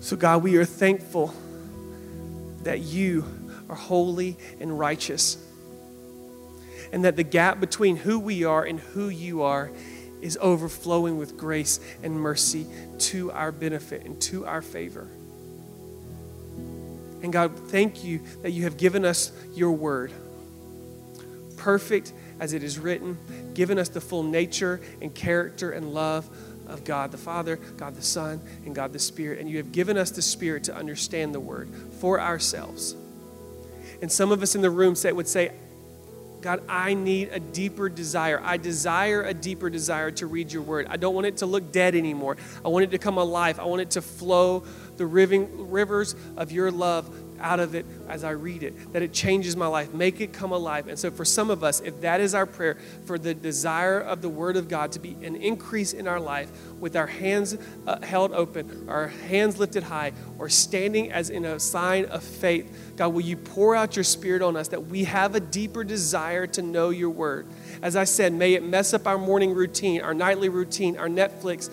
So, 0.00 0.16
God, 0.16 0.42
we 0.42 0.56
are 0.56 0.64
thankful 0.64 1.34
that 2.62 2.80
you 2.80 3.24
are 3.68 3.74
holy 3.74 4.36
and 4.60 4.78
righteous, 4.78 5.36
and 6.92 7.04
that 7.04 7.16
the 7.16 7.22
gap 7.22 7.60
between 7.60 7.96
who 7.96 8.18
we 8.18 8.44
are 8.44 8.64
and 8.64 8.80
who 8.80 9.08
you 9.08 9.42
are 9.42 9.70
is 10.20 10.38
overflowing 10.40 11.18
with 11.18 11.36
grace 11.36 11.80
and 12.02 12.20
mercy 12.20 12.66
to 12.98 13.30
our 13.32 13.52
benefit 13.52 14.04
and 14.04 14.20
to 14.22 14.46
our 14.46 14.62
favor. 14.62 15.08
And 17.22 17.32
God, 17.32 17.52
thank 17.68 18.04
you 18.04 18.20
that 18.42 18.52
you 18.52 18.64
have 18.64 18.76
given 18.76 19.04
us 19.04 19.32
your 19.54 19.72
word, 19.72 20.12
perfect 21.56 22.12
as 22.38 22.52
it 22.52 22.62
is 22.62 22.78
written, 22.78 23.18
given 23.54 23.78
us 23.78 23.88
the 23.88 24.00
full 24.00 24.22
nature 24.22 24.80
and 25.02 25.14
character 25.14 25.72
and 25.72 25.92
love 25.92 26.28
of 26.68 26.84
God 26.84 27.10
the 27.10 27.18
Father, 27.18 27.56
God 27.56 27.96
the 27.96 28.02
Son, 28.02 28.40
and 28.64 28.74
God 28.74 28.92
the 28.92 28.98
Spirit. 28.98 29.40
And 29.40 29.48
you 29.48 29.56
have 29.56 29.72
given 29.72 29.96
us 29.96 30.10
the 30.10 30.22
Spirit 30.22 30.64
to 30.64 30.76
understand 30.76 31.34
the 31.34 31.40
word 31.40 31.68
for 32.00 32.20
ourselves. 32.20 32.94
And 34.00 34.12
some 34.12 34.30
of 34.30 34.42
us 34.42 34.54
in 34.54 34.60
the 34.60 34.70
room 34.70 34.94
say, 34.94 35.10
would 35.10 35.26
say, 35.26 35.52
God, 36.40 36.62
I 36.68 36.94
need 36.94 37.30
a 37.32 37.40
deeper 37.40 37.88
desire. 37.88 38.40
I 38.42 38.58
desire 38.58 39.22
a 39.22 39.34
deeper 39.34 39.70
desire 39.70 40.10
to 40.12 40.26
read 40.26 40.52
your 40.52 40.62
word. 40.62 40.86
I 40.88 40.96
don't 40.96 41.14
want 41.14 41.26
it 41.26 41.38
to 41.38 41.46
look 41.46 41.72
dead 41.72 41.96
anymore. 41.96 42.36
I 42.64 42.68
want 42.68 42.84
it 42.84 42.90
to 42.92 42.98
come 42.98 43.18
alive. 43.18 43.58
I 43.58 43.64
want 43.64 43.82
it 43.82 43.90
to 43.92 44.02
flow 44.02 44.64
the 44.96 45.06
rivers 45.06 46.14
of 46.36 46.52
your 46.52 46.70
love 46.70 47.17
out 47.40 47.60
of 47.60 47.74
it 47.74 47.86
as 48.08 48.24
I 48.24 48.30
read 48.30 48.62
it, 48.62 48.92
that 48.92 49.02
it 49.02 49.12
changes 49.12 49.56
my 49.56 49.66
life. 49.66 49.92
Make 49.92 50.20
it 50.20 50.32
come 50.32 50.52
alive. 50.52 50.88
And 50.88 50.98
so, 50.98 51.10
for 51.10 51.24
some 51.24 51.50
of 51.50 51.62
us, 51.62 51.80
if 51.80 52.00
that 52.00 52.20
is 52.20 52.34
our 52.34 52.46
prayer, 52.46 52.76
for 53.06 53.18
the 53.18 53.34
desire 53.34 54.00
of 54.00 54.22
the 54.22 54.28
Word 54.28 54.56
of 54.56 54.68
God 54.68 54.92
to 54.92 54.98
be 54.98 55.16
an 55.22 55.36
increase 55.36 55.92
in 55.92 56.06
our 56.06 56.20
life, 56.20 56.50
with 56.80 56.96
our 56.96 57.06
hands 57.06 57.56
uh, 57.86 58.00
held 58.00 58.32
open, 58.32 58.88
our 58.88 59.08
hands 59.08 59.58
lifted 59.58 59.82
high, 59.82 60.12
or 60.38 60.48
standing 60.48 61.12
as 61.12 61.30
in 61.30 61.44
a 61.44 61.58
sign 61.58 62.04
of 62.06 62.22
faith, 62.22 62.94
God, 62.96 63.08
will 63.08 63.22
you 63.22 63.36
pour 63.36 63.74
out 63.74 63.96
your 63.96 64.04
Spirit 64.04 64.42
on 64.42 64.56
us 64.56 64.68
that 64.68 64.86
we 64.86 65.04
have 65.04 65.34
a 65.34 65.40
deeper 65.40 65.84
desire 65.84 66.46
to 66.48 66.62
know 66.62 66.90
your 66.90 67.10
Word? 67.10 67.46
As 67.82 67.96
I 67.96 68.04
said, 68.04 68.32
may 68.32 68.54
it 68.54 68.62
mess 68.62 68.94
up 68.94 69.06
our 69.06 69.18
morning 69.18 69.54
routine, 69.54 70.00
our 70.00 70.14
nightly 70.14 70.48
routine, 70.48 70.96
our 70.96 71.08
Netflix 71.08 71.70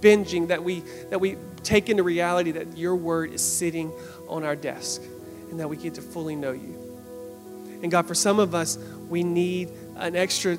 binging, 0.00 0.48
that 0.48 0.62
we, 0.62 0.80
that 1.10 1.20
we 1.20 1.36
take 1.62 1.88
into 1.88 2.02
reality 2.02 2.52
that 2.52 2.76
your 2.76 2.96
Word 2.96 3.32
is 3.32 3.42
sitting 3.42 3.92
on 4.28 4.44
our 4.44 4.56
desk 4.56 5.02
and 5.50 5.58
that 5.60 5.68
we 5.68 5.76
get 5.76 5.94
to 5.94 6.02
fully 6.02 6.36
know 6.36 6.52
you. 6.52 6.88
And 7.82 7.90
God, 7.90 8.06
for 8.06 8.14
some 8.14 8.38
of 8.38 8.54
us, 8.54 8.78
we 9.08 9.22
need 9.22 9.70
an 9.96 10.16
extra 10.16 10.58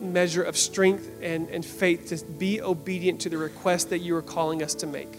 measure 0.00 0.42
of 0.42 0.56
strength 0.56 1.10
and, 1.22 1.48
and 1.48 1.64
faith 1.64 2.08
to 2.08 2.24
be 2.24 2.60
obedient 2.60 3.20
to 3.22 3.28
the 3.28 3.38
request 3.38 3.90
that 3.90 3.98
you 3.98 4.14
are 4.16 4.22
calling 4.22 4.62
us 4.62 4.74
to 4.74 4.86
make. 4.86 5.12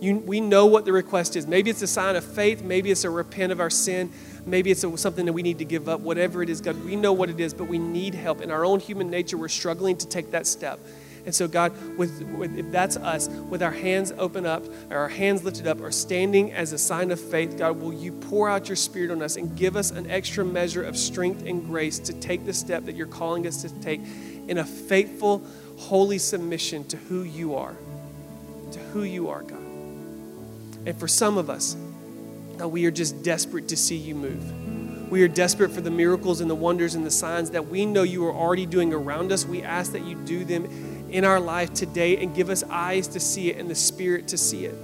You, 0.00 0.18
we 0.18 0.40
know 0.40 0.66
what 0.66 0.84
the 0.84 0.92
request 0.92 1.36
is. 1.36 1.46
Maybe 1.46 1.70
it's 1.70 1.82
a 1.82 1.86
sign 1.86 2.16
of 2.16 2.24
faith, 2.24 2.62
maybe 2.62 2.90
it's 2.90 3.04
a 3.04 3.10
repent 3.10 3.52
of 3.52 3.60
our 3.60 3.70
sin, 3.70 4.10
maybe 4.44 4.70
it's 4.70 4.84
something 5.00 5.24
that 5.26 5.32
we 5.32 5.42
need 5.42 5.58
to 5.58 5.64
give 5.64 5.88
up. 5.88 6.00
Whatever 6.00 6.42
it 6.42 6.50
is, 6.50 6.60
God, 6.60 6.82
we 6.84 6.96
know 6.96 7.12
what 7.12 7.30
it 7.30 7.40
is, 7.40 7.54
but 7.54 7.68
we 7.68 7.78
need 7.78 8.14
help. 8.14 8.40
In 8.40 8.50
our 8.50 8.64
own 8.64 8.80
human 8.80 9.08
nature, 9.08 9.38
we're 9.38 9.48
struggling 9.48 9.96
to 9.98 10.08
take 10.08 10.32
that 10.32 10.46
step. 10.46 10.80
And 11.24 11.34
so, 11.34 11.48
God, 11.48 11.72
with, 11.96 12.22
with, 12.22 12.56
if 12.58 12.70
that's 12.70 12.96
us, 12.96 13.28
with 13.28 13.62
our 13.62 13.70
hands 13.70 14.12
open 14.18 14.44
up, 14.44 14.62
or 14.90 14.98
our 14.98 15.08
hands 15.08 15.42
lifted 15.42 15.66
up, 15.66 15.80
or 15.80 15.90
standing 15.90 16.52
as 16.52 16.72
a 16.72 16.78
sign 16.78 17.10
of 17.10 17.18
faith, 17.18 17.56
God, 17.56 17.80
will 17.80 17.94
you 17.94 18.12
pour 18.12 18.48
out 18.48 18.68
your 18.68 18.76
Spirit 18.76 19.10
on 19.10 19.22
us 19.22 19.36
and 19.36 19.56
give 19.56 19.76
us 19.76 19.90
an 19.90 20.10
extra 20.10 20.44
measure 20.44 20.82
of 20.82 20.96
strength 20.96 21.46
and 21.46 21.64
grace 21.64 21.98
to 22.00 22.12
take 22.12 22.44
the 22.44 22.52
step 22.52 22.84
that 22.84 22.94
you're 22.94 23.06
calling 23.06 23.46
us 23.46 23.62
to 23.62 23.80
take 23.80 24.00
in 24.48 24.58
a 24.58 24.64
faithful, 24.64 25.42
holy 25.78 26.18
submission 26.18 26.84
to 26.88 26.96
who 26.96 27.22
you 27.22 27.54
are, 27.54 27.74
to 28.72 28.78
who 28.78 29.02
you 29.02 29.30
are, 29.30 29.42
God. 29.42 29.58
And 30.86 30.96
for 30.98 31.08
some 31.08 31.38
of 31.38 31.48
us, 31.48 31.74
God, 32.58 32.66
we 32.66 32.84
are 32.84 32.90
just 32.90 33.22
desperate 33.22 33.68
to 33.68 33.76
see 33.76 33.96
you 33.96 34.14
move. 34.14 35.10
We 35.10 35.22
are 35.22 35.28
desperate 35.28 35.70
for 35.70 35.80
the 35.80 35.90
miracles 35.90 36.40
and 36.40 36.50
the 36.50 36.54
wonders 36.54 36.94
and 36.94 37.06
the 37.06 37.10
signs 37.10 37.50
that 37.50 37.68
we 37.68 37.86
know 37.86 38.02
you 38.02 38.26
are 38.26 38.32
already 38.32 38.66
doing 38.66 38.92
around 38.92 39.32
us. 39.32 39.46
We 39.46 39.62
ask 39.62 39.92
that 39.92 40.04
you 40.04 40.16
do 40.16 40.44
them 40.44 40.64
in 41.14 41.24
our 41.24 41.38
life 41.38 41.72
today 41.72 42.16
and 42.16 42.34
give 42.34 42.50
us 42.50 42.64
eyes 42.68 43.06
to 43.06 43.20
see 43.20 43.48
it 43.48 43.56
and 43.56 43.70
the 43.70 43.74
spirit 43.74 44.26
to 44.28 44.36
see 44.36 44.66
it. 44.66 44.74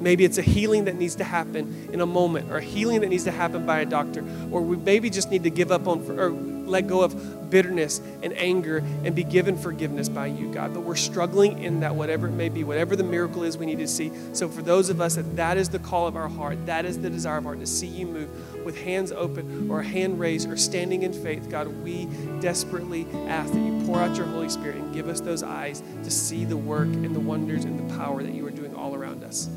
Maybe 0.00 0.24
it's 0.24 0.38
a 0.38 0.42
healing 0.42 0.84
that 0.84 0.94
needs 0.94 1.16
to 1.16 1.24
happen 1.24 1.90
in 1.92 2.00
a 2.00 2.06
moment, 2.06 2.52
or 2.52 2.58
a 2.58 2.62
healing 2.62 3.00
that 3.00 3.08
needs 3.08 3.24
to 3.24 3.32
happen 3.32 3.66
by 3.66 3.80
a 3.80 3.86
doctor, 3.86 4.24
or 4.52 4.60
we 4.60 4.76
maybe 4.76 5.10
just 5.10 5.32
need 5.32 5.42
to 5.42 5.50
give 5.50 5.72
up 5.72 5.88
on 5.88 6.08
or 6.12 6.30
let 6.66 6.86
go 6.86 7.02
of 7.02 7.50
bitterness 7.50 8.00
and 8.22 8.32
anger 8.36 8.78
and 9.04 9.14
be 9.14 9.24
given 9.24 9.56
forgiveness 9.56 10.08
by 10.08 10.26
you, 10.26 10.52
God. 10.52 10.74
But 10.74 10.80
we're 10.80 10.96
struggling 10.96 11.62
in 11.62 11.80
that, 11.80 11.94
whatever 11.94 12.26
it 12.26 12.32
may 12.32 12.48
be, 12.48 12.64
whatever 12.64 12.96
the 12.96 13.04
miracle 13.04 13.42
is 13.44 13.56
we 13.56 13.66
need 13.66 13.78
to 13.78 13.88
see. 13.88 14.10
So 14.32 14.48
for 14.48 14.62
those 14.62 14.90
of 14.90 15.00
us 15.00 15.14
that 15.14 15.36
that 15.36 15.56
is 15.56 15.68
the 15.68 15.78
call 15.78 16.06
of 16.06 16.16
our 16.16 16.28
heart, 16.28 16.64
that 16.66 16.84
is 16.84 17.00
the 17.00 17.10
desire 17.10 17.38
of 17.38 17.46
our 17.46 17.52
heart 17.54 17.60
to 17.60 17.66
see 17.66 17.86
you 17.86 18.06
move 18.06 18.64
with 18.64 18.76
hands 18.76 19.12
open 19.12 19.70
or 19.70 19.80
a 19.80 19.84
hand 19.84 20.18
raised 20.18 20.50
or 20.50 20.56
standing 20.56 21.02
in 21.02 21.12
faith, 21.12 21.48
God, 21.48 21.68
we 21.68 22.06
desperately 22.40 23.06
ask 23.28 23.52
that 23.52 23.60
you 23.60 23.82
pour 23.86 24.00
out 24.00 24.16
your 24.16 24.26
Holy 24.26 24.48
Spirit 24.48 24.76
and 24.76 24.92
give 24.92 25.08
us 25.08 25.20
those 25.20 25.42
eyes 25.42 25.82
to 26.02 26.10
see 26.10 26.44
the 26.44 26.56
work 26.56 26.88
and 26.88 27.14
the 27.14 27.20
wonders 27.20 27.64
and 27.64 27.78
the 27.78 27.94
power 27.94 28.22
that 28.22 28.32
you 28.32 28.44
are 28.46 28.50
doing 28.50 28.74
all 28.74 28.94
around 28.94 29.22
us 29.22 29.48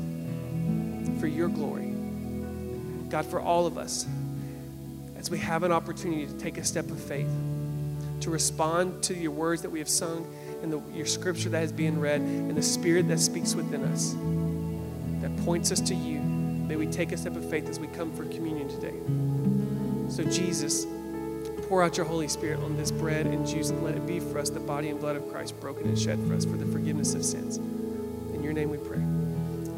for 1.18 1.26
your 1.26 1.48
glory. 1.48 1.92
God, 3.08 3.26
for 3.26 3.40
all 3.40 3.66
of 3.66 3.76
us, 3.76 4.06
as 5.20 5.30
we 5.30 5.38
have 5.38 5.62
an 5.62 5.70
opportunity 5.70 6.26
to 6.26 6.32
take 6.38 6.58
a 6.58 6.64
step 6.64 6.90
of 6.90 6.98
faith, 6.98 7.30
to 8.20 8.30
respond 8.30 9.02
to 9.04 9.14
your 9.14 9.30
words 9.30 9.62
that 9.62 9.70
we 9.70 9.78
have 9.78 9.88
sung 9.88 10.26
and 10.62 10.72
the, 10.72 10.82
your 10.92 11.06
scripture 11.06 11.48
that 11.50 11.62
is 11.62 11.70
being 11.70 12.00
read 12.00 12.20
and 12.20 12.56
the 12.56 12.62
spirit 12.62 13.06
that 13.06 13.20
speaks 13.20 13.54
within 13.54 13.84
us, 13.84 14.16
that 15.20 15.44
points 15.44 15.70
us 15.70 15.80
to 15.80 15.94
you 15.94 16.20
May 16.70 16.76
we 16.76 16.86
take 16.86 17.10
a 17.10 17.16
step 17.16 17.34
of 17.34 17.50
faith 17.50 17.68
as 17.68 17.80
we 17.80 17.88
come 17.88 18.12
for 18.14 18.24
communion 18.26 18.68
today. 18.68 18.94
So, 20.08 20.22
Jesus, 20.22 20.86
pour 21.66 21.82
out 21.82 21.96
your 21.96 22.06
Holy 22.06 22.28
Spirit 22.28 22.60
on 22.60 22.76
this 22.76 22.92
bread 22.92 23.26
and 23.26 23.44
juice 23.44 23.70
and 23.70 23.82
let 23.82 23.96
it 23.96 24.06
be 24.06 24.20
for 24.20 24.38
us 24.38 24.50
the 24.50 24.60
body 24.60 24.88
and 24.88 25.00
blood 25.00 25.16
of 25.16 25.28
Christ 25.32 25.58
broken 25.58 25.88
and 25.88 25.98
shed 25.98 26.24
for 26.28 26.34
us 26.34 26.44
for 26.44 26.56
the 26.56 26.66
forgiveness 26.66 27.14
of 27.14 27.24
sins. 27.24 27.56
In 27.56 28.44
your 28.44 28.52
name 28.52 28.70
we 28.70 28.76
pray. 28.76 28.98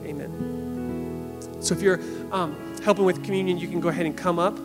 Amen. 0.07 1.39
So, 1.61 1.75
if 1.75 1.81
you're 1.81 1.99
um, 2.31 2.55
helping 2.83 3.07
with 3.07 3.25
communion, 3.25 3.57
you 3.57 3.69
can 3.69 3.81
go 3.81 3.89
ahead 3.89 4.05
and 4.05 4.15
come 4.15 4.39
up 4.39 4.59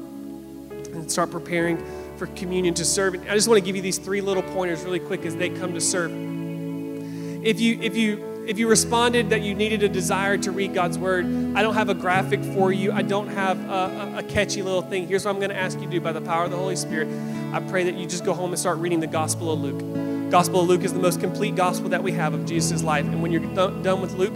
and 0.98 1.12
start 1.12 1.32
preparing 1.32 1.84
for 2.18 2.28
communion 2.28 2.74
to 2.76 2.86
serve. 2.86 3.16
I 3.30 3.34
just 3.34 3.48
want 3.48 3.60
to 3.60 3.66
give 3.66 3.76
you 3.76 3.82
these 3.82 3.98
three 3.98 4.22
little 4.22 4.44
pointers 4.44 4.84
really 4.84 5.00
quick 5.00 5.26
as 5.26 5.36
they 5.36 5.50
come 5.50 5.74
to 5.74 5.82
serve. 5.82 6.12
If 6.12 7.60
you, 7.60 7.80
if 7.82 7.96
you 7.96 8.28
if 8.48 8.58
you 8.58 8.70
responded 8.70 9.32
that 9.32 9.42
you 9.42 9.54
needed 9.54 9.84
a 9.84 9.90
desire 9.90 10.38
to 10.38 10.52
read 10.52 10.74
God's 10.74 10.98
word, 10.98 11.26
I 11.54 11.62
don't 11.62 11.74
have 11.74 11.90
a 11.90 11.94
graphic 11.94 12.42
for 12.42 12.72
you. 12.72 12.94
I 12.94 13.02
don't 13.02 13.28
have 13.28 13.60
a, 13.70 14.16
a, 14.16 14.18
a 14.20 14.24
catchy 14.24 14.62
little 14.62 14.82
thing. 14.82 15.06
Here's 15.06 15.26
what 15.26 15.32
I'm 15.32 15.40
going 15.40 15.50
to 15.50 15.58
ask 15.58 15.78
you 15.78 15.86
to 15.86 15.92
do 15.92 16.00
by 16.00 16.14
the 16.14 16.22
power 16.22 16.46
of 16.46 16.52
the 16.52 16.58
Holy 16.58 16.78
Spirit. 16.78 17.10
I 17.54 17.60
pray 17.60 17.84
that 17.84 17.96
you 17.96 18.08
just 18.08 18.24
go 18.24 18.34
home 18.34 18.52
and 18.52 18.60
start 18.60 18.78
reading 18.78 19.02
the 19.02 19.08
Gospel 19.08 19.52
of 19.52 19.60
Luke. 19.60 20.32
Gospel 20.32 20.62
of 20.62 20.70
Luke 20.70 20.84
is 20.84 20.94
the 20.94 21.00
most 21.00 21.20
complete 21.20 21.58
gospel 21.58 21.90
that 21.90 22.02
we 22.02 22.14
have 22.14 22.34
of 22.34 22.46
Jesus' 22.46 22.84
life. 22.84 23.06
And 23.06 23.22
when 23.22 23.34
you're 23.34 23.42
th- 23.42 23.84
done 23.84 24.00
with 24.00 24.14
Luke, 24.14 24.36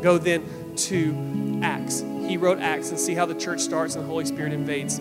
go 0.00 0.16
then 0.16 0.44
to 0.76 1.60
Acts. 1.64 2.04
He 2.28 2.36
wrote 2.36 2.60
Acts 2.60 2.90
and 2.90 3.00
see 3.00 3.14
how 3.14 3.26
the 3.26 3.34
church 3.34 3.60
starts 3.60 3.96
and 3.96 4.04
the 4.04 4.08
Holy 4.08 4.26
Spirit 4.26 4.52
invades. 4.52 4.98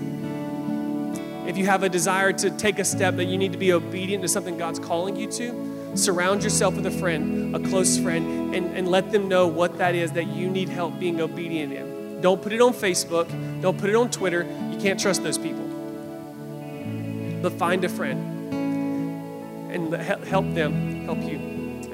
If 1.47 1.57
you 1.57 1.65
have 1.65 1.83
a 1.83 1.89
desire 1.89 2.31
to 2.33 2.51
take 2.51 2.79
a 2.79 2.85
step 2.85 3.15
that 3.15 3.25
you 3.25 3.37
need 3.37 3.51
to 3.51 3.57
be 3.57 3.73
obedient 3.73 4.23
to 4.23 4.29
something 4.29 4.57
God's 4.57 4.79
calling 4.79 5.15
you 5.15 5.29
to, 5.31 5.95
surround 5.95 6.43
yourself 6.43 6.75
with 6.75 6.85
a 6.85 6.91
friend, 6.91 7.55
a 7.55 7.59
close 7.59 7.97
friend, 7.97 8.55
and, 8.55 8.75
and 8.77 8.87
let 8.87 9.11
them 9.11 9.27
know 9.27 9.47
what 9.47 9.77
that 9.77 9.95
is 9.95 10.13
that 10.13 10.27
you 10.27 10.49
need 10.49 10.69
help 10.69 10.97
being 10.99 11.19
obedient 11.21 11.73
in. 11.73 12.21
Don't 12.21 12.41
put 12.41 12.53
it 12.53 12.61
on 12.61 12.73
Facebook. 12.73 13.29
Don't 13.61 13.77
put 13.77 13.89
it 13.89 13.95
on 13.95 14.09
Twitter. 14.09 14.43
You 14.71 14.77
can't 14.77 14.99
trust 14.99 15.23
those 15.23 15.37
people. 15.37 15.63
but 17.41 17.51
find 17.53 17.83
a 17.83 17.89
friend 17.89 18.53
and 19.73 19.93
help 19.93 20.53
them 20.53 21.05
help 21.05 21.21
you. 21.21 21.37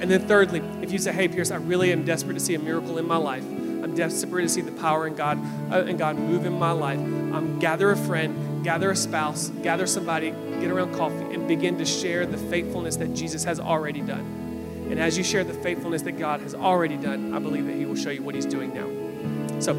And 0.00 0.10
then, 0.10 0.26
thirdly, 0.26 0.62
if 0.80 0.92
you 0.92 0.98
say, 0.98 1.12
Hey, 1.12 1.26
Pierce, 1.28 1.50
I 1.50 1.56
really 1.56 1.92
am 1.92 2.04
desperate 2.04 2.34
to 2.34 2.40
see 2.40 2.54
a 2.54 2.58
miracle 2.58 2.96
in 2.98 3.06
my 3.06 3.16
life, 3.16 3.42
I'm 3.42 3.94
desperate 3.94 4.42
to 4.42 4.48
see 4.48 4.60
the 4.60 4.72
power 4.72 5.06
in 5.06 5.14
God 5.14 5.38
uh, 5.70 5.84
and 5.84 5.98
God 5.98 6.16
move 6.16 6.46
in 6.46 6.52
my 6.52 6.70
life. 6.70 6.98
Um, 6.98 7.58
gather 7.58 7.90
a 7.90 7.96
friend, 7.96 8.34
gather 8.62 8.90
a 8.90 8.96
spouse, 8.96 9.48
gather 9.62 9.86
somebody, 9.86 10.30
get 10.30 10.70
around 10.70 10.94
coffee, 10.94 11.34
and 11.34 11.48
begin 11.48 11.78
to 11.78 11.84
share 11.84 12.26
the 12.26 12.36
faithfulness 12.36 12.96
that 12.96 13.14
Jesus 13.14 13.44
has 13.44 13.58
already 13.58 14.00
done. 14.00 14.86
And 14.90 14.98
as 14.98 15.16
you 15.16 15.24
share 15.24 15.44
the 15.44 15.54
faithfulness 15.54 16.02
that 16.02 16.18
God 16.18 16.40
has 16.40 16.54
already 16.54 16.96
done, 16.96 17.32
I 17.32 17.38
believe 17.38 17.66
that 17.66 17.76
He 17.76 17.86
will 17.86 17.96
show 17.96 18.10
you 18.10 18.22
what 18.22 18.34
He's 18.34 18.46
doing 18.46 18.74
now. 18.74 19.60
So, 19.60 19.74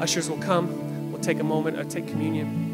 ushers 0.00 0.30
will 0.30 0.38
come. 0.38 1.10
We'll 1.10 1.20
take 1.20 1.40
a 1.40 1.44
moment, 1.44 1.78
uh, 1.78 1.84
take 1.84 2.06
communion. 2.06 2.69